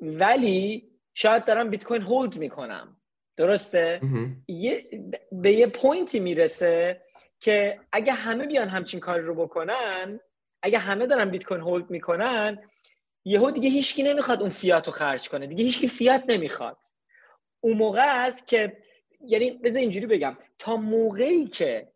ولی 0.00 0.90
شاید 1.14 1.44
دارم 1.44 1.70
بیت 1.70 1.84
کوین 1.84 2.02
hold 2.02 2.38
می‌کنم. 2.38 2.96
درسته؟ 3.36 4.00
یه 4.48 4.88
به 5.32 5.52
یه 5.52 5.66
point 5.66 6.11
ی 6.11 6.20
می‌رسه 6.20 7.02
که 7.40 7.80
اگه 7.92 8.12
همه 8.12 8.46
بیان 8.46 8.68
همچین 8.68 9.00
کاری 9.00 9.22
رو 9.22 9.34
بکنن 9.34 10.20
اگه 10.62 10.78
همه 10.78 11.06
دارن 11.06 11.30
بیت 11.30 11.44
کوین 11.44 11.60
hold 11.60 11.90
می‌کنن 11.90 12.62
یهو 13.24 13.50
دیگه 13.50 13.70
هیچکی 13.70 14.02
نمی‌خواد 14.02 14.40
اون 14.40 14.50
فیات 14.50 14.86
رو 14.86 14.92
خرج 14.92 15.28
کنه. 15.28 15.46
دیگه 15.46 15.64
هیچکی 15.64 15.88
فیات 15.88 16.24
نمی‌خواد. 16.28 16.78
اون 17.60 17.76
موقع 17.76 18.26
است 18.26 18.46
که 18.46 18.76
یعنی 19.26 19.50
بذار 19.50 19.80
اینجوری 19.80 20.06
بگم. 20.06 20.36
تا 20.58 20.76
موقعی 20.76 21.46
که 21.46 21.88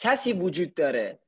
کسی 0.00 0.32
وجود 0.32 0.74
داره 0.74 1.18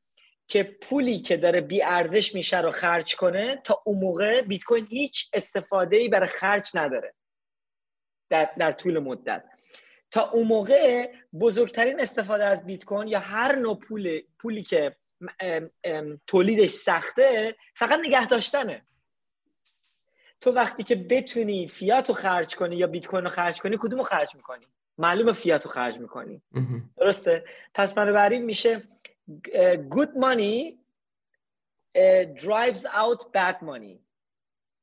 که 0.46 0.62
پولی 0.62 1.18
که 1.18 1.36
داره 1.36 1.60
بی 1.60 1.82
ارزش 1.82 2.34
میشه 2.34 2.60
رو 2.60 2.70
خرج 2.70 3.16
کنه 3.16 3.56
تا 3.56 3.82
اون 3.84 3.98
موقع 3.98 4.40
بیت 4.40 4.62
کوین 4.62 4.86
هیچ 4.86 5.30
استفاده 5.32 5.96
ای 5.96 6.08
برای 6.08 6.28
خرج 6.28 6.70
نداره. 6.74 7.14
در, 8.30 8.50
در 8.58 8.72
طول 8.72 8.98
مدت. 8.98 9.44
تا 10.10 10.30
اون 10.30 10.46
موقع 10.46 11.12
بزرگترین 11.40 12.00
استفاده 12.00 12.44
از 12.44 12.66
بیت 12.66 12.84
کوین 12.84 13.08
یا 13.08 13.18
هر 13.18 13.56
نوع 13.56 13.78
پول 13.78 14.20
پولی 14.38 14.62
که 14.62 14.96
تولیدش 16.26 16.70
سخته 16.70 17.56
فقط 17.74 17.98
نگه 18.04 18.26
داشتنه. 18.26 18.86
تو 20.40 20.52
وقتی 20.52 20.82
که 20.82 20.94
بتونی 20.94 21.68
فیات 21.68 22.08
رو 22.08 22.14
خرج 22.14 22.56
کنی 22.56 22.76
یا 22.76 22.86
بیت 22.86 23.06
کوین 23.06 23.24
رو 23.24 23.30
خرج 23.30 23.60
کنی 23.60 23.76
کدوم 23.80 23.98
رو 23.98 24.04
خرج 24.04 24.36
می‌کنی؟ 24.36 24.66
معلومه 24.98 25.32
فیات 25.32 25.64
رو 25.64 25.70
خرج 25.70 25.98
می‌کنی. 25.98 26.42
درسته؟ 26.96 27.44
پس 27.74 27.94
بنابراین 27.94 28.44
میشه 28.44 28.88
good 29.90 30.10
money 30.16 30.74
drives 32.36 32.82
out 32.82 33.22
bad 33.36 33.58
money. 33.62 33.98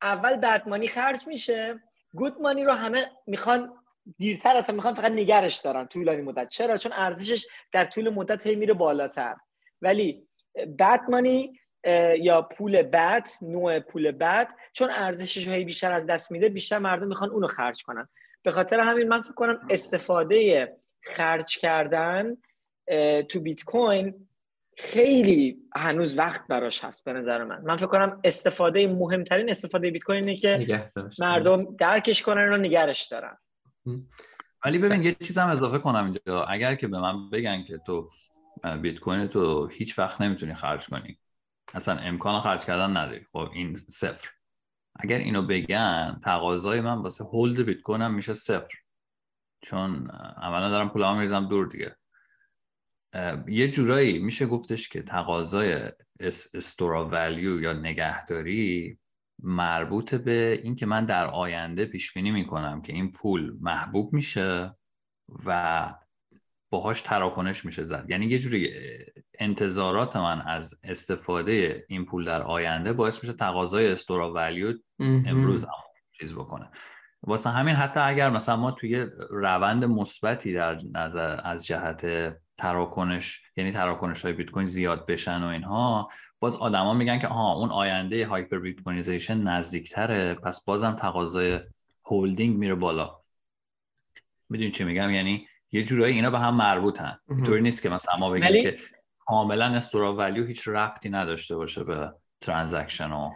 اول 0.02 0.42
bad 0.42 0.62
money 0.62 0.86
خرج 0.86 1.28
میشه. 1.28 1.84
good 2.18 2.34
money 2.34 2.62
رو 2.66 2.72
همه 2.72 3.12
می‌خوان 3.28 3.74
دیرتر 4.18 4.56
اصلا 4.56 4.76
می‌خوان 4.76 4.94
فقط 4.94 5.12
نگرش 5.12 5.58
دارن 5.58 5.88
طولانی 5.88 6.22
مدت. 6.22 6.50
چرا؟ 6.50 6.78
چون 6.78 6.92
ارزشش 6.96 7.48
در 7.72 7.86
طول 7.86 8.10
مدت 8.10 8.48
هی 8.48 8.56
میره 8.56 8.74
بالاتر. 8.74 9.36
ولی 9.82 10.28
bad 10.58 11.00
money 11.12 11.58
یا 12.20 12.42
پول 12.42 12.82
بد 12.82 13.28
نوع 13.42 13.80
پول 13.80 14.12
بد 14.12 14.48
چون 14.74 14.90
ارزشش 14.90 15.48
هی 15.48 15.66
بیشتر 15.66 15.92
از 15.92 16.06
دست 16.06 16.32
میده 16.32 16.50
بیشتر 16.50 16.80
مردم 16.80 17.08
می‌خوان 17.08 17.30
اونو 17.30 17.48
خرج 17.48 17.84
کنن. 17.84 18.08
به 18.44 18.52
خاطر 18.52 18.80
همین 18.80 19.08
من 19.08 19.22
فکر 19.22 19.34
کنم 19.34 19.68
استفاده 19.70 20.68
خرج 21.04 21.58
کردن 21.58 22.38
تو 23.30 23.40
بیت 23.40 23.64
کوین 23.64 24.28
خیلی 24.78 25.58
هنوز 25.76 26.18
وقت 26.18 26.48
براش 26.48 26.84
هست 26.84 27.06
به 27.06 27.14
نظر 27.14 27.44
من. 27.44 27.62
من 27.62 27.78
فکر 27.78 27.88
کنم 27.88 28.22
استفاده 28.24 28.88
مهمترین 28.88 29.50
استفاده 29.50 29.92
بیت 29.92 30.04
کوین 30.04 30.28
اینه 30.28 30.36
که 30.36 30.84
مردم 31.20 31.76
درکش 31.76 32.22
کنن 32.22 32.54
و 32.54 32.58
نگرش 32.58 33.08
دارن. 33.08 33.38
ولی 34.66 34.78
ببین 34.78 35.04
یه 35.04 35.16
چیز 35.16 35.38
هم 35.38 35.50
اضافه 35.50 35.78
کنم 35.78 36.04
اینجا. 36.04 36.44
اگر 36.44 36.76
که 36.76 36.88
به 36.88 37.00
من 37.00 37.30
بگن 37.30 37.64
که 37.64 37.78
تو 37.78 38.10
بیت 38.82 39.00
کوین 39.00 39.28
تو 39.28 39.68
هیچ 39.68 40.00
وقت 40.00 40.22
نمی‌تونی 40.22 40.54
خرج 40.54 40.88
کنی. 40.88 41.18
اصلا 41.74 41.98
امکان 41.98 42.42
خرج 42.42 42.66
کردن 42.66 42.98
نداری. 42.98 43.26
خب 43.32 43.50
این 43.54 43.76
صفر. 43.76 44.30
اگر 44.96 45.18
اینو 45.18 45.42
بگن 45.42 46.20
تقاضای 46.24 46.82
من 46.82 46.98
واسه 46.98 47.24
هولد 47.24 47.60
بیت 47.66 47.82
کوین 47.82 48.02
هم 48.02 48.14
میشه 48.14 48.34
صفر. 48.34 48.74
چون 49.62 50.10
عملا 50.38 50.70
دارم 50.70 50.90
پولام 50.90 51.16
میریزم 51.16 51.48
دور 51.48 51.68
دیگه. 51.68 51.96
یه 53.48 53.72
جورایی 53.72 54.20
میشه 54.20 54.46
گفتش 54.46 54.90
که 54.90 55.02
تقاضای 55.02 55.80
استورا 56.54 57.10
ولیو 57.10 57.62
یا 57.62 57.74
نگهداری 57.74 59.00
مربوط 59.44 60.16
به 60.16 60.62
اینکه 60.64 60.86
من 60.86 61.06
در 61.06 61.26
آینده 61.28 61.86
پیش 61.86 62.14
بینی 62.14 62.32
می‌کنم 62.32 62.82
که 62.82 62.94
این 62.94 63.12
پول 63.12 63.58
محبوب 63.62 64.14
میشه 64.14 64.76
و 65.46 65.94
باهاش 66.72 67.02
تراکنش 67.02 67.66
میشه 67.66 67.84
زد. 67.84 68.06
یعنی 68.10 68.26
یه 68.26 68.40
جوری 68.40 68.74
انتظارات 69.40 70.16
من 70.16 70.42
از 70.42 70.80
استفاده 70.84 71.86
این 71.88 72.06
پول 72.06 72.26
در 72.26 72.42
آینده 72.42 72.94
باعث 72.94 73.24
میشه 73.24 73.34
تقاضای 73.34 73.92
استورا 73.92 74.34
ولیو 74.34 74.74
امروز 75.00 75.64
هم 75.64 75.72
چیز 76.20 76.34
بکنه. 76.34 76.70
واسه 77.24 77.50
همین 77.50 77.76
حتی 77.76 78.00
اگر 78.00 78.30
مثلا 78.30 78.56
ما 78.56 78.72
توی 78.72 79.08
روند 79.30 79.86
مثبتی 79.86 80.54
در 80.54 80.80
نظر 80.94 81.40
از 81.44 81.66
جهت 81.66 82.34
تراکنش 82.58 83.42
یعنی 83.58 83.72
تراکنش 83.72 84.22
های 84.22 84.34
بیت 84.34 84.50
کوین 84.50 84.66
زیاد 84.66 85.06
بشن 85.06 85.44
و 85.44 85.48
اینها 85.48 86.10
باز 86.40 86.56
آدما 86.56 86.94
میگن 86.94 87.20
که 87.20 87.28
آها 87.28 87.54
اون 87.54 87.70
آینده 87.70 88.28
hyperbitcoinization 88.28 89.38
نزدیکتره 89.38 90.34
پس 90.34 90.66
بازم 90.66 90.96
تقاضای 90.96 91.60
هولدینگ 92.06 92.58
میره 92.58 92.76
بالا. 92.76 93.16
می‌دونی 94.50 94.72
چی 94.72 94.84
میگم؟ 94.84 95.10
یعنی 95.10 95.48
یه 95.72 95.84
جورایی 95.84 96.16
اینا 96.16 96.30
به 96.30 96.40
هم 96.40 96.56
مربوطن. 96.56 97.20
اینطوری 97.30 97.62
نیست 97.62 97.84
که 97.84 97.90
مثلا 97.90 98.18
ما 98.18 98.30
بگیم 98.30 98.64
که 98.64 98.78
کاملا 99.20 99.66
store 99.66 100.16
of 100.16 100.24
value 100.24 100.46
هیچ 100.46 100.68
ربطی 100.68 101.10
نداشته 101.10 101.56
باشه 101.56 101.84
به 101.84 102.14
transaction 102.42 103.12
و 103.12 103.32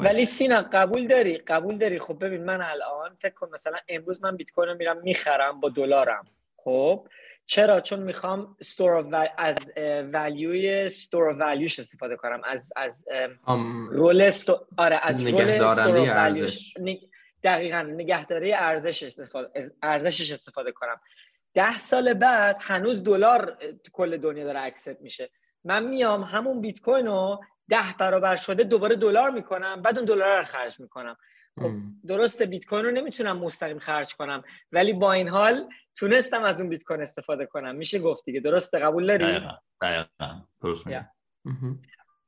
ولی 0.00 0.24
سینا 0.24 0.62
قبول 0.72 1.06
داری؟ 1.06 1.38
قبول 1.38 1.78
داری؟ 1.78 1.98
خب 1.98 2.24
ببین 2.24 2.44
من 2.44 2.62
الان 2.62 3.16
فکر 3.20 3.34
کن 3.34 3.48
مثلا 3.52 3.76
امروز 3.88 4.22
من 4.22 4.36
بیت 4.36 4.50
کوین 4.50 4.72
میرم 4.72 5.00
می‌خرم 5.02 5.60
با 5.60 5.68
دلارم. 5.68 6.24
خب؟ 6.56 7.08
چرا؟ 7.46 7.80
چون 7.80 8.00
می‌خوام 8.00 8.56
store 8.60 9.26
از 9.38 9.72
value 10.12 10.70
ی 10.70 10.79
store 10.79 11.22
value 11.22 11.62
ش 11.62 11.78
استفاده 11.78 12.16
کنم. 12.16 12.40
از 12.44 12.72
از 12.76 13.06
role 13.90 14.20
sto... 14.20 14.66
آره 14.76 15.00
از 15.02 15.26
role 15.26 15.50
store 15.50 16.26
value 16.26 16.60
ش 16.60 16.74
دقیقا 17.42 17.82
نگهداری 17.82 18.52
ارزش 18.52 19.02
استفاده 19.02 19.60
ارزشش 19.82 20.32
استفاده 20.32 20.72
کنم. 20.72 21.00
ده 21.54 21.78
سال 21.78 22.14
بعد 22.14 22.56
هنوز 22.60 23.04
دلار 23.04 23.58
کل 23.92 24.16
دنیا 24.16 24.44
داره 24.44 24.60
اکسپت 24.60 25.00
میشه. 25.00 25.30
من 25.64 25.84
میام 25.84 26.22
همون 26.22 26.60
بیت 26.60 26.80
کوین 26.80 27.06
رو 27.06 27.44
ده 27.68 27.94
برابر 27.98 28.36
شده 28.36 28.64
دوباره 28.64 28.96
دلار 28.96 29.30
می‌کنم 29.30 29.82
بعد 29.82 29.98
اون 29.98 30.06
دلار 30.06 30.38
رو 30.38 30.44
خرج 30.44 30.80
می‌کنم. 30.80 31.16
خب 31.60 31.70
درست 32.06 32.42
بیت 32.42 32.66
کوین 32.66 32.84
رو 32.84 32.90
نمی‌تونم 32.90 33.38
مستقیم 33.38 33.78
خرج 33.78 34.14
کنم 34.14 34.42
ولی 34.72 34.92
با 34.92 35.12
این 35.12 35.28
حال 35.28 35.68
تونستم 35.96 36.42
از 36.42 36.60
اون 36.60 36.70
بیت 36.70 36.84
کوین 36.84 37.02
استفاده 37.02 37.46
کنم. 37.46 37.74
میشه 37.76 37.98
گفت 37.98 38.24
دیگه. 38.24 38.40
درسته؟ 38.40 38.78
قبول 38.78 39.06
داری؟ 39.06 39.24
دقیقاً. 39.24 39.52
دقیقاً. 39.82 40.40
درست 40.62 40.86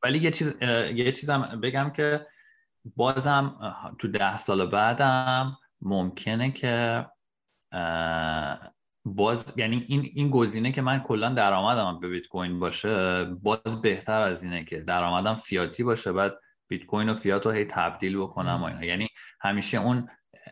ولی 0.02 0.18
یه 0.18 0.30
چیز 0.30 0.62
یه 0.94 1.12
چیزم 1.12 1.60
بگم 1.62 1.90
که 1.90 2.26
بازم 2.84 3.74
تو 3.98 4.08
ده 4.08 4.36
سال 4.36 4.66
بعدم 4.70 5.58
ممکنه 5.80 6.52
که 6.52 7.06
باز 9.06 9.58
یعنی 9.58 9.84
این 9.88 10.10
این 10.14 10.30
گزینه 10.30 10.72
که 10.72 10.82
من 10.82 11.00
کلا 11.00 11.28
درآمدم 11.28 12.00
به 12.00 12.08
بیت 12.08 12.26
کوین 12.26 12.60
باشه 12.60 13.24
باز 13.24 13.82
بهتر 13.82 14.20
از 14.20 14.44
اینه 14.44 14.64
که 14.64 14.80
درآمدم 14.80 15.34
فیاتی 15.34 15.82
باشه 15.82 16.12
بعد 16.12 16.34
بیت 16.68 16.86
کوین 16.86 17.08
و 17.08 17.14
فیات 17.14 17.46
رو 17.46 17.52
هی 17.52 17.64
تبدیل 17.64 18.18
بکنم 18.18 18.62
و 18.62 18.64
اینا. 18.64 18.84
یعنی 18.84 19.08
همیشه 19.40 19.78
اون 19.78 20.08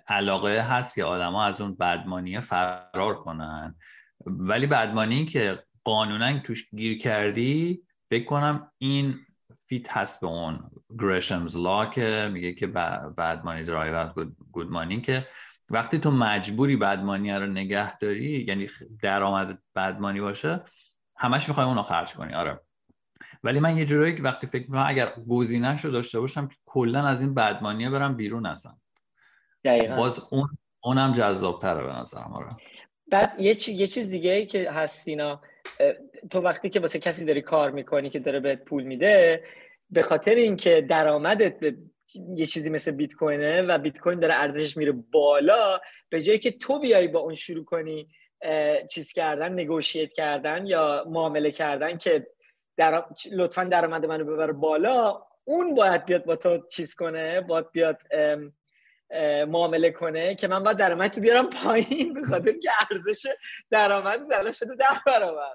علاقه 0.09 0.61
هست 0.61 0.95
که 0.95 1.05
آدما 1.05 1.45
از 1.45 1.61
اون 1.61 1.75
bad 1.75 1.99
money 1.99 2.41
فرار 2.41 3.15
کنن. 3.15 3.75
ولی 4.27 4.67
bad 4.67 4.89
money 4.89 5.27
که 5.27 5.63
قانونا 5.85 6.39
توش 6.39 6.71
گیر 6.71 6.99
کردی 6.99 7.83
فکر 8.11 8.25
کنم 8.25 8.71
این 8.79 9.15
fit 9.69 9.91
هست 9.91 10.21
به 10.21 10.27
اون 10.27 10.71
Gresham's 10.99 11.57
law 11.57 11.87
که 11.87 12.31
میگه 12.33 12.53
که 12.53 12.67
bad 12.67 13.03
money 13.03 13.65
drive 13.65 14.09
گود 14.53 14.71
مانی 14.71 15.01
که 15.01 15.27
وقتی 15.75 15.99
تو 15.99 16.11
مجبوری 16.11 16.77
بدمانی 16.77 17.33
رو 17.33 17.47
نگه 17.47 17.99
داری 17.99 18.45
یعنی 18.49 18.69
درآمد 19.03 19.59
بدمانی 19.77 20.21
باشه 20.21 20.63
همش 21.17 21.49
می‌خوای 21.49 21.67
اونو 21.67 21.83
خرج 21.83 22.15
کنی 22.15 22.35
آره. 22.35 22.61
ولی 23.45 23.61
من 23.61 23.77
یه 23.77 23.87
جورایی 23.87 24.17
که 24.17 24.23
وقتی 24.23 24.47
فکر 24.47 24.63
می‌کنم 24.63 24.85
اگر 24.87 25.13
گزینه‌اش 25.29 25.85
رو 25.85 25.91
داشته 25.91 26.21
باشم 26.21 26.49
کلا 26.67 27.07
از 27.07 27.21
این 27.21 27.35
بدمانیه 27.35 27.91
برم 27.91 28.17
بیرون 28.17 28.47
هستم 28.47 28.81
باز 29.97 30.21
اون 30.31 30.49
اونم 30.83 31.13
جذابتره 31.13 31.87
به 31.87 31.93
نظرم 31.93 32.33
آره. 32.33 32.57
بعد 33.11 33.35
یه, 33.39 33.55
چی... 33.55 33.73
یه 33.73 33.87
چیز 33.87 34.09
دیگه 34.09 34.33
ای 34.33 34.47
که 34.47 34.71
هستینا 34.71 35.41
تو 36.31 36.41
وقتی 36.41 36.71
که 36.71 36.81
واسه 36.81 36.99
کسی 36.99 37.25
داری 37.25 37.43
کار 37.43 37.71
می‌کنی 37.71 38.11
که 38.11 38.19
داره 38.19 38.41
بهت 38.41 38.65
پول 38.65 38.83
میده 38.83 39.45
به 39.91 40.03
خاطر 40.03 40.35
اینکه 40.35 40.87
درآمدت 40.91 41.61
به 41.61 41.77
یه 42.15 42.47
چیزی 42.47 42.71
مثل 42.71 42.91
بیت 42.91 43.15
کوینه 43.15 43.63
و 43.63 43.79
بیت 43.79 43.99
کوین 43.99 44.21
داره 44.21 44.35
ارزشش 44.35 44.77
میره 44.77 44.93
بالا. 44.93 45.81
به 46.09 46.23
جایی 46.23 46.39
که 46.39 46.51
تو 46.51 46.79
بیای 46.79 47.09
با 47.09 47.21
اون 47.21 47.35
شروع 47.35 47.65
کنی 47.65 48.09
چیز 48.91 49.13
کردن 49.13 49.53
نگوشیت 49.53 50.13
کردن 50.13 50.67
یا 50.67 51.05
معامله 51.09 51.51
کردن 51.51 51.99
که 51.99 52.27
در... 52.77 53.05
لطفا 53.33 53.65
درآمد 53.65 54.07
منو 54.07 54.25
ببر 54.25 54.53
بالا 54.53 55.23
اون 55.45 55.75
باید 55.75 56.05
بیاد 56.05 56.25
با 56.25 56.37
تو 56.37 56.67
چیز 56.69 56.95
کنه 56.95 57.41
باید 57.41 57.71
بیاد 57.71 57.99
معامله 59.49 59.91
کنه 59.91 60.35
که 60.35 60.49
من 60.49 60.63
باید 60.63 60.77
درآمد 60.77 61.11
تو 61.11 61.21
بیارم 61.21 61.51
پایین 61.51 62.15
به 62.15 62.23
خاطر 62.23 62.53
که 62.53 62.71
ارزش 62.91 63.27
درآمد 63.71 64.21
زلا 64.29 64.53
شده 64.53 64.75
ده 64.75 64.85
برابر. 65.07 65.55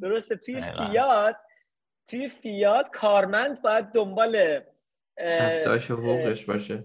درسته؟ 0.00 0.36
توی 0.36 0.60
فیات 0.60 1.36
توی 2.08 2.28
فیات 2.28 2.90
کارمند 2.90 3.62
باید 3.62 3.84
دنبال 3.84 4.60
افزایش 5.20 5.90
حقوقش 5.90 6.44
باشه. 6.44 6.84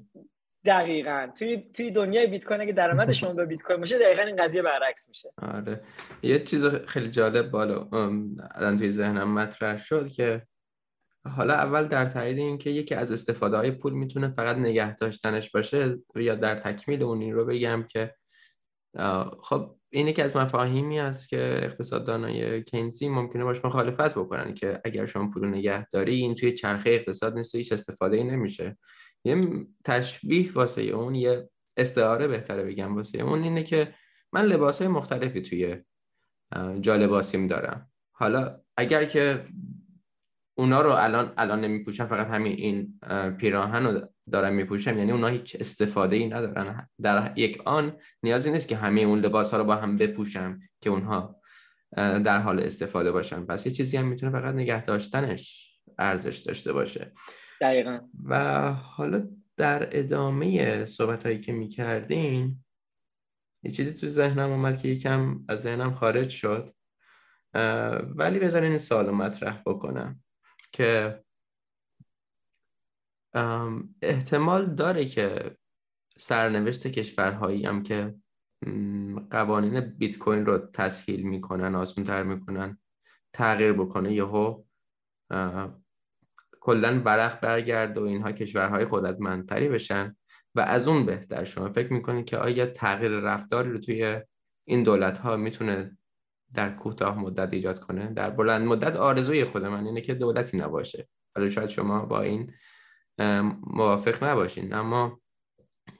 دقیقا. 0.65 1.27
توی 1.37 1.57
توی 1.73 1.91
دنیای 1.91 2.27
بیت 2.27 2.45
کوین 2.45 2.61
اگه 2.61 2.73
درآمد 2.73 3.11
شما 3.11 3.33
به 3.33 3.45
بیت 3.45 3.61
کوین 3.61 3.79
باشه 3.79 3.99
دقیقا 3.99 4.21
این 4.21 4.35
قضیه 4.35 4.61
برعکس 4.61 5.09
میشه. 5.09 5.29
آره. 5.41 5.81
یه 6.23 6.39
چیز 6.39 6.65
خیلی 6.65 7.11
جالب 7.11 7.51
بالا 7.51 7.87
الان 8.51 8.77
توی 8.77 8.91
ذهنم 8.91 9.33
مطرح 9.33 9.77
شد 9.77 10.09
که 10.09 10.47
حالا 11.35 11.53
اول 11.53 11.87
در 11.87 12.05
تایید 12.05 12.37
این 12.37 12.57
که 12.57 12.69
یکی 12.69 12.95
از 12.95 13.11
استفاده 13.11 13.57
های 13.57 13.71
پول 13.71 13.93
می‌تونه 13.93 14.27
فقط 14.27 14.57
نگه 14.57 14.95
داشتنش 14.95 15.51
باشه 15.51 15.97
یا 16.15 16.35
در 16.35 16.55
تکمیل 16.55 17.03
اون 17.03 17.21
این 17.21 17.33
رو 17.33 17.45
بگم 17.45 17.85
که 17.89 18.15
خب 19.43 19.75
اینه 19.93 20.13
که 20.13 20.23
از 20.23 20.37
مفاهیمی 20.37 20.99
است 20.99 21.29
که 21.29 21.59
اقتصاددانای 21.63 22.63
کینزی 22.63 23.09
ممکنه 23.09 23.43
باش 23.43 23.65
مخالفت 23.65 24.17
بکنن 24.17 24.53
که 24.53 24.81
اگر 24.85 25.05
شما 25.05 25.29
پول 25.29 25.47
نگه 25.47 25.89
داری 25.89 26.15
این 26.15 26.35
توی 26.35 26.51
چرخه 26.51 26.89
اقتصاد 26.89 27.33
نیست 27.33 27.55
هیچ 27.55 27.71
استفاده 27.71 28.17
ای 28.17 28.23
نمیشه. 28.23 28.77
یه 29.23 29.65
تشبیه 29.85 30.53
واسه 30.53 30.81
اون 30.81 31.15
یه 31.15 31.49
استعاره 31.77 32.27
بهتره 32.27 32.63
بگم 32.63 32.95
واسه 32.95 33.17
اون 33.17 33.43
اینه 33.43 33.63
که 33.63 33.93
من 34.31 34.45
لباس 34.45 34.81
های 34.81 34.91
مختلفی 34.91 35.41
توی 35.41 35.77
جالباسیم 36.81 37.47
دارم. 37.47 37.91
حالا 38.11 38.59
اگر 38.77 39.05
که 39.05 39.45
اونا 40.55 40.81
رو 40.81 40.89
الان 40.91 41.33
الان 41.37 41.61
نمیپوشم 41.61 42.05
فقط 42.05 42.27
همین 42.27 42.51
این 42.57 42.99
پیراهن 43.37 43.85
رو 43.85 44.07
دارم 44.31 44.53
میپوشم. 44.53 44.97
یعنی 44.97 45.11
اونا 45.11 45.27
هیچ 45.27 45.57
استفاده 45.59 46.15
ای 46.15 46.27
ندارن. 46.27 46.89
در 47.01 47.33
یک 47.35 47.61
آن 47.65 47.97
نیازی 48.23 48.51
نیست 48.51 48.67
که 48.67 48.75
همه 48.75 49.01
اون 49.01 49.19
لباس 49.19 49.51
ها 49.51 49.57
رو 49.57 49.63
با 49.63 49.75
هم 49.75 49.97
بپوشم 49.97 50.59
که 50.81 50.89
اونها 50.89 51.39
در 51.95 52.39
حال 52.39 52.59
استفاده 52.59 53.11
باشن. 53.11 53.45
پس 53.45 53.65
یه 53.65 53.71
چیزی 53.71 53.97
هم 53.97 54.07
می‌تونه 54.07 54.31
فقط 54.31 54.55
نگه 54.55 54.81
داشتنش 54.81 55.73
ارزش 55.99 56.37
داشته 56.37 56.73
باشه. 56.73 57.11
دقیقا. 57.61 57.99
و 58.23 58.71
حالا 58.73 59.27
در 59.57 59.99
ادامه 59.99 60.85
صحبت 60.85 61.25
هایی 61.25 61.39
که 61.39 61.51
می‌کردین 61.51 62.63
یه 63.63 63.71
چیزی 63.71 63.99
تو 63.99 64.07
ذهنم 64.07 64.51
اومد 64.51 64.77
که 64.77 64.87
یکم 64.87 65.39
از 65.47 65.61
ذهنم 65.61 65.93
خارج 65.93 66.29
شد. 66.29 66.73
ولی 68.15 68.39
بذارین 68.39 68.69
این 68.69 68.77
سال 68.77 69.11
مطرح 69.11 69.61
بکنم. 69.65 70.22
که 70.73 71.23
احتمال 74.01 74.65
داره 74.65 75.05
که 75.05 75.57
سرنوشت 76.17 76.87
کشورهایی 76.87 77.65
هم 77.65 77.83
که 77.83 78.15
قوانین 79.31 79.79
بیت 79.79 80.17
کوین 80.17 80.45
رو 80.45 80.57
تسهیل 80.57 81.23
می‌کنن 81.23 81.75
آسان 81.75 82.03
تر 82.03 82.23
می‌کنن 82.23 82.77
تغییر 83.33 83.73
بکنه 83.73 84.13
یهو 84.13 84.63
کلا 86.59 86.99
برق 86.99 87.39
برگرد 87.39 87.97
و 87.97 88.03
اینها 88.03 88.31
کشورهای 88.31 88.87
قدرتمندتری 88.89 89.69
بشن 89.69 90.15
و 90.55 90.59
از 90.59 90.87
اون 90.87 91.05
بهتر. 91.05 91.43
شما 91.43 91.69
فکر 91.69 91.93
می‌کنید 91.93 92.25
که 92.25 92.37
آیا 92.37 92.65
تغییر 92.65 93.11
رفتاری 93.11 93.71
رو 93.71 93.77
توی 93.77 94.21
این 94.67 94.83
دولت 94.83 95.19
ها 95.19 95.37
می‌تونه 95.37 95.97
در 96.53 96.75
کوتاه 96.75 97.19
مدت 97.19 97.53
ایجاد 97.53 97.79
کنه. 97.79 98.13
در 98.13 98.29
بلند 98.29 98.67
مدت 98.67 98.95
آرزوی 98.95 99.45
خود 99.45 99.65
من 99.65 99.85
اینه 99.85 100.01
که 100.01 100.13
دولتی 100.13 100.57
نباشه. 100.57 101.07
حالا 101.35 101.49
شاید 101.49 101.69
شما 101.69 102.05
با 102.05 102.21
این 102.21 102.53
موافق 103.67 104.23
نباشین. 104.23 104.73
اما 104.73 105.19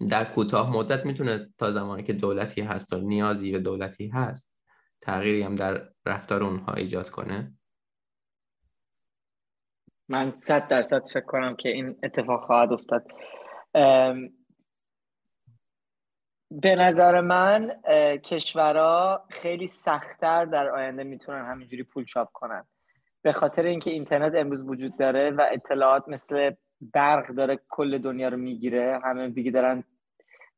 در 0.10 0.26
کوتاه 0.26 0.72
مدت 0.72 1.06
می‌تونه 1.06 1.50
تا 1.58 1.72
زمانی 1.72 2.04
که 2.04 2.14
دولتی 2.14 2.62
هست 2.62 2.94
و 2.94 2.98
نیازی 2.98 3.52
به 3.52 3.60
دولتی 3.60 4.08
هست 4.08 4.60
تغییری 5.02 5.42
هم 5.42 5.56
در 5.56 5.90
رفتار 6.06 6.44
اونها 6.44 6.74
ایجاد 6.74 7.10
کنه. 7.10 7.54
من 10.10 10.36
صد 10.36 10.68
درصد 10.68 11.04
فکر 11.14 11.26
کنم 11.26 11.56
که 11.56 11.70
این 11.70 11.96
اتفاق 12.04 12.46
خواهد 12.46 12.74
افتاد. 12.74 13.06
به 16.62 16.76
نظر 16.76 17.22
من 17.22 17.72
کشورها 18.24 19.24
خیلی 19.30 19.68
سختتر 19.68 20.46
در 20.46 20.70
آینده 20.70 21.04
می‌تونن 21.04 21.46
همینجوری 21.46 21.84
پول 21.84 22.06
چاپ 22.06 22.32
کنن. 22.34 22.66
به 23.22 23.32
خاطر 23.32 23.64
اینکه 23.64 23.92
اینترنت 23.92 24.36
امروز 24.36 24.62
وجود 24.62 24.98
داره 24.98 25.32
و 25.32 25.48
اطلاعات 25.52 26.04
مثل 26.08 26.52
برق 26.82 27.28
داره 27.28 27.60
کل 27.70 27.98
دنیا 27.98 28.30
رو 28.30 28.38
می‌گیره. 28.38 29.00
همه 29.04 29.30
دیگه 29.30 29.52
دارن 29.52 29.84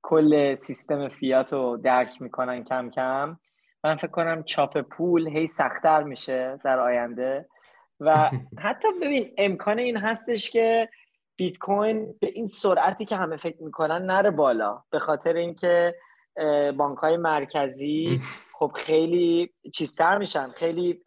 کل 0.01 0.53
سیستم 0.53 1.09
فیات 1.09 1.53
رو 1.53 1.77
درک 1.77 2.21
می‌کنن 2.21 2.63
کم 2.63 2.89
کم. 2.89 3.37
من 3.83 3.95
فکر 3.95 4.07
کنم 4.07 4.43
چاپ 4.43 4.81
پول 4.81 5.27
هی 5.27 5.47
سختتر 5.47 6.03
میشه 6.03 6.59
در 6.63 6.79
آینده. 6.79 7.45
و 7.99 8.29
حتی 8.65 8.87
ببین 9.01 9.31
امکان 9.37 9.79
این 9.79 9.97
هستش 9.97 10.51
که 10.51 10.89
بیت 11.37 11.57
کوین 11.57 12.15
به 12.21 12.27
این 12.27 12.47
سرعتی 12.47 13.05
که 13.05 13.15
همه 13.15 13.37
فکر 13.37 13.63
می‌کنن 13.63 14.05
نره 14.05 14.31
بالا 14.31 14.83
به 14.89 14.99
خاطر 14.99 15.33
اینکه 15.33 15.95
بانک 16.77 16.97
های 16.97 17.17
مرکزی 17.17 18.21
خب 18.59 18.71
خیلی 18.75 19.53
چیزتر 19.73 20.17
میشن 20.17 20.51
خیلی 20.51 21.01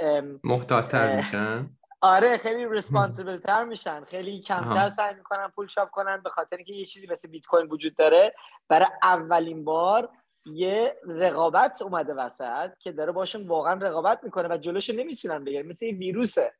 محتاطتر 0.44 1.16
میشن. 1.16 1.70
آره 2.00 2.36
خیلی 2.36 2.68
ریسپانسیبل 2.68 3.38
تر 3.38 3.64
میشن 3.64 4.04
خیلی 4.04 4.42
کمتر 4.42 4.88
سعی 4.88 5.14
می‌کنن 5.14 5.48
پول 5.48 5.66
چاپ 5.66 5.90
کنن 5.90 6.20
به 6.24 6.30
خاطر 6.30 6.56
اینکه 6.56 6.72
یه 6.72 6.84
چیزی 6.84 7.06
مثل 7.10 7.28
بیت 7.28 7.46
کوین 7.46 7.66
وجود 7.66 7.96
داره. 7.96 8.34
برای 8.68 8.86
اولین 9.02 9.64
بار 9.64 10.08
یه 10.46 10.96
رقابت 11.08 11.82
اومده 11.82 12.14
وسط 12.14 12.70
که 12.78 12.92
داره 12.92 13.12
باشون 13.12 13.46
واقعا 13.48 13.74
رقابت 13.74 14.20
می‌کنه 14.22 14.48
و 14.54 14.56
جلوشو 14.56 14.92
نمی‌تونن 14.92 15.44
بگیرن 15.44 15.66
مثل 15.66 15.86
یه 15.86 15.92
ویروسه. 15.94 16.52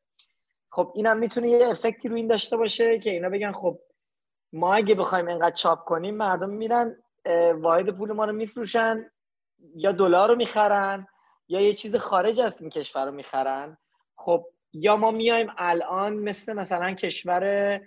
خب 0.71 0.93
اینم 0.95 1.17
می‌تونه 1.19 1.49
یه 1.49 1.69
افکتی 1.69 2.09
رو 2.09 2.17
این 2.17 2.27
داشته 2.27 2.57
باشه 2.57 2.99
که 2.99 3.11
اینا 3.11 3.29
بگن 3.29 3.53
خب 3.53 3.79
ما 4.53 4.75
اگه 4.75 4.95
بخوایم 4.95 5.29
اینقدر 5.29 5.55
چاپ 5.55 5.85
کنیم 5.85 6.15
مردم 6.15 6.51
میرن 6.51 6.97
واحد 7.55 7.91
پول 7.91 8.13
ما 8.13 8.25
رو 8.25 8.33
میفروشن 8.33 9.11
یا 9.75 9.93
دلار 9.93 10.29
رو 10.29 10.37
می‌خرن 10.37 11.07
یا 11.49 11.61
یه 11.61 11.73
چیز 11.73 11.97
خارج 11.97 12.41
از 12.41 12.61
این 12.61 12.71
کشور 12.71 13.07
رو 13.07 13.13
می‌خرن. 13.13 13.79
خب 14.17 14.47
یا 14.73 14.97
ما 14.97 15.11
میایم 15.11 15.51
الان 15.59 16.17
مثل 16.17 16.53
مثلا 16.53 16.95
کشور 16.95 17.81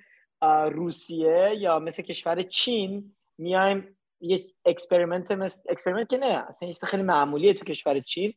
روسیه 0.71 1.53
یا 1.57 1.79
مثل 1.79 2.03
کشور 2.03 2.41
چین 2.41 3.15
میایم 3.37 3.97
یه 4.19 4.39
experiment 4.65 5.31
مثل 5.31 5.61
experiment 5.69 6.09
که 6.09 6.17
نه 6.17 6.45
اصلا 6.47 6.87
خیلی 6.89 7.03
معمولیه 7.03 7.53
تو 7.53 7.65
کشور 7.65 7.99
چین. 7.99 8.33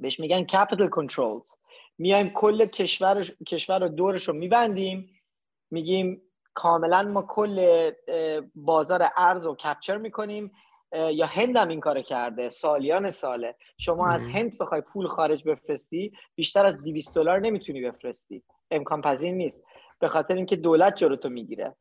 بهش 0.00 0.20
میگن 0.20 0.44
capital 0.44 0.88
controls 0.88 1.50
میایم 1.98 2.30
کل 2.30 2.66
کشور 2.66 3.24
کشور 3.46 3.78
رو 3.78 3.88
دورش 3.88 4.28
رو 4.28 4.34
میبندیم. 4.34 5.10
میگیم 5.70 6.22
کاملا 6.54 7.02
ما 7.02 7.22
کل 7.22 7.90
بازار 8.54 9.08
ارز 9.16 9.46
رو 9.46 9.54
کپچر 9.54 9.96
می‌کنیم. 9.96 10.52
یا 10.92 11.26
هند 11.26 11.56
هم 11.56 11.68
این 11.68 11.80
کار 11.80 12.00
کرده 12.00 12.48
سالیان 12.48 13.10
ساله. 13.10 13.54
شما 13.78 14.08
از 14.08 14.28
هند 14.28 14.58
بخوای 14.58 14.80
پول 14.80 15.06
خارج 15.06 15.44
بفرستی 15.48 16.12
بیشتر 16.34 16.66
از 16.66 16.82
200 16.82 17.14
دلار 17.14 17.40
نمی‌تونی 17.40 17.80
بفرستی. 17.80 18.42
امکان 18.70 19.02
پذیر 19.02 19.32
نیست. 19.32 19.64
به 19.98 20.08
خاطر 20.08 20.34
اینکه 20.34 20.56
دولت 20.56 20.96
جلو 20.96 21.16
تو 21.16 21.28
می‌گیره 21.28 21.74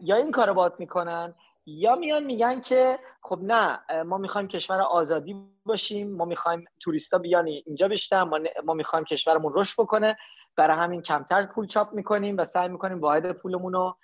یا 0.00 0.16
این 0.16 0.30
کارو 0.30 0.54
بات 0.54 0.74
می‌کنن. 0.78 1.34
یا 1.66 1.94
میان 1.94 2.24
میگن 2.24 2.60
که 2.60 2.98
خب 3.22 3.38
نه 3.42 3.80
ما 4.02 4.18
می‌خوایم 4.18 4.48
کشور 4.48 4.80
آزادی 4.80 5.36
باشیم 5.64 6.16
ما 6.16 6.24
می‌خوایم 6.24 6.64
توریستا 6.80 7.18
بیان 7.18 7.46
اینجا 7.46 7.88
بیشتر 7.88 8.24
ما, 8.24 8.40
ما 8.64 8.74
می‌خوایم 8.74 9.04
کشورمون 9.04 9.52
رشد 9.54 9.82
بکنه 9.82 10.16
برای 10.56 10.76
همین 10.76 11.02
کمتر 11.02 11.46
پول 11.46 11.66
چاپ 11.66 11.92
می‌کنیم 11.92 12.36
و 12.36 12.44
سعی 12.44 12.68
می‌کنیم 12.68 13.00
واحد 13.00 13.32
پولمون 13.32 13.72
رو 13.72 13.96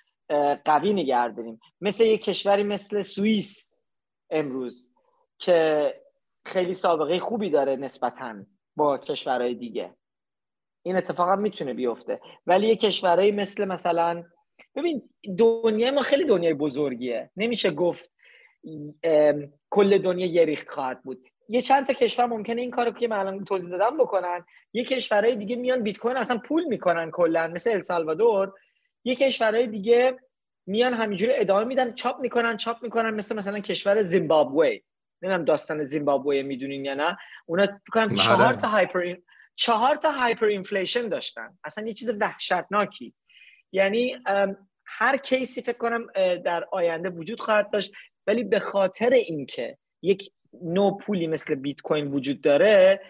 قوی 0.64 0.92
نگه 0.92 1.28
داریم. 1.28 1.60
مثل 1.80 2.04
یک 2.04 2.24
کشوری 2.24 2.62
مثل 2.62 3.02
سوئیس 3.02 3.74
امروز 4.30 4.90
که 5.38 5.94
خیلی 6.44 6.74
سابقه 6.74 7.18
خوبی 7.18 7.50
داره 7.50 7.76
نسبتا 7.76 8.34
با 8.76 8.98
کشورهای 8.98 9.54
دیگه. 9.54 9.94
این 10.82 10.96
اتفاق 10.96 11.28
هم 11.28 11.38
می‌تونه 11.38 11.74
بیفته. 11.74 12.20
ولی 12.46 12.68
یه 12.68 12.76
کشورهایی 12.76 13.32
مثل 13.32 13.64
مثلا 13.64 14.24
ببین 14.74 15.02
دنیا 15.38 15.90
ما 15.90 16.00
خیلی 16.00 16.24
دنیای 16.24 16.54
بزرگیه. 16.54 17.30
نمیشه 17.36 17.70
گفت 17.70 18.12
کل 19.70 19.98
دنیا 19.98 20.26
یه 20.26 20.44
ریخت 20.44 20.68
خواهد 20.68 21.02
بود. 21.02 21.28
یه 21.48 21.60
چند 21.60 21.86
تا 21.86 21.92
کشور 21.92 22.26
ممکنه 22.26 22.60
این 22.60 22.70
کارو 22.70 22.90
که 22.90 23.08
من 23.08 23.18
الان 23.18 23.44
توضیح 23.44 23.70
دادم 23.70 23.96
بکنن. 23.96 24.44
یه 24.72 24.84
کشورهای 24.84 25.36
دیگه 25.36 25.56
میان 25.56 25.82
بیت 25.82 25.98
کوین 25.98 26.16
اصلا 26.16 26.38
پول 26.38 26.64
می‌کنن 26.64 27.10
کلا 27.10 27.48
مثل 27.48 27.70
السالوادور 27.70 28.52
یه 29.04 29.14
کشورهای 29.14 29.66
دیگه 29.66 30.18
میان 30.66 30.94
همینجوری 30.94 31.32
ادامه 31.34 31.64
میدن 31.64 31.92
چاپ 31.92 32.20
می‌کنن 32.20 32.56
چاپ 32.56 32.82
می‌کنن 32.82 33.14
مثل 33.14 33.36
مثلا 33.36 33.58
کشور 33.58 34.02
زیمبابوه. 34.02 34.76
نمی‌دونم 35.22 35.44
داستان 35.44 35.84
زیمبابوه 35.84 36.42
می‌دونین 36.42 36.84
یا 36.84 36.94
نه. 36.94 37.18
اونا 37.46 37.66
کنم 37.92 38.06
بله. 38.06 38.16
چهار 38.16 38.54
تا 38.54 38.68
hyper 38.68 39.14
چهار 39.54 39.96
تا 39.96 40.10
hyperinflation 40.10 41.08
داشتن. 41.08 41.58
اصلا 41.64 41.86
یه 41.86 41.92
چیز 41.92 42.10
وحشتناکی. 42.20 43.14
یعنی 43.72 44.16
هر 44.86 45.16
case 45.16 45.53
ی 45.53 45.62
فکر 45.62 45.78
کنم 45.78 46.06
در 46.44 46.68
آینده 46.72 47.10
وجود 47.10 47.40
خواهد 47.40 47.70
داشت 47.70 47.92
ولی 48.26 48.44
به 48.44 48.60
خاطر 48.60 49.10
اینکه 49.10 49.78
یک 50.02 50.32
نوع 50.62 50.98
پولی 50.98 51.26
مثل 51.26 51.54
بیت 51.54 51.80
کوین 51.80 52.06
وجود 52.06 52.40
داره 52.40 53.00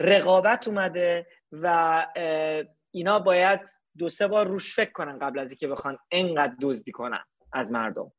رقابت 0.00 0.68
اومده 0.68 1.26
و 1.52 2.06
اینا 2.90 3.18
باید 3.18 3.60
دو 3.98 4.08
سه 4.08 4.28
بار 4.28 4.46
روش 4.46 4.74
فکر 4.74 4.92
کنن 4.92 5.18
قبل 5.18 5.38
از 5.38 5.50
اینکه 5.50 5.68
بخوان 5.68 5.98
انقدر 6.10 6.54
دزدی 6.62 6.92
کنن 6.92 7.24
از 7.52 7.72
مردم. 7.72 8.12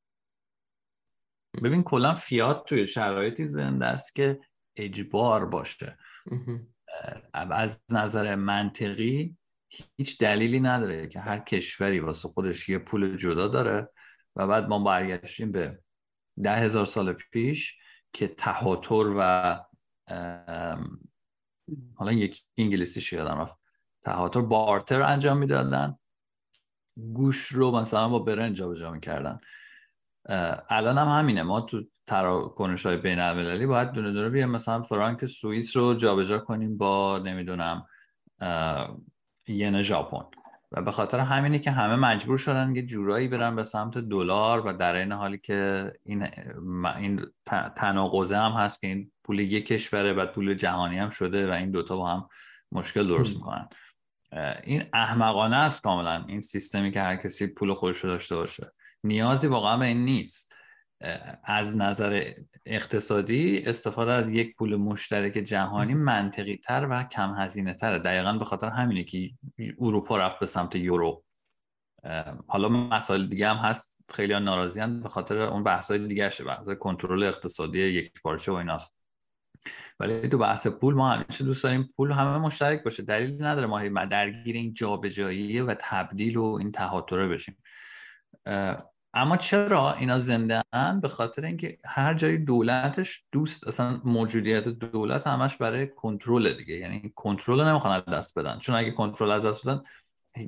ببین 1.64 1.84
کلا 1.84 2.14
فیات 2.14 2.66
توی 2.66 2.88
شرایطی 2.88 3.48
زنده 3.48 3.86
است 3.86 4.16
که 4.16 4.40
اجبار 4.76 5.46
باشه. 5.46 5.98
از 7.34 7.84
نظر 7.90 8.36
منطقی 8.36 9.38
هیچ 9.98 10.20
دلیلی 10.20 10.60
نداره 10.60 11.08
که 11.08 11.20
هر 11.20 11.40
کشوری 11.40 12.00
واسه 12.00 12.28
خودش 12.28 12.70
یه 12.70 12.78
پول 12.78 13.18
جدا 13.18 13.48
داره 13.48 13.90
و 14.36 14.48
بعد 14.48 14.68
ما 14.68 14.80
برگشتیم 14.80 15.52
به 15.52 15.80
ده 16.44 16.56
هزار 16.56 16.86
سال 16.86 17.14
پیش 17.14 17.78
که 18.14 18.28
تهاتر 18.28 19.14
و 19.18 19.60
حالا 21.96 22.12
یک 22.12 22.44
انگلیسی 22.58 23.16
یادم 23.16 23.40
رفت. 23.40 23.56
تهاتر 24.04 24.42
بارتر 24.42 25.02
انجام 25.02 25.38
می‌دادن. 25.38 25.98
گوش 27.14 27.48
رو 27.48 27.72
مثلا 27.72 28.10
با 28.10 28.20
برنج 28.20 28.58
جابجا 28.58 28.92
می‌کردن. 28.92 29.40
الان 30.70 30.98
هم 30.98 31.08
همینه. 31.08 31.44
ما 31.44 31.62
تو 31.62 31.84
تراکنش 32.08 32.86
های 32.86 32.98
بین 32.98 33.20
المللی 33.20 33.66
باید 33.66 33.92
دونه 33.92 34.12
دونه 34.12 34.30
بیایم. 34.30 34.50
مثلا 34.50 34.82
فرانک 34.82 35.26
سوئیس 35.26 35.78
رو 35.78 35.94
جابجا 35.94 36.40
کنیم 36.40 36.78
با 36.78 37.20
نمی‌دونم 37.20 37.86
ین 39.48 39.82
ژاپن. 39.82 40.26
و 40.72 40.82
به 40.82 40.92
خاطر 40.92 41.20
همینه 41.20 41.60
که 41.60 41.72
همه 41.72 41.96
مجبور 41.96 42.38
شدن 42.38 42.76
یه 42.76 42.82
جورایی 42.82 43.28
برن 43.28 43.56
به 43.56 43.64
سمت 43.64 43.98
دلار 43.98 44.68
و 44.68 44.74
در 44.74 44.96
این 44.96 45.12
حالی 45.12 45.38
که 45.38 45.92
این 46.06 46.28
این 46.98 47.26
تناقضه 47.76 48.38
هم 48.38 48.52
هست 48.52 48.82
که 48.82 48.88
این 48.88 49.12
پول 49.24 49.40
یک 49.40 49.66
کشوره 49.66 50.14
و 50.14 50.26
پول 50.26 50.54
جهانی 50.54 50.98
هم 50.98 51.10
شده 51.10 51.50
و 51.50 51.52
این 51.52 51.72
دوتا 51.72 51.98
با 51.98 52.08
هم 52.08 52.30
مشکل 52.72 53.08
درست 53.08 53.36
می‌کنن. 53.36 53.68
این 54.64 54.84
احمقانه 54.94 55.56
است 55.56 55.84
کاملا. 55.84 56.26
این 56.28 56.42
سیستمی 56.42 56.92
که 56.92 57.02
هر 57.02 57.16
کسی 57.16 57.48
پول 57.48 57.74
خودش 57.74 57.98
رو 57.98 58.10
داشته 58.10 58.36
باشه. 58.36 58.72
نیازی 59.04 59.48
واقعا 59.48 59.78
به 59.78 59.86
این 59.86 60.06
نیست. 60.06 60.51
از 61.44 61.78
نظر 61.78 62.34
اقتصادی 62.66 63.64
استفاده 63.66 64.12
از 64.12 64.32
یک 64.32 64.56
پول 64.56 64.76
مشترک 64.76 65.34
جهانی 65.34 65.94
منطقی 65.94 66.58
تر 66.58 66.88
و 66.90 67.04
کم 67.04 67.36
هزینه 67.38 67.74
تره 67.74 68.00
دقیقا 68.00 68.34
به 68.34 68.46
خاطر 68.46 68.70
همینه 68.70 69.04
که 69.04 69.32
اروپا 69.80 70.18
رفت 70.18 70.40
به 70.40 70.46
سمت 70.46 70.76
یورو. 70.76 71.24
حالا 72.48 72.70
مسائل 72.70 73.28
دیگه 73.28 73.50
هم 73.50 73.58
هست. 73.58 73.98
خیلی 74.14 74.40
ناراضی 74.40 74.82
به 75.04 75.10
خاطر 75.10 75.38
اون 75.38 75.64
بحث 75.64 75.92
های 75.92 76.08
دیگه 76.08 76.30
شه 76.30 76.44
بحث 76.44 76.70
کنترل 76.80 77.24
اقتصادی 77.24 77.80
یک 77.80 78.22
پارچه 78.24 78.52
و 78.52 78.56
ایناست. 78.56 78.96
ولی 80.00 80.30
تو 80.30 80.38
بحث 80.38 80.68
پول 80.68 80.94
ما 80.94 81.10
همیشه 81.10 81.44
دوست 81.44 81.64
داریم 81.64 81.94
پول 81.98 82.12
همه 82.12 82.38
مشترک 82.38 82.84
باشه. 82.84 83.04
دلیلی 83.04 83.44
نداره 83.44 83.68
ما 83.68 84.06
درگیر 84.06 84.56
این 84.56 84.74
جابجایی 84.74 85.62
و 85.62 85.76
تبدیل 85.80 86.38
و 86.38 86.44
این 86.44 86.72
تهاتره 86.72 87.28
بشیم. 87.28 87.58
اما 89.14 89.38
چرا 89.38 89.94
اینا 89.94 90.20
زنده 90.20 90.64
به 91.02 91.08
خاطر 91.08 91.46
اینکه 91.46 91.78
هر 91.86 92.14
جای 92.14 92.38
دولتش 92.38 93.24
دوست 93.32 93.68
اصلا 93.68 94.02
موجودیت 94.04 94.68
دولت 94.68 95.28
همش 95.28 95.58
برای 95.58 95.88
کنترل 95.88 96.54
دیگه. 96.54 96.76
یعنی 96.76 97.12
کنترل 97.16 97.68
نمی‌خوان 97.68 97.94
از 97.94 98.14
دست 98.14 98.40
بدن. 98.40 98.60
چون 98.60 98.76
اگه 98.76 98.92
کنترل 98.92 99.32
از 99.32 99.46
دست 99.46 99.68
بدن 99.68 99.82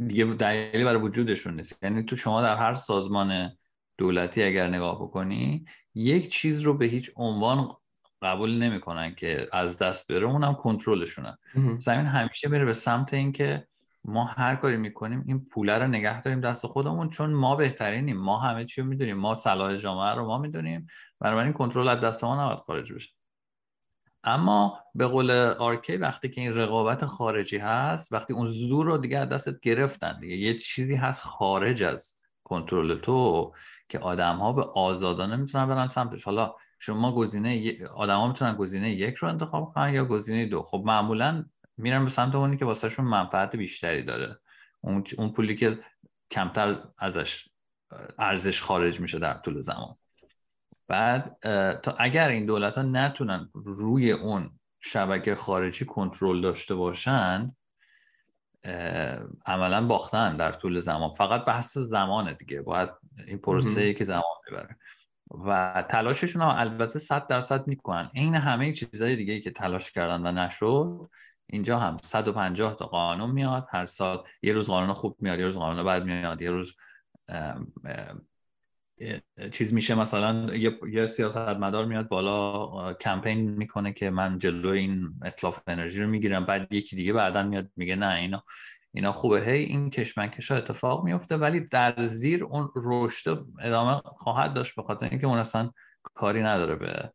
دیگه 0.07 0.25
دلیلی 0.25 0.83
برای 0.83 1.01
وجودشون 1.01 1.55
نیست. 1.55 1.83
یعنی 1.83 2.03
تو 2.03 2.15
شما 2.15 2.41
در 2.41 2.55
هر 2.55 2.73
سازمان 2.73 3.57
دولتی 3.97 4.43
اگر 4.43 4.67
نگاه 4.67 4.95
بکنی 4.95 5.65
یک 5.95 6.31
چیز 6.31 6.59
رو 6.59 6.77
به 6.77 6.85
هیچ 6.85 7.11
عنوان 7.15 7.69
قبول 8.21 8.57
نمی‌کنن 8.63 9.15
که 9.15 9.47
از 9.51 9.77
دست 9.77 10.11
بره 10.11 10.25
اونم 10.25 10.55
کنترلشونن 10.55 11.37
زمین 11.79 12.05
همیشه 12.05 12.49
میره 12.49 12.65
به 12.65 12.73
سمت 12.73 13.13
اینکه 13.13 13.67
ما 14.05 14.23
هر 14.23 14.55
کاری 14.55 14.77
می‌کنیم 14.77 15.23
این 15.27 15.45
پوله 15.45 15.77
رو 15.77 15.87
نگه 15.87 16.21
داریم 16.21 16.41
دست 16.41 16.67
خودمون 16.67 17.09
چون 17.09 17.33
ما 17.33 17.55
بهترینیم. 17.55 18.17
ما 18.17 18.39
همه 18.39 18.65
چی 18.65 18.81
رو 18.81 18.87
می‌دونیم. 18.87 19.17
ما 19.17 19.35
صلاح 19.35 19.75
جامعه 19.75 20.15
رو 20.15 20.25
ما 20.25 20.37
می‌دونیم. 20.37 20.87
بنابراین 21.19 21.53
کنترل 21.53 21.87
از 21.87 22.01
دست 22.01 22.23
ما 22.23 22.43
نباید 22.43 22.59
خارج 22.59 22.93
بشه. 22.93 23.09
اما 24.23 24.79
به 24.95 25.07
قول 25.07 25.31
آرکی 25.59 25.97
وقتی 25.97 26.29
که 26.29 26.41
این 26.41 26.55
رقابت 26.55 27.05
خارجی 27.05 27.57
هست 27.57 28.13
وقتی 28.13 28.33
اون 28.33 28.47
زور 28.47 28.85
رو 28.85 28.97
دیگه 28.97 29.17
از 29.17 29.29
دستت 29.29 29.59
گرفتن 29.59 30.19
دیگه 30.19 30.35
یه 30.35 30.57
چیزی 30.57 30.95
هست 30.95 31.23
خارج 31.23 31.83
از 31.83 32.17
کنترل 32.43 32.95
تو 32.95 33.51
که 33.89 33.99
آدم 33.99 34.37
ها 34.37 34.53
به 34.53 34.63
آزادانه 34.63 35.35
می‌تونن 35.35 35.67
برن 35.67 35.87
سمتش. 35.87 36.23
حالا 36.23 36.55
شما 36.79 37.15
گزینه 37.15 37.77
آدم 37.87 38.17
ها 38.17 38.27
می‌تونن 38.27 38.55
گزینه 38.55 38.91
یک 38.91 39.15
رو 39.15 39.27
انتخاب 39.27 39.73
کنن 39.73 39.93
یا 39.93 40.05
گزینه 40.05 40.45
دو. 40.45 40.61
خب 40.61 40.83
معمولا 40.85 41.45
میرن 41.77 42.03
به 42.03 42.09
سمت 42.09 42.35
اونی 42.35 42.57
که 42.57 42.65
واسهشون 42.65 43.05
منفعت 43.05 43.55
بیشتری 43.55 44.03
داره. 44.03 44.37
اون, 44.81 45.03
اون 45.17 45.31
پولی 45.31 45.55
که 45.55 45.79
کمتر 46.31 46.83
ازش 46.97 47.49
ارزش 48.19 48.61
خارج 48.61 48.99
میشه 48.99 49.19
در 49.19 49.33
طول 49.33 49.61
زمان. 49.61 49.95
بعد 50.87 51.37
تا 51.79 51.95
اگر 51.99 52.29
این 52.29 52.45
دولت 52.45 52.75
ها 52.75 52.81
نتونن 52.81 53.49
روی 53.53 54.11
اون 54.11 54.59
شبکه 54.79 55.35
خارجی 55.35 55.85
کنترل 55.85 56.41
داشته 56.41 56.75
باشن 56.75 57.55
عملا 59.45 59.87
باختن 59.87 60.37
در 60.37 60.51
طول 60.51 60.79
زمان. 60.79 61.13
فقط 61.13 61.45
بحث 61.45 61.77
زمانه 61.77 62.33
دیگه. 62.33 62.61
باید 62.61 62.89
این 63.27 63.37
پروسه 63.37 63.93
که 63.93 64.05
زمان 64.05 64.23
می‌بره 64.49 64.77
و 65.45 65.83
تلاششون 65.89 66.41
هم 66.41 66.47
البته 66.47 66.99
صد 66.99 67.27
درصد 67.27 67.67
می‌کنن. 67.67 68.09
این 68.13 68.35
همه 68.35 68.73
چیزهای 68.73 69.15
دیگه 69.15 69.39
که 69.39 69.51
تلاش 69.51 69.91
کردن 69.91 70.27
و 70.27 70.31
نشد 70.31 71.09
اینجا 71.53 71.79
هم 71.79 71.97
150 72.03 72.75
تا 72.75 72.85
قانون 72.85 73.31
میاد 73.31 73.67
هر 73.71 73.85
سال 73.85 74.23
یه 74.41 74.53
روز 74.53 74.67
قانون 74.67 74.93
خوب 74.93 75.17
میاد 75.19 75.39
یه 75.39 75.45
روز 75.45 75.55
قانون 75.55 75.85
بد 75.85 76.03
میاد 76.03 76.41
یه 76.41 76.51
روز 76.51 76.75
چیز 79.51 79.73
میشه 79.73 79.95
مثلا 79.95 80.55
یه, 80.55 80.79
یه 80.91 81.07
سیاست 81.07 81.37
مدار 81.37 81.85
میاد 81.85 82.07
بالا 82.07 82.93
کمپین 82.93 83.51
می‌کنه 83.51 83.93
که 83.93 84.09
من 84.09 84.37
جلو 84.39 84.69
این 84.69 85.09
اطلاف 85.21 85.59
انرژی 85.67 86.01
رو 86.01 86.09
می‌گیرم 86.09 86.45
بعد 86.45 86.73
یکی 86.73 86.95
دیگه 86.95 87.13
بعدا 87.13 87.43
میاد 87.43 87.69
میگه 87.75 87.95
نه 87.95 88.15
اینا 88.15 88.43
اینا 88.93 89.11
خوبه. 89.11 89.41
هی 89.41 89.63
این 89.63 89.89
کشمکش 89.89 90.51
ها 90.51 90.57
اتفاق 90.57 91.03
میفته 91.03 91.37
ولی 91.37 91.59
در 91.59 92.01
زیر 92.01 92.43
اون 92.43 92.69
رشد 92.75 93.45
ادامه 93.59 94.01
خواهد 94.05 94.53
داشت 94.53 94.75
به 94.75 94.83
خاطر 94.83 95.09
اینکه 95.09 95.27
اون 95.27 95.37
اصلا 95.37 95.71
کاری 96.03 96.43
نداره 96.43 96.75
به 96.75 97.11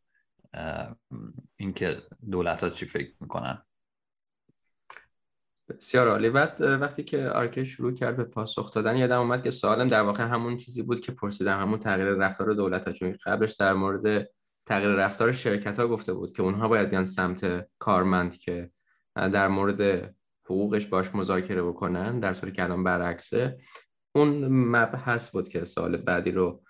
اینکه 1.57 1.97
دولت 2.31 2.63
ها 2.63 2.69
چی 2.69 2.85
فکر 2.85 3.13
می‌کنن. 3.19 3.61
بسیار 5.77 6.07
عالی. 6.07 6.29
بعد 6.29 6.61
وقتی 6.61 7.03
که 7.03 7.29
آرکه 7.29 7.63
شروع 7.63 7.93
کرد 7.93 8.17
به 8.17 8.23
پاسخ 8.23 8.71
دادن 8.71 8.97
یادم 8.97 9.19
اومد 9.19 9.43
که 9.43 9.51
سوالم 9.51 9.87
در 9.87 10.01
واقع 10.01 10.23
همون 10.23 10.57
چیزی 10.57 10.81
بود 10.81 10.99
که 10.99 11.11
پرسیدم 11.11 11.59
همون 11.61 11.79
تغییر 11.79 12.09
رفتار 12.09 12.53
دولت 12.53 12.87
ها 12.87 12.93
چون 12.93 13.15
قبلش 13.25 13.53
در 13.55 13.73
مورد 13.73 14.29
تغییر 14.65 14.91
رفتار 14.91 15.31
شرکت 15.31 15.79
ها 15.79 15.87
گفته 15.87 16.13
بود 16.13 16.31
که 16.31 16.43
اونها 16.43 16.67
باید 16.67 16.89
بیان 16.89 17.05
سمت 17.05 17.67
کارمند 17.79 18.37
که 18.37 18.71
در 19.15 19.47
مورد 19.47 20.13
حقوقش 20.45 20.85
باش 20.85 21.15
مذاکره 21.15 21.63
بکنن 21.63 22.19
در 22.19 22.33
صورتی 22.33 22.55
که 22.55 22.63
الان 22.63 22.83
برعکسه. 22.83 23.57
اون 24.15 24.47
مبحث 24.47 25.31
بود 25.31 25.49
که 25.49 25.65
سال 25.65 25.97
بعدی 25.97 26.31
رو 26.31 26.63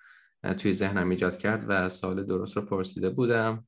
توی 0.58 0.74
ذهنم 0.74 1.10
ایجاد 1.10 1.38
کرد 1.38 1.66
و 1.68 1.89
سال 1.89 2.24
درست 2.24 2.58
رو 2.58 2.62
پرسیده 2.62 3.10
بودم. 3.10 3.68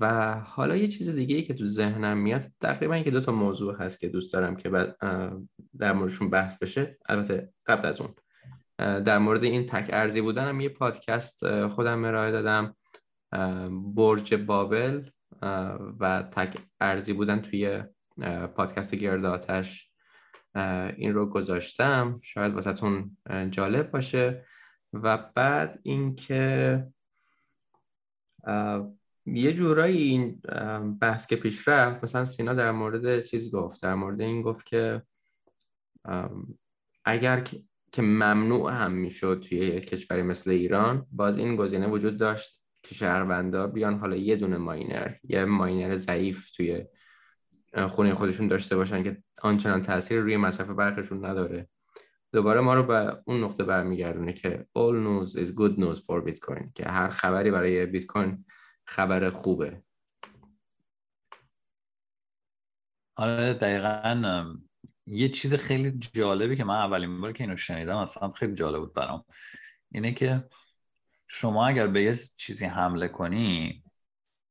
و 0.00 0.34
حالا 0.40 0.76
یه 0.76 0.86
چیز 0.86 1.10
دیگه 1.10 1.36
ای 1.36 1.42
که 1.42 1.54
تو 1.54 1.66
ذهنم 1.66 2.18
میاد 2.18 2.44
تقریبا 2.60 2.98
که 2.98 3.10
دو 3.10 3.20
تا 3.20 3.32
موضوع 3.32 3.76
هست 3.76 4.00
که 4.00 4.08
دوست 4.08 4.32
دارم 4.32 4.56
که 4.56 4.94
در 5.78 5.92
موردشون 5.92 6.30
بحث 6.30 6.58
بشه. 6.58 6.98
البته 7.08 7.52
قبل 7.66 7.88
از 7.88 8.00
اون. 8.00 8.14
در 8.78 9.18
مورد 9.18 9.44
این 9.44 9.66
تک 9.66 9.90
ارزی 9.92 10.20
بودنم 10.20 10.60
یه 10.60 10.68
پادکست 10.68 11.66
خودم 11.66 12.04
ارائه 12.04 12.32
دادم 12.32 12.76
برج 13.94 14.34
بابل 14.34 15.08
و 16.00 16.22
تک 16.22 16.58
ارزی 16.80 17.12
بودن 17.12 17.40
توی 17.40 17.82
پادکست 18.54 18.94
گرداتش 18.94 19.90
این 20.96 21.14
رو 21.14 21.26
گذاشتم. 21.26 22.20
شاید 22.22 22.54
واسهتون 22.54 23.16
جالب 23.50 23.90
باشه. 23.90 24.44
و 24.92 25.18
بعد 25.34 25.80
اینکه 25.82 26.86
یه 29.26 29.52
جورایی 29.52 29.98
این 30.02 30.40
بحث 31.00 31.26
که 31.26 31.36
پیش 31.36 31.68
رفت 31.68 32.04
مثلا 32.04 32.24
سینا 32.24 32.54
در 32.54 32.70
مورد 32.70 33.20
چیز 33.20 33.54
گفت 33.54 33.82
در 33.82 33.94
مورد 33.94 34.20
این 34.20 34.42
گفت 34.42 34.66
که 34.66 35.02
اگر 37.04 37.40
که 37.92 38.02
ممنوع 38.02 38.72
هم 38.72 38.92
می‌شد 38.92 39.44
توی 39.48 39.80
کشوری 39.80 40.22
مثل 40.22 40.50
ایران 40.50 41.06
باز 41.12 41.38
این 41.38 41.56
گزینه 41.56 41.86
وجود 41.86 42.16
داشت 42.16 42.60
که 42.82 42.94
شهروندا 42.94 43.66
بیان 43.66 43.98
حالا 43.98 44.16
یه 44.16 44.36
دونه 44.36 44.56
ماینر 44.56 45.14
یه 45.22 45.44
ماینر 45.44 45.96
ضعیف 45.96 46.50
توی 46.50 46.84
خونه 47.88 48.14
خودشون 48.14 48.48
داشته 48.48 48.76
باشن 48.76 49.02
که 49.02 49.22
آنچنان 49.42 49.82
تاثیر 49.82 50.20
روی 50.20 50.36
مصرف 50.36 50.70
برقشون 50.70 51.24
نداره. 51.24 51.68
دوباره 52.32 52.60
ما 52.60 52.74
رو 52.74 52.82
به 52.82 53.22
اون 53.24 53.44
نقطه 53.44 53.64
برمیگردونه 53.64 54.32
که 54.32 54.66
all 54.78 54.94
news 55.06 55.30
is 55.30 55.46
good 55.46 55.78
news 55.78 55.98
for 55.98 56.28
bitcoin 56.28 56.72
که 56.74 56.84
هر 56.84 57.08
خبری 57.08 57.50
برای 57.50 57.86
بیت 57.86 58.06
کوین 58.06 58.44
خبر 58.84 59.30
خوبه. 59.30 59.82
آره 63.16 63.54
دقیقا 63.54 64.54
یه 65.06 65.28
چیز 65.28 65.54
خیلی 65.54 65.98
جالبی 66.12 66.56
که 66.56 66.64
من 66.64 66.74
اولین 66.74 67.20
بار 67.20 67.32
که 67.32 67.44
اینو 67.44 67.56
شنیدم 67.56 67.96
اصلا 67.96 68.30
خیلی 68.30 68.54
جالب 68.54 68.80
بود 68.80 68.94
برام. 68.94 69.24
اینه 69.92 70.12
که 70.12 70.44
شما 71.28 71.66
اگر 71.66 71.86
به 71.86 72.02
یه 72.02 72.16
چیزی 72.36 72.64
حمله 72.64 73.08
کنی 73.08 73.82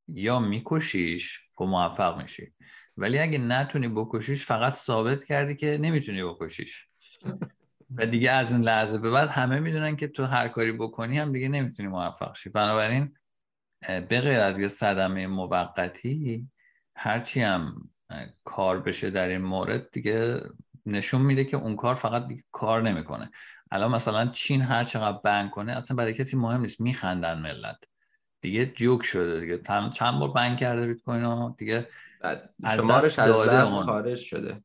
یا 0.07 0.39
میکشیش 0.39 1.39
و 1.59 1.63
موفق 1.63 2.21
میشی. 2.21 2.53
ولی 2.97 3.19
اگه 3.19 3.37
نتونی 3.37 3.87
بکشیش 3.87 4.45
فقط 4.45 4.73
ثابت 4.73 5.23
کردی 5.23 5.55
که 5.55 5.77
نمی‌تونی 5.81 6.23
بکشیش. 6.23 6.87
و 7.95 8.05
دیگه 8.05 8.31
از 8.31 8.51
این 8.51 8.61
لحظه 8.61 8.97
به 8.97 9.09
بعد 9.09 9.29
همه 9.29 9.59
می‌دونن 9.59 9.95
که 9.95 10.07
تو 10.07 10.25
هر 10.25 10.47
کاری 10.47 10.71
بکنی 10.71 11.19
هم 11.19 11.31
دیگه 11.31 11.47
نمی‌تونی 11.47 11.89
موفق 11.89 12.35
شی. 12.35 12.49
بنابراین 12.49 13.15
به 13.87 14.21
غیر 14.21 14.39
از 14.39 14.59
یه 14.59 14.67
صدمه 14.67 15.27
موقتی 15.27 16.47
هرچی 16.95 17.41
هم 17.41 17.89
کار 18.43 18.79
بشه 18.79 19.09
در 19.09 19.27
این 19.27 19.41
مورد 19.41 19.91
دیگه 19.91 20.41
نشون 20.85 21.21
میده 21.21 21.43
که 21.43 21.57
اون 21.57 21.75
کار 21.75 21.95
فقط 21.95 22.27
دیگه 22.27 22.43
کار 22.51 22.81
نمی‌کنه. 22.81 23.31
الان 23.71 23.91
مثلا 23.91 24.27
چین 24.27 24.61
هر 24.61 24.83
چقدر 24.83 25.17
بنگ 25.23 25.49
کنه 25.49 25.71
اصلا 25.71 25.97
برای 25.97 26.13
کسی 26.13 26.37
مهم 26.37 26.61
نیست 26.61 26.81
میخندن 26.81 27.39
ملت. 27.39 27.83
دیگه 28.41 28.65
جوک 28.65 29.03
شده 29.03 29.39
دیگه. 29.39 29.61
چند 29.93 30.19
بار 30.19 30.31
بنگ 30.31 30.57
کرده 30.57 30.87
بیت 30.87 31.01
کوین 31.01 31.55
دیگه 31.57 31.87
شمارش 32.75 33.19
از 33.19 33.49
دست 33.49 33.73
خارج 33.73 34.19
شده. 34.19 34.63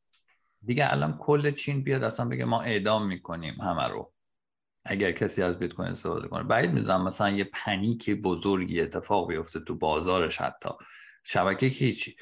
دیگه 0.65 0.93
الان 0.93 1.19
کل 1.19 1.51
چین 1.51 1.83
بیاد 1.83 2.03
اصلا 2.03 2.27
بگه 2.29 2.45
ما 2.45 2.63
اعدام 2.63 3.07
می‌کنیم 3.07 3.55
همه 3.55 3.89
رو. 3.89 4.13
اگر 4.89 5.13
کسی 5.13 5.43
از 5.43 5.59
بیت 5.59 5.73
کوین 5.73 5.89
استفاده 5.89 6.29
کنه. 6.29 6.43
بعید 6.43 6.71
می‌دونم 6.71 7.05
مثلا 7.05 7.31
یه 7.31 7.45
پنیک 7.45 8.11
بزرگی 8.11 8.81
اتفاق 8.81 9.29
بیفته 9.29 9.61
تو 9.61 9.75
بازارش 9.75 10.41
حتی. 10.41 10.69
شبکه 11.25 11.71
که 11.71 11.85
هیچی 11.85 12.17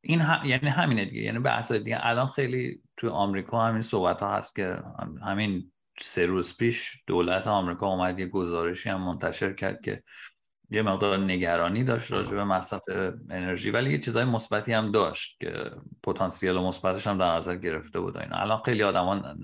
این 0.00 0.20
هم... 0.20 0.46
یعنی 0.46 0.68
همینه 0.68 1.04
دیگه. 1.04 1.22
یعنی 1.22 1.38
بحث 1.38 1.72
دیگه. 1.72 1.98
الان 2.00 2.26
خیلی 2.26 2.82
تو 2.96 3.10
آمریکا 3.10 3.60
همین 3.60 3.82
صحبت 3.82 4.22
ها 4.22 4.36
هست 4.36 4.56
که 4.56 4.78
همین 5.22 5.72
سه 6.00 6.26
روز 6.26 6.56
پیش 6.56 7.02
دولت 7.06 7.46
آمریکا 7.46 7.86
اومد 7.86 8.18
یه 8.18 8.26
گزارشی 8.26 8.88
هم 8.88 9.00
منتشر 9.00 9.52
کرد 9.52 9.80
که 9.80 10.02
یه 10.70 10.82
مقدار 10.82 11.18
نگرانی 11.18 11.84
داشت 11.84 12.12
راجع 12.12 12.30
به 12.30 12.44
مصرف 12.44 12.82
انرژی 13.30 13.70
ولی 13.70 13.90
یه 13.90 13.98
چیزای 13.98 14.24
مثبتی 14.24 14.72
هم 14.72 14.92
داشت 14.92 15.40
که 15.40 15.70
پتانسیل 16.02 16.52
مثبتش 16.52 17.06
هم 17.06 17.18
در 17.18 17.36
نظر 17.36 17.56
گرفته 17.56 18.00
بود 18.00 18.16
اینا. 18.16 18.36
الان 18.36 18.62
خیلی 18.64 18.82
آدما 18.82 19.34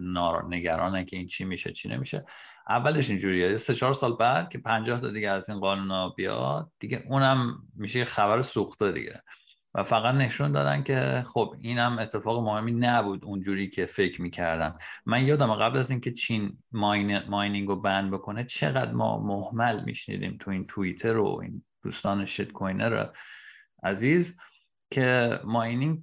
نگرانن 0.49 1.05
که 1.05 1.17
این 1.17 1.27
چی 1.27 1.45
میشه 1.45 1.73
چی 1.73 1.89
نمیشه. 1.89 2.25
اولش 2.69 3.11
اینجوریه. 3.11 3.57
سه 3.57 3.75
چهار 3.75 3.95
سال 3.95 4.17
بعد 4.17 4.49
که 4.49 4.59
50 4.59 5.01
تا 5.01 5.11
دیگه 5.11 5.31
از 5.31 5.51
این 5.51 5.61
قانونا 5.61 6.09
بیاد 6.09 6.71
دیگه 6.79 7.05
اونم 7.09 7.59
میشه 7.77 8.05
خبر 8.05 8.43
سوخته 8.43 8.93
دیگه. 8.93 9.23
و 9.75 9.83
فقط 9.83 10.15
نشون 10.15 10.53
دادن 10.53 10.83
که 10.83 11.25
خب 11.27 11.55
اینم 11.61 11.99
اتفاق 11.99 12.45
مهمی 12.45 12.73
نبود 12.73 13.25
اونجوری 13.25 13.71
که 13.71 13.87
فکر 13.87 14.23
می‌کردم 14.23 14.79
من 15.07 15.27
یادم 15.27 15.55
قبل 15.55 15.79
از 15.79 15.91
اینکه 15.91 16.13
چین 16.13 16.59
ماین، 16.73 17.19
ماینینگ 17.19 17.69
رو 17.69 17.77
بند 17.77 18.11
بکنه 18.11 18.45
چقدر 18.45 18.93
ما 18.93 19.19
محمل 19.19 19.85
میشنیدیم 19.85 20.37
تو 20.41 20.51
این 20.51 20.67
توییتر 20.67 21.17
و 21.17 21.41
این 21.43 21.65
دوستان 21.83 22.27
شیت 22.27 22.53
کوینر 22.53 23.07
عزیز 23.83 24.41
که 24.91 25.41
ماینینگ 25.45 26.03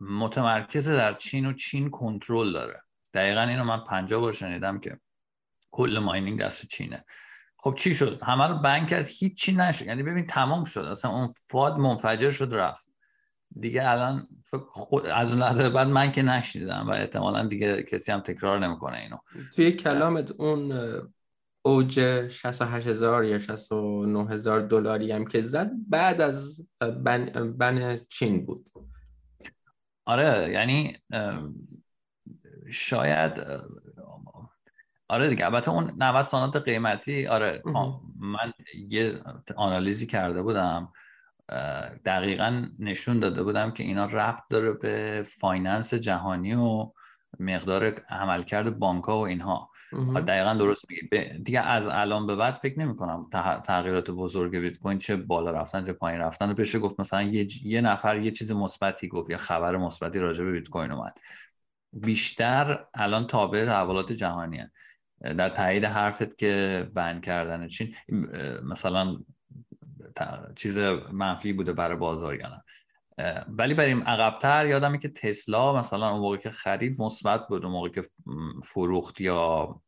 متمرکز 0.00 0.88
در 0.88 1.14
چین 1.14 1.46
و 1.46 1.52
چین 1.52 1.90
کنترل 1.90 2.52
داره. 2.52 2.82
دقیقا 3.14 3.40
اینو 3.40 3.64
من 3.64 3.84
پنجاه 3.84 4.20
بار 4.20 4.32
شنیدم 4.32 4.80
که 4.80 5.00
کل 5.70 5.98
ماینینگ 5.98 6.40
دست 6.40 6.66
چینه. 6.66 7.04
خب 7.56 7.74
چی 7.78 7.94
شد؟ 7.94 8.22
همه 8.22 8.46
رو 8.46 8.58
بند 8.58 8.88
کرد. 8.88 9.06
هیچی 9.06 9.52
نشد. 9.52 9.86
یعنی 9.86 10.02
ببین 10.02 10.26
تمام 10.26 10.64
شد. 10.64 10.80
اصلا 10.80 11.10
اون 11.10 11.28
فاد 11.48 11.78
منفجر 11.78 12.30
شد 12.30 12.54
رفت. 12.54 12.95
دیگه 13.60 13.90
الان 13.90 14.28
از 15.14 15.32
اون 15.32 15.42
لحظه 15.42 15.68
بعد 15.68 15.88
من 15.88 16.12
که 16.12 16.22
نشنیدم 16.22 16.86
و 16.88 16.90
احتمالا 16.90 17.46
دیگه 17.46 17.82
کسی 17.82 18.12
هم 18.12 18.20
تکرار 18.20 18.58
نمی‌کنه 18.58 18.96
اینو. 18.98 19.16
توی 19.56 19.72
کلامت 19.72 20.30
اون 20.30 20.72
اوج 21.62 22.28
68 22.28 22.86
هزار 22.86 23.24
یا 23.24 23.38
69 23.38 24.30
هزار 24.30 24.60
دلاری 24.60 25.12
هم 25.12 25.24
که 25.24 25.40
زد 25.40 25.70
بعد 25.88 26.20
از 26.20 26.68
ban, 26.80 27.52
ban 27.52 27.98
چین 28.08 28.46
بود. 28.46 28.70
آره 30.04 30.52
یعنی 30.52 30.96
شاید 32.70 33.32
آره 35.08 35.28
دیگه 35.28 35.44
البته 35.46 35.70
اون 35.70 36.02
نوسانات 36.02 36.56
قیمتی 36.56 37.26
آره 37.26 37.62
من 38.18 38.52
یه 38.88 39.20
آنالیزی 39.56 40.06
کرده 40.06 40.42
بودم. 40.42 40.92
دقیقا 42.04 42.66
نشون 42.78 43.20
داده 43.20 43.42
بودم 43.42 43.70
که 43.70 43.82
اینا 43.82 44.04
ربط 44.04 44.42
داره 44.50 44.72
به 44.72 45.24
finance 45.26 45.94
جهانی 45.94 46.54
و 46.54 46.92
مقدار 47.40 48.02
عملکرد 48.08 48.78
بانک 48.78 49.04
ها 49.04 49.18
و 49.18 49.26
اینها. 49.26 49.70
دقیقا 50.26 50.54
درست 50.54 50.84
میگی. 50.90 51.28
دیگه 51.38 51.60
از 51.60 51.86
الان 51.86 52.26
به 52.26 52.36
بعد 52.36 52.54
فکر 52.54 52.80
نمی 52.80 52.96
کنم 52.96 53.26
تغییرات 53.64 54.10
بزرگ 54.10 54.56
بیت 54.56 54.78
کوین 54.78 54.98
چه 54.98 55.16
بالا 55.16 55.50
رفتن 55.50 55.86
چه 55.86 55.92
پایین 55.92 56.20
رفتن. 56.20 56.52
بشه 56.52 56.78
گفت 56.78 57.00
مثلا 57.00 57.22
یه, 57.22 57.48
یه 57.66 57.80
نفر 57.80 58.18
یه 58.18 58.30
چیز 58.30 58.52
مثبتی 58.52 59.08
گفت 59.08 59.30
یا 59.30 59.36
خبر 59.36 59.76
مثبتی 59.76 60.18
راجع 60.18 60.44
به 60.44 60.52
بیت 60.52 60.68
کوین 60.68 60.90
اومد. 60.90 61.18
بیشتر 61.92 62.84
الان 62.94 63.26
تابع 63.26 63.64
تحولات 63.64 64.12
جهانی 64.12 64.58
هن. 64.58 64.70
در 65.34 65.48
تایید 65.48 65.84
حرفت 65.84 66.38
که 66.38 66.86
بند 66.94 67.24
کردن 67.24 67.68
چین 67.68 67.94
مثلا 68.64 69.16
چیز 70.56 70.78
منفی 71.12 71.52
بوده 71.52 71.72
برای 71.72 71.96
بازار 71.96 72.36
نه. 72.36 72.62
ولی 73.48 73.74
بریم 73.74 74.02
عقبتر. 74.02 74.66
یادمه 74.66 74.98
که 74.98 75.08
تسلا 75.08 75.76
مثلا 75.76 76.10
اون 76.10 76.20
موقع 76.20 76.36
که 76.36 76.50
خرید 76.50 77.02
مثبت 77.02 77.48
بود. 77.48 77.64
اون 77.64 77.72
موقع 77.72 77.88
که 77.88 78.02
فروخت 78.64 79.20
یا 79.20 79.80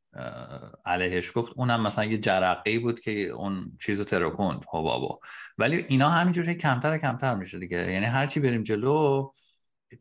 علیهش 0.85 1.33
گفت. 1.35 1.53
اونم 1.57 1.83
مثلا 1.83 2.05
یه 2.05 2.19
جرقه 2.19 2.79
بود 2.79 3.01
که 3.01 3.11
اون 3.11 3.73
چیزو 3.81 4.05
ترکوند 4.05 4.65
حبابو 4.73 5.19
ولی 5.59 5.77
اینا 5.89 6.09
همینجوری 6.09 6.55
کمتر 6.55 6.99
کمتر 6.99 7.35
میشه 7.35 7.59
دیگه. 7.59 7.93
یعنی 7.93 8.07
هرچی 8.07 8.41
بریم 8.41 8.63
جلو 8.63 9.31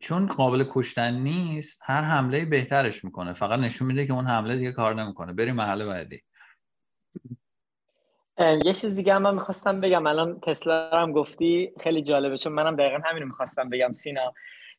چون 0.00 0.26
قابل 0.26 0.64
کشتن 0.70 1.14
نیست 1.14 1.82
هر 1.84 2.02
حمله 2.02 2.44
بهترش 2.44 3.04
می‌کنه. 3.04 3.32
فقط 3.32 3.58
نشون 3.58 3.88
میده 3.88 4.06
که 4.06 4.12
اون 4.12 4.26
حمله 4.26 4.56
دیگه 4.56 4.72
کار 4.72 4.94
نمی‌کنه. 4.94 5.32
بریم 5.32 5.54
محله 5.54 5.86
بعدی. 5.86 6.22
یه 8.38 8.72
چیز 8.72 8.94
دیگه 8.94 9.14
هم 9.14 9.22
من 9.22 9.34
می‌خواستم 9.34 9.80
بگم 9.80 10.06
الان 10.06 10.40
تسلا 10.40 10.90
هم 10.90 11.12
گفتی 11.12 11.72
خیلی 11.80 12.02
جالبه 12.02 12.38
چون 12.38 12.52
منم 12.52 12.76
دقیقا 12.76 12.98
همین 13.04 13.24
می‌خواستم 13.24 13.68
بگم 13.68 13.92
سینا. 13.92 14.34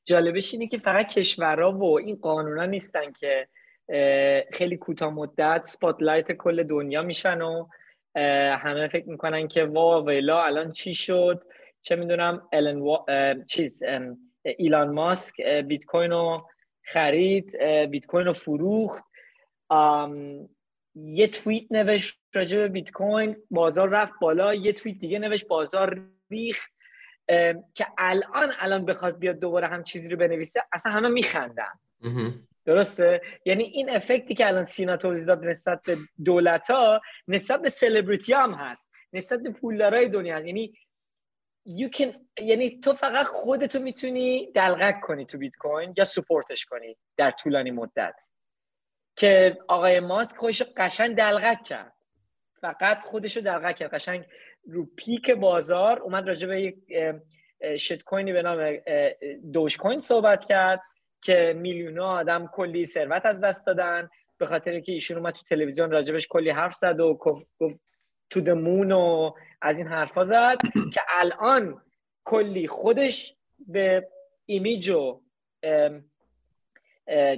جالبش 0.05 0.53
اینه 0.53 0.68
که 0.68 0.78
فقط 0.78 1.07
کشورها 1.07 1.72
و 1.72 1.99
این 1.99 2.16
قانونا 2.22 2.66
نیستن 2.66 3.12
که 3.12 3.47
خیلی 4.53 4.78
کوتاه 4.78 5.14
مدت 5.14 5.62
سپاتلایت 5.66 6.32
کل 6.32 6.64
دنیا 6.64 7.01
میشن 7.01 7.41
و 7.41 7.68
همه 8.55 8.88
فکر 8.88 9.10
می‌کنن 9.10 9.47
که 9.47 9.66
وا 9.66 10.03
ویلا 10.03 10.43
الان 10.43 10.72
چی 10.72 10.95
شد؟ 10.95 11.43
چه 11.82 11.95
می‌دونم 11.95 12.41
الان 12.53 12.82
و... 12.82 12.97
چیز 13.47 13.84
ایلان 14.43 14.89
ماسک 14.89 15.41
بیت 15.41 15.86
کوین 15.86 16.12
رو 16.12 16.47
خرید 16.84 17.58
بیت 17.92 18.05
کوین 18.05 18.25
رو 18.25 18.34
فروخت 18.34 19.04
یه 21.05 21.28
توییت 21.28 21.71
نوشت 21.71 22.20
راجع 22.34 22.58
به 22.58 22.67
بیت 22.67 22.92
کوین 22.92 23.36
بازار 23.51 23.89
رفت 23.89 24.13
بالا 24.21 24.54
یه 24.54 24.74
توییت 24.74 25.00
دیگه 25.00 25.20
نوشت 25.20 25.47
بازار 25.47 26.01
ریخت 26.30 26.71
که 27.76 27.88
الان 27.97 28.54
الان 28.59 28.86
بخواد 28.86 29.20
بیاد 29.20 29.39
دوباره 29.39 29.67
هم 29.67 29.84
چیزی 29.84 30.09
رو 30.09 30.17
بنویسه 30.17 30.62
اصلا 30.74 30.92
همه 30.92 31.08
میخندن. 31.09 31.71
درسته؟ 32.66 33.21
یعنی 33.46 33.63
این 33.63 33.89
افکتی 33.89 34.36
که 34.36 34.47
الان 34.47 34.63
سینا 34.63 34.97
توضیح 34.97 35.26
داد 35.26 35.46
نسبت 35.46 35.82
به 35.86 35.97
دولت 36.26 36.71
ها 36.71 37.01
نسبت 37.28 37.62
به 37.62 37.70
سلبریتی 37.70 38.34
هم 38.34 38.54
هست 38.54 38.92
نسبت 39.13 39.39
به 39.39 39.51
پولدارای 39.51 40.09
دنیا. 40.09 40.39
یعنی 40.39 40.74
you 41.67 41.97
can 41.97 42.16
یعنی 42.42 42.80
تو 42.80 42.93
فقط 42.93 43.26
خودتو 43.26 43.80
می‌تونی 43.80 44.51
دلغک 44.51 45.01
کنی 45.01 45.26
تو 45.26 45.38
بیت 45.38 45.55
کوین 45.59 45.93
یا 45.97 46.04
سپورتش 46.04 46.66
کنی 46.66 46.97
در 47.17 47.32
طولانی 47.32 47.71
مدت. 47.71 48.16
که 49.16 49.58
آقای 49.68 50.00
ماسک 50.00 50.38
خودش 50.38 50.64
قشنگ 50.78 51.16
دلغک 51.16 51.64
کرد. 51.64 51.94
فقط 52.62 53.02
خودش 53.02 53.38
رو 53.38 53.44
دلغک 53.44 53.76
کرد. 53.76 53.94
قشنگ 53.94 54.26
رو 54.68 54.86
پیک 54.96 55.32
بازار 55.32 56.00
اومد 56.00 56.28
راجع 56.28 56.48
به 56.48 56.62
یک 56.62 56.76
shitcoin 57.78 58.04
ی 58.04 58.34
به 58.34 58.42
نام 58.42 58.78
Dogecoin 59.54 60.00
صحبت 60.00 60.44
کرد 60.44 60.82
که 61.22 61.54
میلیون 61.58 62.00
آدم 62.00 62.48
کلی 62.48 62.86
ثروت 62.86 63.26
از 63.26 63.42
دست 63.42 63.66
دادن. 63.66 64.10
به 64.38 64.46
خاطر 64.46 64.80
که 64.80 64.92
ایشون 64.92 65.18
اومد 65.18 65.34
تو 65.34 65.44
تلویزیون 65.44 65.92
راجبش 65.92 66.28
کلی 66.28 66.50
حرف 66.50 66.76
زد 66.76 67.00
و 67.00 67.14
گفت 67.14 67.48
to 68.30 68.42
the 68.42 68.63
moon 68.63 68.92
و 68.92 69.32
از 69.62 69.80
این 69.80 69.88
حرفا 69.88 70.24
زد 70.24 70.58
که 70.94 71.02
الان 71.10 71.82
کلی 72.24 72.68
خودش 72.68 73.36
به 73.68 74.08
image 74.46 74.89
و 74.90 75.22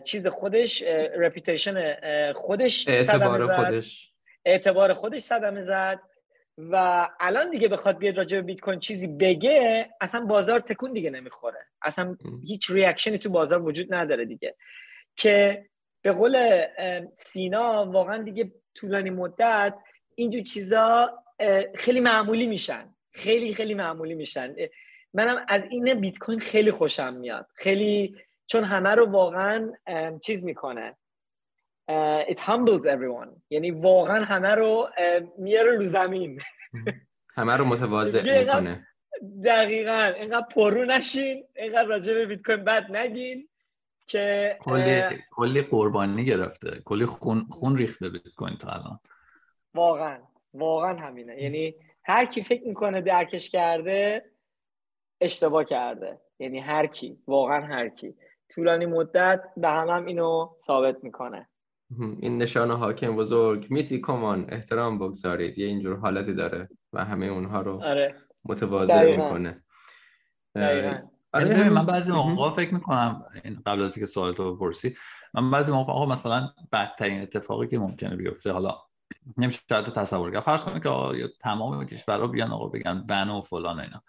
چیز 0.03 0.27
خودش 0.27 0.81
reputation 1.17 1.95
خودش 2.33 2.87
اعتبار 2.87 3.55
خودش. 3.55 4.11
اعتبار 4.45 4.93
خودش 4.93 5.19
صدمه 5.19 5.61
زد. 5.61 5.99
و 6.57 7.07
الان 7.19 7.49
دیگه 7.49 7.67
بخواد 7.67 7.97
بیاد 7.97 8.17
راجع 8.17 8.37
به 8.37 8.43
بیت 8.43 8.59
کوین 8.59 8.79
چیزی 8.79 9.07
بگه 9.07 9.89
اصلا 10.01 10.25
بازار 10.25 10.59
تکون 10.59 10.93
دیگه 10.93 11.09
نمی‌خوره. 11.09 11.59
اصلا 11.81 12.17
هیچ 12.47 12.71
ریاکشنی 12.71 13.17
تو 13.17 13.29
بازار 13.29 13.61
وجود 13.61 13.93
نداره 13.93 14.25
دیگه. 14.25 14.55
که 15.15 15.65
به 16.01 16.11
قول 16.11 16.65
سینا 17.15 17.85
واقعا 17.85 18.23
دیگه 18.23 18.51
طولانی 18.75 19.09
مدت 19.09 19.73
اینجور 20.15 20.43
چیزا 20.43 21.23
خیلی 21.75 21.99
معمولی 21.99 22.47
میشن. 22.47 22.95
خیلی 23.11 23.53
خیلی 23.53 23.73
معمولی 23.73 24.15
میشن. 24.15 24.55
منم 25.13 25.45
از 25.47 25.63
این 25.69 25.93
بیت 25.93 26.17
کوین 26.17 26.39
خیلی 26.39 26.71
خوشم 26.71 27.13
میاد. 27.13 27.47
خیلی 27.55 28.15
چون 28.51 28.63
همه 28.63 28.89
رو 28.89 29.11
واقعا 29.11 29.71
چیز 30.21 30.45
می‌کنه. 30.45 30.97
it 32.29 32.37
humbles 32.37 32.83
everyone. 32.85 33.29
یعنی 33.49 33.71
واقعا 33.71 34.23
همه 34.23 34.55
رو 34.55 34.89
میاره 35.37 35.75
رو 35.75 35.83
زمین. 35.83 36.41
همه 37.37 37.57
رو 37.57 37.65
متواضع 37.65 38.39
می‌کنه. 38.39 38.87
دقیقا 39.45 40.13
اینقدر 40.17 40.45
پرو 40.55 40.85
نشین 40.85 41.43
اینقدر 41.55 41.83
راجع 41.83 42.13
به 42.13 42.25
بیت 42.25 42.41
کوین 42.41 42.63
بد 42.63 42.95
نگین 42.95 43.49
که 44.07 44.57
کلی 44.61 45.03
کلی 45.31 45.61
قربانی 45.61 46.25
گرفته. 46.25 46.81
کلی 46.85 47.05
خون 47.05 47.45
خون 47.49 47.77
ریخته 47.77 48.09
بیت 48.09 48.27
کوین 48.37 48.57
تا 48.57 48.69
الان. 48.69 48.99
واقعا 49.73 50.19
واقعا 50.53 50.95
همینه. 50.95 51.43
یعنی 51.43 51.75
هر 52.03 52.25
کی 52.25 52.41
فکر 52.41 52.67
می‌کنه 52.67 53.01
درکش 53.01 53.49
کرده 53.49 54.25
اشتباه 55.21 55.65
کرده. 55.65 56.19
یعنی 56.39 56.59
هر 56.59 56.85
کی 56.87 57.17
واقعا 57.27 57.61
هر 57.61 57.89
کی. 57.89 58.15
طولانی 58.55 58.85
مدت 58.85 59.43
به 59.57 59.69
هم, 59.69 59.89
هم 59.89 60.05
اینو 60.05 60.49
ثابت 60.63 61.03
می‌کنه. 61.03 61.47
این 62.19 62.37
نشان 62.37 62.71
حاکم 62.71 63.15
بزرگ. 63.15 63.67
میتی 63.69 64.01
کمان 64.01 64.45
احترام 64.49 64.99
بگذارید. 64.99 65.57
یه 65.57 65.67
اینجور 65.67 65.97
حالتی 65.97 66.33
داره 66.33 66.69
و 66.93 67.05
همه 67.05 67.25
اونها 67.25 67.61
رو 67.61 67.83
آره. 67.83 68.15
متواضع 68.45 69.11
می‌کنه. 69.11 69.63
آره 70.55 71.07
یعنی 71.33 71.69
من 71.69 71.85
بعضی 71.85 72.11
موقع 72.11 72.55
فکر 72.55 72.73
می‌کنم 72.73 73.25
قبل 73.65 73.81
از 73.81 73.97
اینکه 73.97 74.05
سوال 74.05 74.33
تو 74.33 74.55
بپرسی 74.55 74.95
من 75.33 75.51
بعضی 75.51 75.71
موقع 75.71 75.93
آقا 75.93 76.05
مثلا 76.05 76.49
بدترین 76.71 77.21
اتفاقی 77.21 77.67
که 77.67 77.79
ممکنه 77.79 78.15
بیفته 78.15 78.51
حالا 78.51 78.75
نمیشه 79.37 79.61
شاید 79.69 79.85
تصور 79.85 80.31
کرد. 80.31 80.43
فرض 80.43 80.63
کنید 80.63 80.83
که 80.83 80.89
تمام 81.39 81.85
کشورها 81.85 82.27
بیان 82.27 82.51
آقا 82.51 82.67
بگن 82.67 83.03
بن 83.07 83.29
و 83.29 83.41
فلان 83.41 83.79
اینا. 83.79 84.03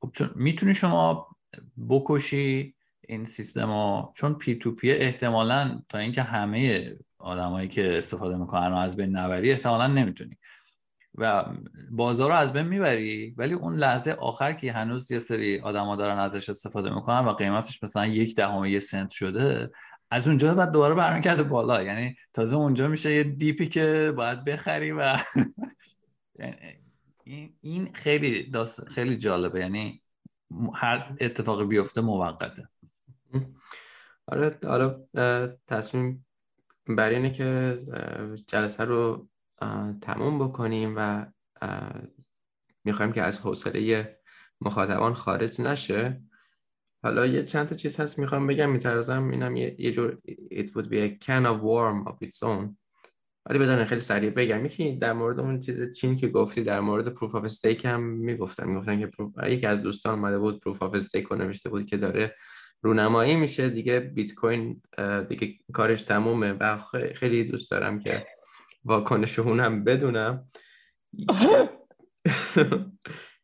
خب 0.00 0.10
چون 0.12 0.30
می‌تونی 0.34 0.74
شما 0.74 1.28
بکشی 1.88 2.74
این 3.08 3.24
سیستم 3.24 3.68
ها 3.68 4.12
چون 4.16 4.34
P 4.34 4.54
to 4.54 4.74
P 4.74 4.90
احتمالا 4.90 5.82
تا 5.88 5.98
اینکه 5.98 6.22
همه 6.22 6.92
آدمایی 7.18 7.68
که 7.68 7.98
استفاده 7.98 8.36
می‌کنن 8.36 8.72
از 8.72 8.96
بین 8.96 9.16
نبری 9.16 9.52
احتمالا 9.52 9.86
نمی‌تونی. 9.86 10.38
و 11.14 11.44
بازار 11.90 12.30
رو 12.30 12.36
از 12.36 12.52
بین 12.52 12.66
می‌بری 12.66 13.34
ولی 13.36 13.54
اون 13.54 13.76
لحظه 13.76 14.10
آخر 14.10 14.52
که 14.52 14.72
هنوز 14.72 15.10
یه 15.10 15.18
سری 15.18 15.60
آدما 15.60 15.96
دارن 15.96 16.18
ازش 16.18 16.48
استفاده 16.48 16.94
می‌کنن 16.94 17.24
و 17.24 17.32
قیمتش 17.32 17.82
مثلا 17.82 18.06
یک 18.06 18.36
دهم 18.36 18.64
یه 18.64 18.78
سنت 18.78 19.10
شده 19.10 19.70
از 20.10 20.28
اونجا 20.28 20.54
بعد 20.54 20.70
دوباره 20.70 20.94
برمیگرده 20.94 21.42
بالا. 21.42 21.82
یعنی 21.82 22.16
تازه 22.32 22.56
اونجا 22.56 22.88
میشه 22.88 23.14
یه 23.14 23.24
dip 23.24 23.57
ی 23.57 23.68
که 23.68 24.12
باید 24.16 24.44
بخری 24.44 24.92
و 24.92 25.16
این 27.60 27.92
خیلی 27.94 28.52
خیلی 28.94 29.18
جالبه. 29.18 29.60
یعنی 29.60 30.02
هر 30.74 31.16
اتفاقی 31.20 31.64
بیفته 31.64 32.00
موقته. 32.00 32.68
آره 34.26 34.58
حالا 34.64 35.04
تصمیم 35.66 36.26
بر 36.86 37.08
اینه 37.08 37.30
که 37.30 37.78
جلسه 38.46 38.84
رو 38.84 39.28
تموم 40.00 40.38
بکنیم 40.38 40.94
و 40.96 41.26
می‌خوایم 42.84 43.12
که 43.12 43.22
از 43.22 43.40
حوصله 43.40 44.16
مخاطبان 44.60 45.14
خارج 45.14 45.60
نشه. 45.60 46.22
حالا 47.02 47.26
یه 47.26 47.44
چند 47.44 47.66
تا 47.68 47.74
چیز 47.74 48.00
هست 48.00 48.18
می‌خوام 48.18 48.46
بگم 48.46 48.70
میترزم 48.70 49.30
اینم 49.30 49.56
یه, 49.56 49.92
جور 49.92 50.18
it 50.52 50.66
would 50.66 50.86
be 50.86 50.94
a 50.94 51.24
can 51.24 51.44
of 51.44 51.60
worm 51.60 52.12
of 52.12 52.28
its 52.28 52.42
own. 52.42 52.76
ولی 53.46 53.58
بزنین 53.58 53.84
خیلی 53.84 54.00
سریع 54.00 54.30
بگم. 54.30 54.64
یکی 54.64 54.96
در 54.96 55.12
مورد 55.12 55.40
اون 55.40 55.60
چیز 55.60 55.92
چین 55.92 56.16
که 56.16 56.28
گفتی 56.28 56.62
در 56.62 56.80
مورد 56.80 57.08
proof 57.08 57.34
of 57.34 57.44
stake 57.44 57.84
هم 57.84 58.02
می‌گفتن 58.02 58.68
می‌گفتن 58.68 59.00
که 59.00 59.08
یکی 59.46 59.66
از 59.66 59.82
دوستان 59.82 60.18
اومده 60.18 60.38
بود 60.38 60.60
proof 60.60 60.82
of 60.82 60.94
stake 60.94 61.24
رو 61.24 61.36
نوشته 61.36 61.68
بود 61.68 61.86
که 61.86 61.96
داره 61.96 62.36
رونمایی 62.84 63.36
میشه. 63.36 63.68
دیگه 63.68 64.00
بیت 64.00 64.34
کوین 64.34 64.82
دیگه 65.28 65.54
کارش 65.72 66.02
تمومه. 66.02 66.52
و 66.52 66.78
خیلی 67.14 67.44
دوست 67.44 67.70
دارم 67.70 67.98
که 67.98 68.26
واکنش 68.84 69.38
هم 69.38 69.84
بدونم. 69.84 70.48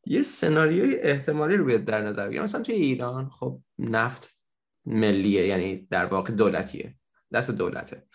یه 0.06 0.22
سناریوی 0.22 0.96
احتمالی 0.96 1.56
رو 1.56 1.64
بیاد 1.64 1.84
در 1.84 2.02
نظر 2.02 2.28
بگیرم. 2.28 2.42
مثلا 2.42 2.62
توی 2.62 2.74
ایران 2.74 3.28
خب 3.28 3.60
نفت 3.78 4.46
ملیه 4.86 5.46
یعنی 5.46 5.86
در 5.90 6.06
واقع 6.06 6.32
دولتیه. 6.32 6.94
دست 7.32 7.50
دولته. 7.50 8.06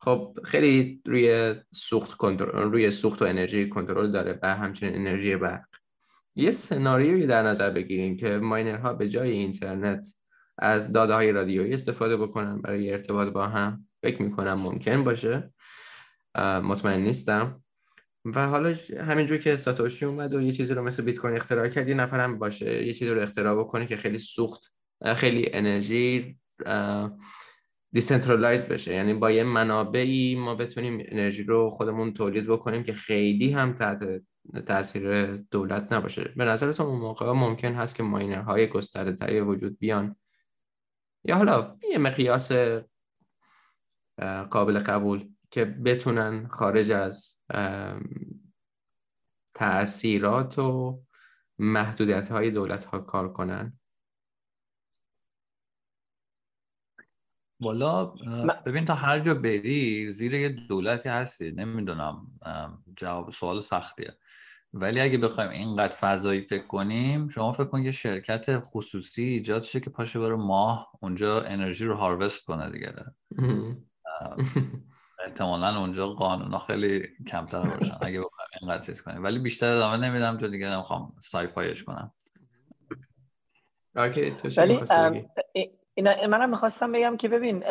خب 0.00 0.38
خیلی 0.44 1.02
روی 1.06 1.54
سوخت 1.70 2.16
کنترل 2.16 2.70
روی 2.70 2.90
سوخت 2.90 3.22
و 3.22 3.24
انرژی 3.24 3.68
کنترل 3.68 4.10
داره 4.10 4.38
و 4.42 4.54
همچنین 4.54 4.94
انرژی 4.94 5.36
برق. 5.36 5.64
یه 6.36 6.50
سناریوی 6.50 7.26
در 7.26 7.42
نظر 7.42 7.70
بگیریم 7.70 8.16
که 8.16 8.38
ماینرها 8.38 8.92
به 8.92 9.08
جای 9.08 9.30
اینترنت 9.30 10.14
از 10.58 10.92
داده 10.92 11.14
های 11.14 11.32
رادیویی 11.32 11.72
استفاده 11.72 12.16
بکنن 12.16 12.60
برای 12.60 12.92
ارتباط 12.92 13.28
با 13.28 13.46
هم. 13.46 13.86
فکر 14.02 14.22
می‌کنم 14.22 14.54
ممکن 14.54 15.04
باشه. 15.04 15.52
مطمئن 16.38 17.00
نیستم. 17.00 17.60
و 18.24 18.46
حالا 18.48 18.74
همینجور 19.00 19.38
که 19.38 19.56
ساتوشی 19.56 20.04
اومد 20.04 20.34
و 20.34 20.42
یه 20.42 20.52
چیزی 20.52 20.74
رو 20.74 20.82
مثل 20.82 21.02
بیت 21.02 21.18
کوین 21.18 21.36
اختراع 21.36 21.68
کرد 21.68 21.88
یه 21.88 21.94
نفر 21.94 22.20
هم 22.20 22.38
باشه 22.38 22.86
یه 22.86 22.92
چیزی 22.92 23.10
رو 23.10 23.20
اختراع 23.20 23.58
بکنه 23.58 23.86
که 23.86 23.96
خیلی 23.96 24.18
سوخت 24.18 24.74
خیلی 25.16 25.50
انرژی 25.52 26.36
decentralize 27.92 28.68
بشه. 28.68 28.94
یعنی 28.94 29.14
با 29.14 29.30
یه 29.30 29.44
منابعی 29.44 30.34
ما 30.34 30.54
بتونیم 30.54 31.04
انرژی 31.08 31.42
رو 31.42 31.70
خودمون 31.70 32.12
تولید 32.12 32.46
بکنیم 32.46 32.82
که 32.82 32.92
خیلی 32.92 33.52
هم 33.52 33.72
تحت 33.72 34.22
تاثیر 34.66 35.36
دولت 35.36 35.92
نباشه. 35.92 36.32
به 36.36 36.44
نظرتون 36.44 36.86
اون 36.86 37.00
موقع 37.00 37.32
ممکن 37.32 37.74
هست 37.74 37.96
که 37.96 38.02
miner 38.02 38.48
های 38.48 38.66
گسترده 38.66 39.12
تری 39.12 39.40
وجود 39.40 39.78
بیان؟ 39.78 40.16
یا 41.24 41.36
حالا 41.36 41.78
یه 41.90 41.98
مقیاس 41.98 42.52
قابل 44.50 44.78
قبول 44.78 45.28
که 45.50 45.64
بتونن 45.64 46.48
خارج 46.48 46.90
از 46.90 47.42
تاثیرات 49.54 50.58
و 50.58 51.02
محدودیت 51.58 52.30
های 52.30 52.50
دولت 52.50 52.84
ها 52.84 52.98
کار 52.98 53.32
کنن. 53.32 53.78
والا 57.60 58.04
ببین 58.66 58.84
تا 58.84 58.94
هر 58.94 59.20
جا 59.20 59.34
بری 59.34 60.12
زیر 60.12 60.34
یه 60.34 60.48
دولتی 60.48 61.08
هستی 61.08 61.50
نمی‌دونم 61.50 62.26
جواب 62.96 63.30
سوال 63.30 63.60
سختیه. 63.60 64.18
ولی 64.76 65.00
اگه 65.00 65.18
بخوایم 65.18 65.50
اینقدر 65.50 65.96
فضایی 65.96 66.40
فکر 66.40 66.66
کنیم 66.66 67.28
شما 67.28 67.52
فکر 67.52 67.64
کن 67.64 67.82
یه 67.82 67.90
شرکت 67.90 68.58
خصوصی 68.58 69.22
ایجاد 69.22 69.62
شه 69.62 69.80
که 69.80 69.90
پاشه 69.90 70.20
بره 70.20 70.36
ماه 70.36 70.90
اونجا 71.00 71.40
انرژی 71.40 71.84
رو 71.84 71.94
هاروست 71.94 72.44
کنه 72.44 72.70
دیگه. 72.70 72.94
احتمالا 75.26 75.80
اونجا 75.80 76.08
قانونا 76.08 76.58
خیلی 76.58 77.08
کمتر 77.28 77.60
باشن 77.60 77.98
اگه 78.00 78.20
بخوایم 78.20 78.50
اینقدر 78.60 78.84
چیز 78.84 79.02
کنیم. 79.02 79.24
ولی 79.24 79.38
بیشتر 79.38 79.74
ادامه 79.74 79.96
نمیدم 79.96 80.38
چون 80.38 80.50
دیگه 80.50 80.70
نمی‌خوام 80.70 81.14
سایفایش 81.20 81.84
کنم. 81.84 82.12
ولی 84.56 84.80
اینا 85.94 86.26
منم 86.26 86.50
می‌خواستم 86.50 86.92
بگم 86.92 87.16
که 87.16 87.28
ببین 87.28 87.64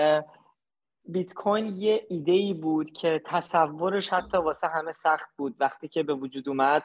بیت 1.06 1.34
کوین 1.34 1.76
یه 1.76 2.06
ایده 2.10 2.32
ای 2.32 2.54
بود 2.54 2.92
که 2.92 3.22
تصورش 3.26 4.10
حتی 4.10 4.38
واسه 4.38 4.68
همه 4.68 4.92
سخت 4.92 5.30
بود. 5.38 5.56
وقتی 5.60 5.88
که 5.88 6.04
به 6.04 6.14
وجود 6.14 6.50
اومد 6.50 6.84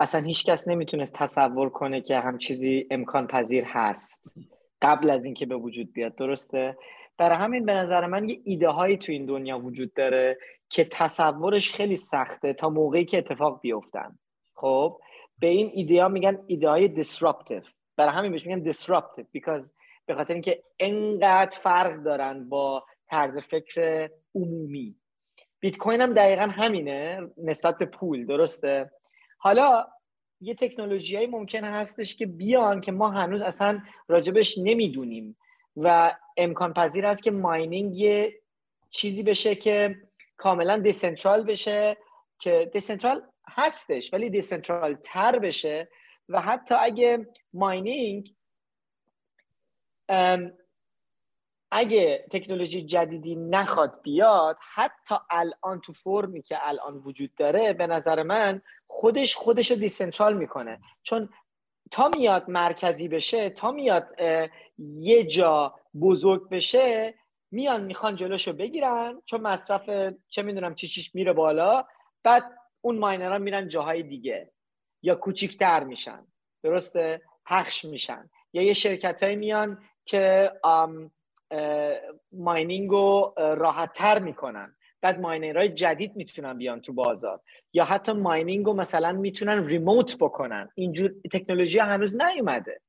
اصلا 0.00 0.20
هیچکس 0.20 0.68
نمی‌تونست 0.68 1.14
تصور 1.14 1.68
کنه 1.68 2.00
که 2.00 2.18
هم 2.18 2.38
چیزی 2.38 2.86
امکان 2.90 3.26
پذیر 3.26 3.64
هست. 3.64 4.34
قبل 4.82 5.10
از 5.10 5.24
اینکه 5.24 5.46
به 5.46 5.56
وجود 5.56 5.92
بیاد 5.92 6.14
درسته؟ 6.14 6.76
برای 7.18 7.36
همین 7.36 7.66
به 7.66 7.74
نظر 7.74 8.06
من 8.06 8.28
یه 8.28 8.40
ایده 8.44 8.68
هایی 8.68 8.96
تو 8.96 9.12
این 9.12 9.26
دنیا 9.26 9.58
وجود 9.58 9.94
داره 9.94 10.38
که 10.68 10.84
تصورش 10.84 11.72
خیلی 11.72 11.96
سخته 11.96 12.52
تا 12.52 12.68
موقعی 12.68 13.04
که 13.04 13.18
اتفاق 13.18 13.60
بیفتن. 13.60 14.18
خب 14.54 15.00
به 15.38 15.46
این 15.46 15.70
ایده 15.74 16.02
ها 16.02 16.08
میگن 16.08 16.38
ایده 16.46 16.68
های 16.68 17.02
disruptive. 17.02 17.68
برای 17.96 18.12
همین 18.12 18.32
بهش 18.32 18.46
میگن 18.46 18.72
disruptive 18.72 19.24
because 19.38 19.70
به 20.06 20.14
خاطر 20.14 20.32
اینکه 20.32 20.62
انقدر 20.80 21.58
فرق 21.58 22.02
دارن 22.02 22.48
با 22.48 22.84
طرز 23.12 23.38
فکر 23.38 24.10
عمومی. 24.34 24.96
بیت 25.60 25.76
کوین 25.76 26.00
هم 26.00 26.14
دقیقا 26.14 26.42
همینه 26.42 27.30
نسبت 27.36 27.78
به 27.78 27.86
پول 27.86 28.26
درسته؟ 28.26 28.90
حالا 29.38 29.86
یه 30.40 30.54
تکنولوژی 30.54 31.26
ممکن 31.26 31.64
هستش 31.64 32.16
که 32.16 32.26
بیان 32.26 32.80
که 32.80 32.92
ما 32.92 33.10
هنوز 33.10 33.42
اصلا 33.42 33.82
راجبش 34.08 34.58
نمی‌دونیم 34.58 35.36
و 35.76 36.16
امکان 36.36 36.74
پذیر 36.74 37.06
است 37.06 37.22
که 37.22 37.30
ماینینگ 37.30 37.96
یه 37.96 38.40
چیزی 38.90 39.22
بشه 39.22 39.54
که 39.54 39.96
کاملا 40.36 40.78
decentral 40.78 41.44
بشه 41.44 41.96
که 42.38 42.70
decentral 42.72 43.22
هستش 43.48 44.12
ولی 44.12 44.30
decentral 44.30 44.94
تر 44.94 45.38
بشه. 45.38 45.88
و 46.28 46.40
حتی 46.40 46.74
اگه 46.74 47.26
mining 47.52 48.34
اگه 51.74 52.26
تکنولوژی 52.30 52.82
جدیدی 52.82 53.36
نخواد 53.36 54.00
بیاد 54.02 54.56
حتی 54.74 55.14
الان 55.30 55.80
تو 55.80 55.92
فرمی 55.92 56.42
که 56.42 56.68
الان 56.68 56.96
وجود 56.96 57.34
داره 57.34 57.72
به 57.72 57.86
نظر 57.86 58.22
من 58.22 58.62
خودش 58.86 59.36
خودش 59.36 59.70
رو 59.70 59.76
decentral 59.76 60.34
می‌کنه. 60.36 60.80
چون 61.02 61.28
تا 61.90 62.10
میاد 62.14 62.48
مرکزی 62.48 63.08
بشه 63.08 63.50
تا 63.50 63.70
میاد 63.70 64.20
یه 64.78 65.24
جا 65.24 65.74
بزرگ 66.00 66.48
بشه 66.48 67.14
میان 67.50 67.84
می‌خوان 67.84 68.16
جلوشو 68.16 68.52
بگیرن 68.52 69.22
چون 69.24 69.40
مصرف 69.40 70.14
چه 70.28 70.42
می‌دونم 70.42 70.74
چی 70.74 70.88
چیش 70.88 71.14
میره 71.14 71.32
بالا 71.32 71.84
بعد 72.22 72.44
اون 72.80 72.98
ماینرها 72.98 73.38
میرن 73.38 73.68
جاهای 73.68 74.02
دیگه 74.02 74.52
یا 75.02 75.14
کوچیکتر 75.14 75.84
میشن. 75.84 76.26
درسته؟ 76.62 77.22
پخش 77.46 77.84
میشن. 77.84 78.30
یا 78.52 78.62
یه 78.62 78.72
شرکت 78.72 79.22
میان 79.22 79.82
که 80.04 80.52
ماینینگ 82.32 82.90
رو 82.90 83.34
راحت 83.36 83.92
تر 83.92 84.18
می‌کنن. 84.18 84.76
بعد 85.00 85.20
ماینرهای 85.20 85.68
جدید 85.68 86.16
می‌تونن 86.16 86.58
بیان 86.58 86.80
تو 86.80 86.92
بازار. 86.92 87.40
یا 87.72 87.84
حتی 87.84 88.12
ماینینگ 88.12 88.66
رو 88.66 88.72
مثلا 88.74 89.12
می‌تونن 89.12 89.66
ریموت 89.66 90.16
بکنن. 90.20 90.68
اینجور 90.74 91.14
تکنولوژی 91.32 91.78
هنوز 91.78 92.16
نیومده. 92.16 92.80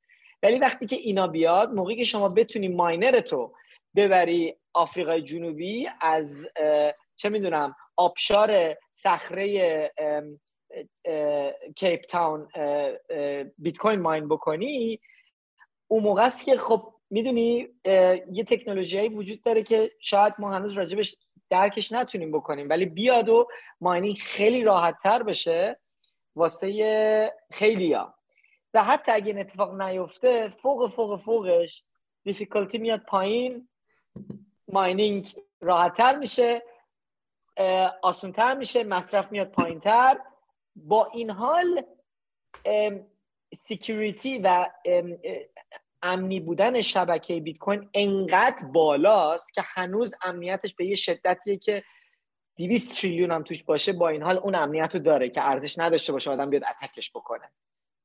ولی 0.44 0.60
وقتی 0.60 0.86
که 0.86 0.96
اینا 0.96 1.28
بیاد 1.28 1.74
موقعی 1.74 1.96
که 1.96 2.04
شما 2.04 2.30
بتونی 2.30 2.68
ماینر 2.68 3.20
تو 3.20 3.54
ببری 3.96 4.56
آفریقای 4.74 5.22
جنوبی 5.22 5.90
از 6.02 6.48
چه 7.16 7.30
می‌دونم 7.30 7.76
آبشار 7.98 8.76
صخره 8.92 9.92
کیپ 11.76 12.02
تاون 12.02 12.48
بیت 13.58 13.78
کوین 13.78 14.00
ماین 14.00 14.28
بکنی 14.28 15.00
اون 15.88 16.04
موقع 16.04 16.26
است 16.26 16.46
که 16.46 16.58
خب 16.58 16.93
می‌دونی 17.14 17.68
یه 18.32 18.44
تکنولوژی 18.48 19.08
وجود 19.08 19.42
داره 19.42 19.64
که 19.64 19.92
شاید 20.00 20.34
ما 20.40 20.52
هنوز 20.52 20.74
راجبش 20.74 21.16
درکش 21.50 21.92
نتونیم 21.92 22.32
بکنیم. 22.32 22.70
ولی 22.70 22.86
بیاد 22.86 23.30
و 23.30 23.48
ماینینگ 23.82 24.18
خیلی 24.18 24.64
راحت 24.64 24.98
تر 24.98 25.24
بشه 25.24 25.80
واسه 26.36 27.34
خیلیا 27.52 28.14
و 28.74 28.84
حتی 28.84 29.12
اگه 29.12 29.28
این 29.28 29.40
اتفاق 29.40 29.82
نیفته 29.82 30.50
فوق 30.50 30.90
فوق 30.90 31.20
فوقش 31.20 31.84
difficulty 32.24 32.78
میاد 32.78 33.00
پایین 33.00 33.68
mining 34.68 35.36
راحت 35.62 35.98
تر 35.98 36.18
میشه 36.18 36.64
آسونتر 38.02 38.54
میشه 38.54 38.84
مصرف 38.84 39.32
میاد 39.32 39.52
پایین 39.52 39.80
تر 39.80 40.18
با 40.76 41.06
این 41.14 41.30
حال 41.30 41.84
security 43.54 44.38
و 44.38 44.70
امنی 46.04 46.40
بودن 46.40 46.82
شبکه 46.82 47.40
بیت 47.40 47.58
کوین 47.58 47.90
انقدر 47.94 48.66
بالاست 48.66 49.54
که 49.54 49.62
هنوز 49.66 50.14
امنیتش 50.24 50.76
به 50.76 50.86
یه 50.86 50.96
شدتیه 50.96 51.58
که 51.58 51.84
200 52.58 53.02
تریلیون 53.02 53.32
هم 53.32 53.44
توش 53.44 53.64
باشه 53.64 53.94
با 53.94 54.10
این 54.10 54.22
حال 54.22 54.38
اون 54.38 54.56
امنیت 54.56 54.96
رو 54.96 55.02
داره 55.02 55.30
که 55.30 55.50
ارزش 55.50 55.80
نداشته 55.80 56.14
باشه 56.14 56.32
آدم 56.32 56.50
بیاد 56.50 56.64
attack 56.64 57.00
ش 57.00 57.12
بکنه. 57.12 57.52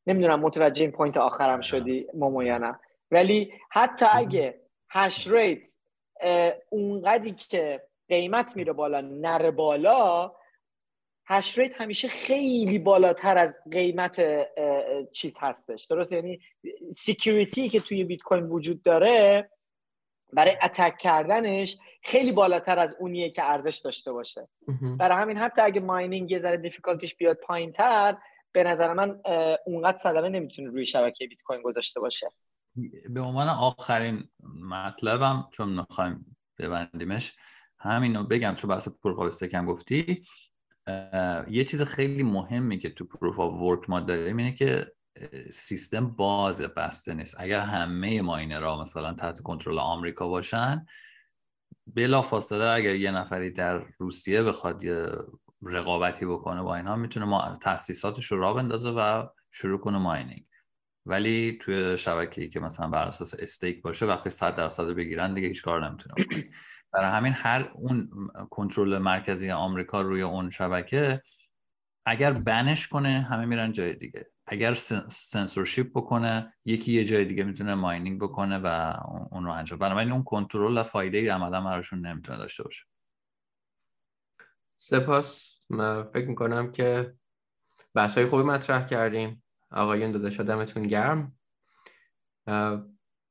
نمی‌دونم 0.06 0.40
متوجه 0.40 0.82
این 0.82 0.92
point 0.92 1.16
آخرم 1.16 1.60
شدی 1.60 2.06
مومو 2.14 2.70
ولی 3.10 3.52
حتی 3.70 4.06
اگه 4.10 4.60
hash 4.90 5.28
rate 5.28 5.68
اونقدی 6.70 7.32
که 7.32 7.82
قیمت 8.08 8.56
میره 8.56 8.72
بالا 8.72 9.00
نره 9.00 9.50
بالا 9.50 10.32
hash 11.30 11.58
rate 11.58 11.80
همیشه 11.80 12.08
خیلی 12.08 12.78
بالاتر 12.78 13.38
از 13.38 13.56
قیمت 13.72 14.20
چیز 15.12 15.38
هستش. 15.40 15.86
درست؟ 15.90 16.12
یعنی 16.12 16.40
security 16.94 17.68
که 17.68 17.80
توی 17.80 18.04
بیت 18.04 18.22
کوین 18.22 18.44
وجود 18.44 18.82
داره 18.82 19.50
برای 20.32 20.56
attack 20.62 20.98
کردنش 20.98 21.76
خیلی 22.02 22.32
بالاتر 22.32 22.78
از 22.78 22.96
اونیه 23.00 23.30
که 23.30 23.50
ارزش 23.50 23.76
داشته 23.76 24.12
باشه. 24.12 24.48
برای 24.98 25.22
همین 25.22 25.38
حتی 25.38 25.62
اگه 25.62 25.80
mining 25.80 26.30
یه 26.30 26.38
ذره 26.38 26.56
difficulty 26.56 27.04
ش 27.04 27.14
بیاد 27.14 27.36
پایین 27.36 27.72
تر 27.72 28.16
به 28.52 28.64
نظر 28.64 28.92
من 28.92 29.20
اونقدر 29.66 29.98
صدمه 29.98 30.28
نمی‌تونه 30.28 30.70
روی 30.70 30.86
شبکه 30.86 31.26
بیت 31.26 31.42
کوین 31.42 31.62
گذاشته 31.62 32.00
باشه. 32.00 32.28
به 33.08 33.20
عنوان 33.20 33.48
آخرین 33.48 34.28
مطلبم 34.62 35.48
چون 35.52 35.68
می‌خوایم 35.68 36.36
ببندیمش 36.58 37.36
همینو 37.80 38.24
بگم 38.24 38.54
چون 38.54 38.70
بحث 38.70 38.88
proof 38.88 39.54
گفتی 39.68 40.22
یه 41.48 41.64
چیز 41.64 41.82
خیلی 41.82 42.22
مهمی 42.22 42.78
که 42.78 42.90
تو 42.90 43.04
proof 43.04 43.40
of 43.40 43.52
work 43.60 43.90
ما 43.90 44.00
داریم 44.00 44.36
اینه 44.36 44.52
که 44.52 44.92
سیستم 45.52 46.10
باز 46.10 46.62
بسته 46.62 47.14
نیست. 47.14 47.36
اگر 47.40 47.60
همه 47.60 48.22
ماینرها 48.22 48.82
مثلا 48.82 49.12
تحت 49.12 49.40
کنترل 49.40 49.78
آمریکا 49.78 50.28
باشن 50.28 50.86
بلا 51.86 52.22
فاصله 52.22 52.64
اگر 52.64 52.94
یه 52.94 53.10
نفری 53.10 53.50
در 53.50 53.82
روسیه 53.98 54.42
بخواد 54.42 54.84
یه 54.84 55.06
رقابتی 55.62 56.26
بکنه 56.26 56.62
با 56.62 56.76
اینها 56.76 56.96
می‌تونه 56.96 57.26
ما 57.26 57.56
تاسیساتش 57.62 58.26
رو 58.26 58.40
را 58.40 58.54
بندازه 58.54 58.90
و 58.90 59.26
شروع 59.50 59.78
کنه 59.78 59.98
ماینینگ. 59.98 60.44
ولی 61.06 61.58
توی 61.60 61.98
شبکه‌ای 61.98 62.48
که 62.48 62.60
مثلا 62.60 62.88
بر 62.88 63.08
اساس 63.08 63.34
استیک 63.38 63.82
باشه 63.82 64.06
وقتی 64.06 64.30
100 64.30 64.56
درصد 64.56 64.86
بگیرن 64.86 65.34
دیگه 65.34 65.48
هیچ 65.48 65.62
کار 65.62 65.88
نمی‌تونه 65.88 66.14
برای 66.92 67.10
همین 67.10 67.32
هر 67.32 67.70
اون 67.74 68.10
کنترل 68.50 68.98
مرکزی 68.98 69.50
آمریکا 69.50 70.00
روی 70.00 70.22
اون 70.22 70.50
شبکه 70.50 71.22
اگر 72.06 72.32
بنش 72.32 72.88
کنه 72.88 73.20
همه 73.20 73.44
میرن 73.44 73.72
جای 73.72 73.94
دیگه. 73.94 74.30
اگر 74.46 74.74
سنسورشیپ 75.08 75.90
بکنه 75.90 76.54
یکی 76.64 76.92
یه 76.92 77.04
جای 77.04 77.24
دیگه 77.24 77.44
می‌تونه 77.44 77.74
ماینینگ 77.74 78.20
بکنه 78.20 78.58
و 78.58 78.94
اون 79.30 79.44
رو 79.44 79.52
انجام. 79.52 79.78
بنابراین 79.78 80.12
اون 80.12 80.24
کنترل 80.24 80.78
و 80.78 80.82
فایده 80.82 81.18
ای 81.18 81.28
عملا 81.28 81.60
براشون 81.60 82.06
نمی‌تونه 82.06 82.38
داشته 82.38 82.62
باشه. 82.62 82.84
سپاس. 84.76 85.62
من 85.70 86.02
فکر 86.02 86.28
می‌کنم 86.28 86.72
که 86.72 87.14
بحث 87.94 88.18
های 88.18 88.26
خوبی 88.26 88.42
مطرح 88.42 88.86
کردیم. 88.86 89.42
آقایون 89.70 90.12
داداش 90.12 90.40
دمتون 90.40 90.82
گرم. 90.82 91.38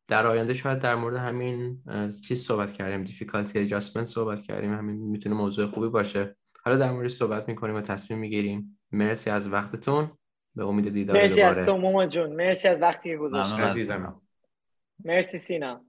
در 0.08 0.28
آینده 0.28 0.54
شاید 0.54 0.80
در 0.80 0.96
مورد 0.96 1.16
همین 1.16 1.84
چیز 2.28 2.44
صحبت 2.44 2.72
کردیم 2.72 3.04
دیفیکالتی 3.04 3.60
ادجاستمنت 3.60 4.06
صحبت 4.06 4.42
کردیم 4.42 4.74
همین 4.74 4.96
می‌تونه 4.96 5.36
موضوع 5.36 5.68
خوبی 5.68 5.88
باشه. 5.88 6.36
حالا 6.64 6.78
در 6.78 6.92
موردش 6.92 7.12
صحبت 7.12 7.50
می‌کنیم 7.50 7.76
و 7.76 7.82
تصمیم 7.82 8.20
می‌گیریم. 8.20 8.80
مرسی 8.92 9.30
از 9.30 9.52
وقتتون. 9.52 10.12
به 10.56 10.66
امید 10.66 10.94
دیدار 10.94 11.18
مرسی 11.18 11.42
از 11.42 11.66
تو 11.66 11.78
موما 11.78 12.06
جون. 12.06 12.36
مرسی 12.36 12.68
از 12.68 12.82
وقتی 12.82 13.10
که 13.10 13.18
گذاشتی. 13.18 13.62
عزیزم. 13.62 14.22
مرسی 15.06 15.38
سینا. 15.38 15.87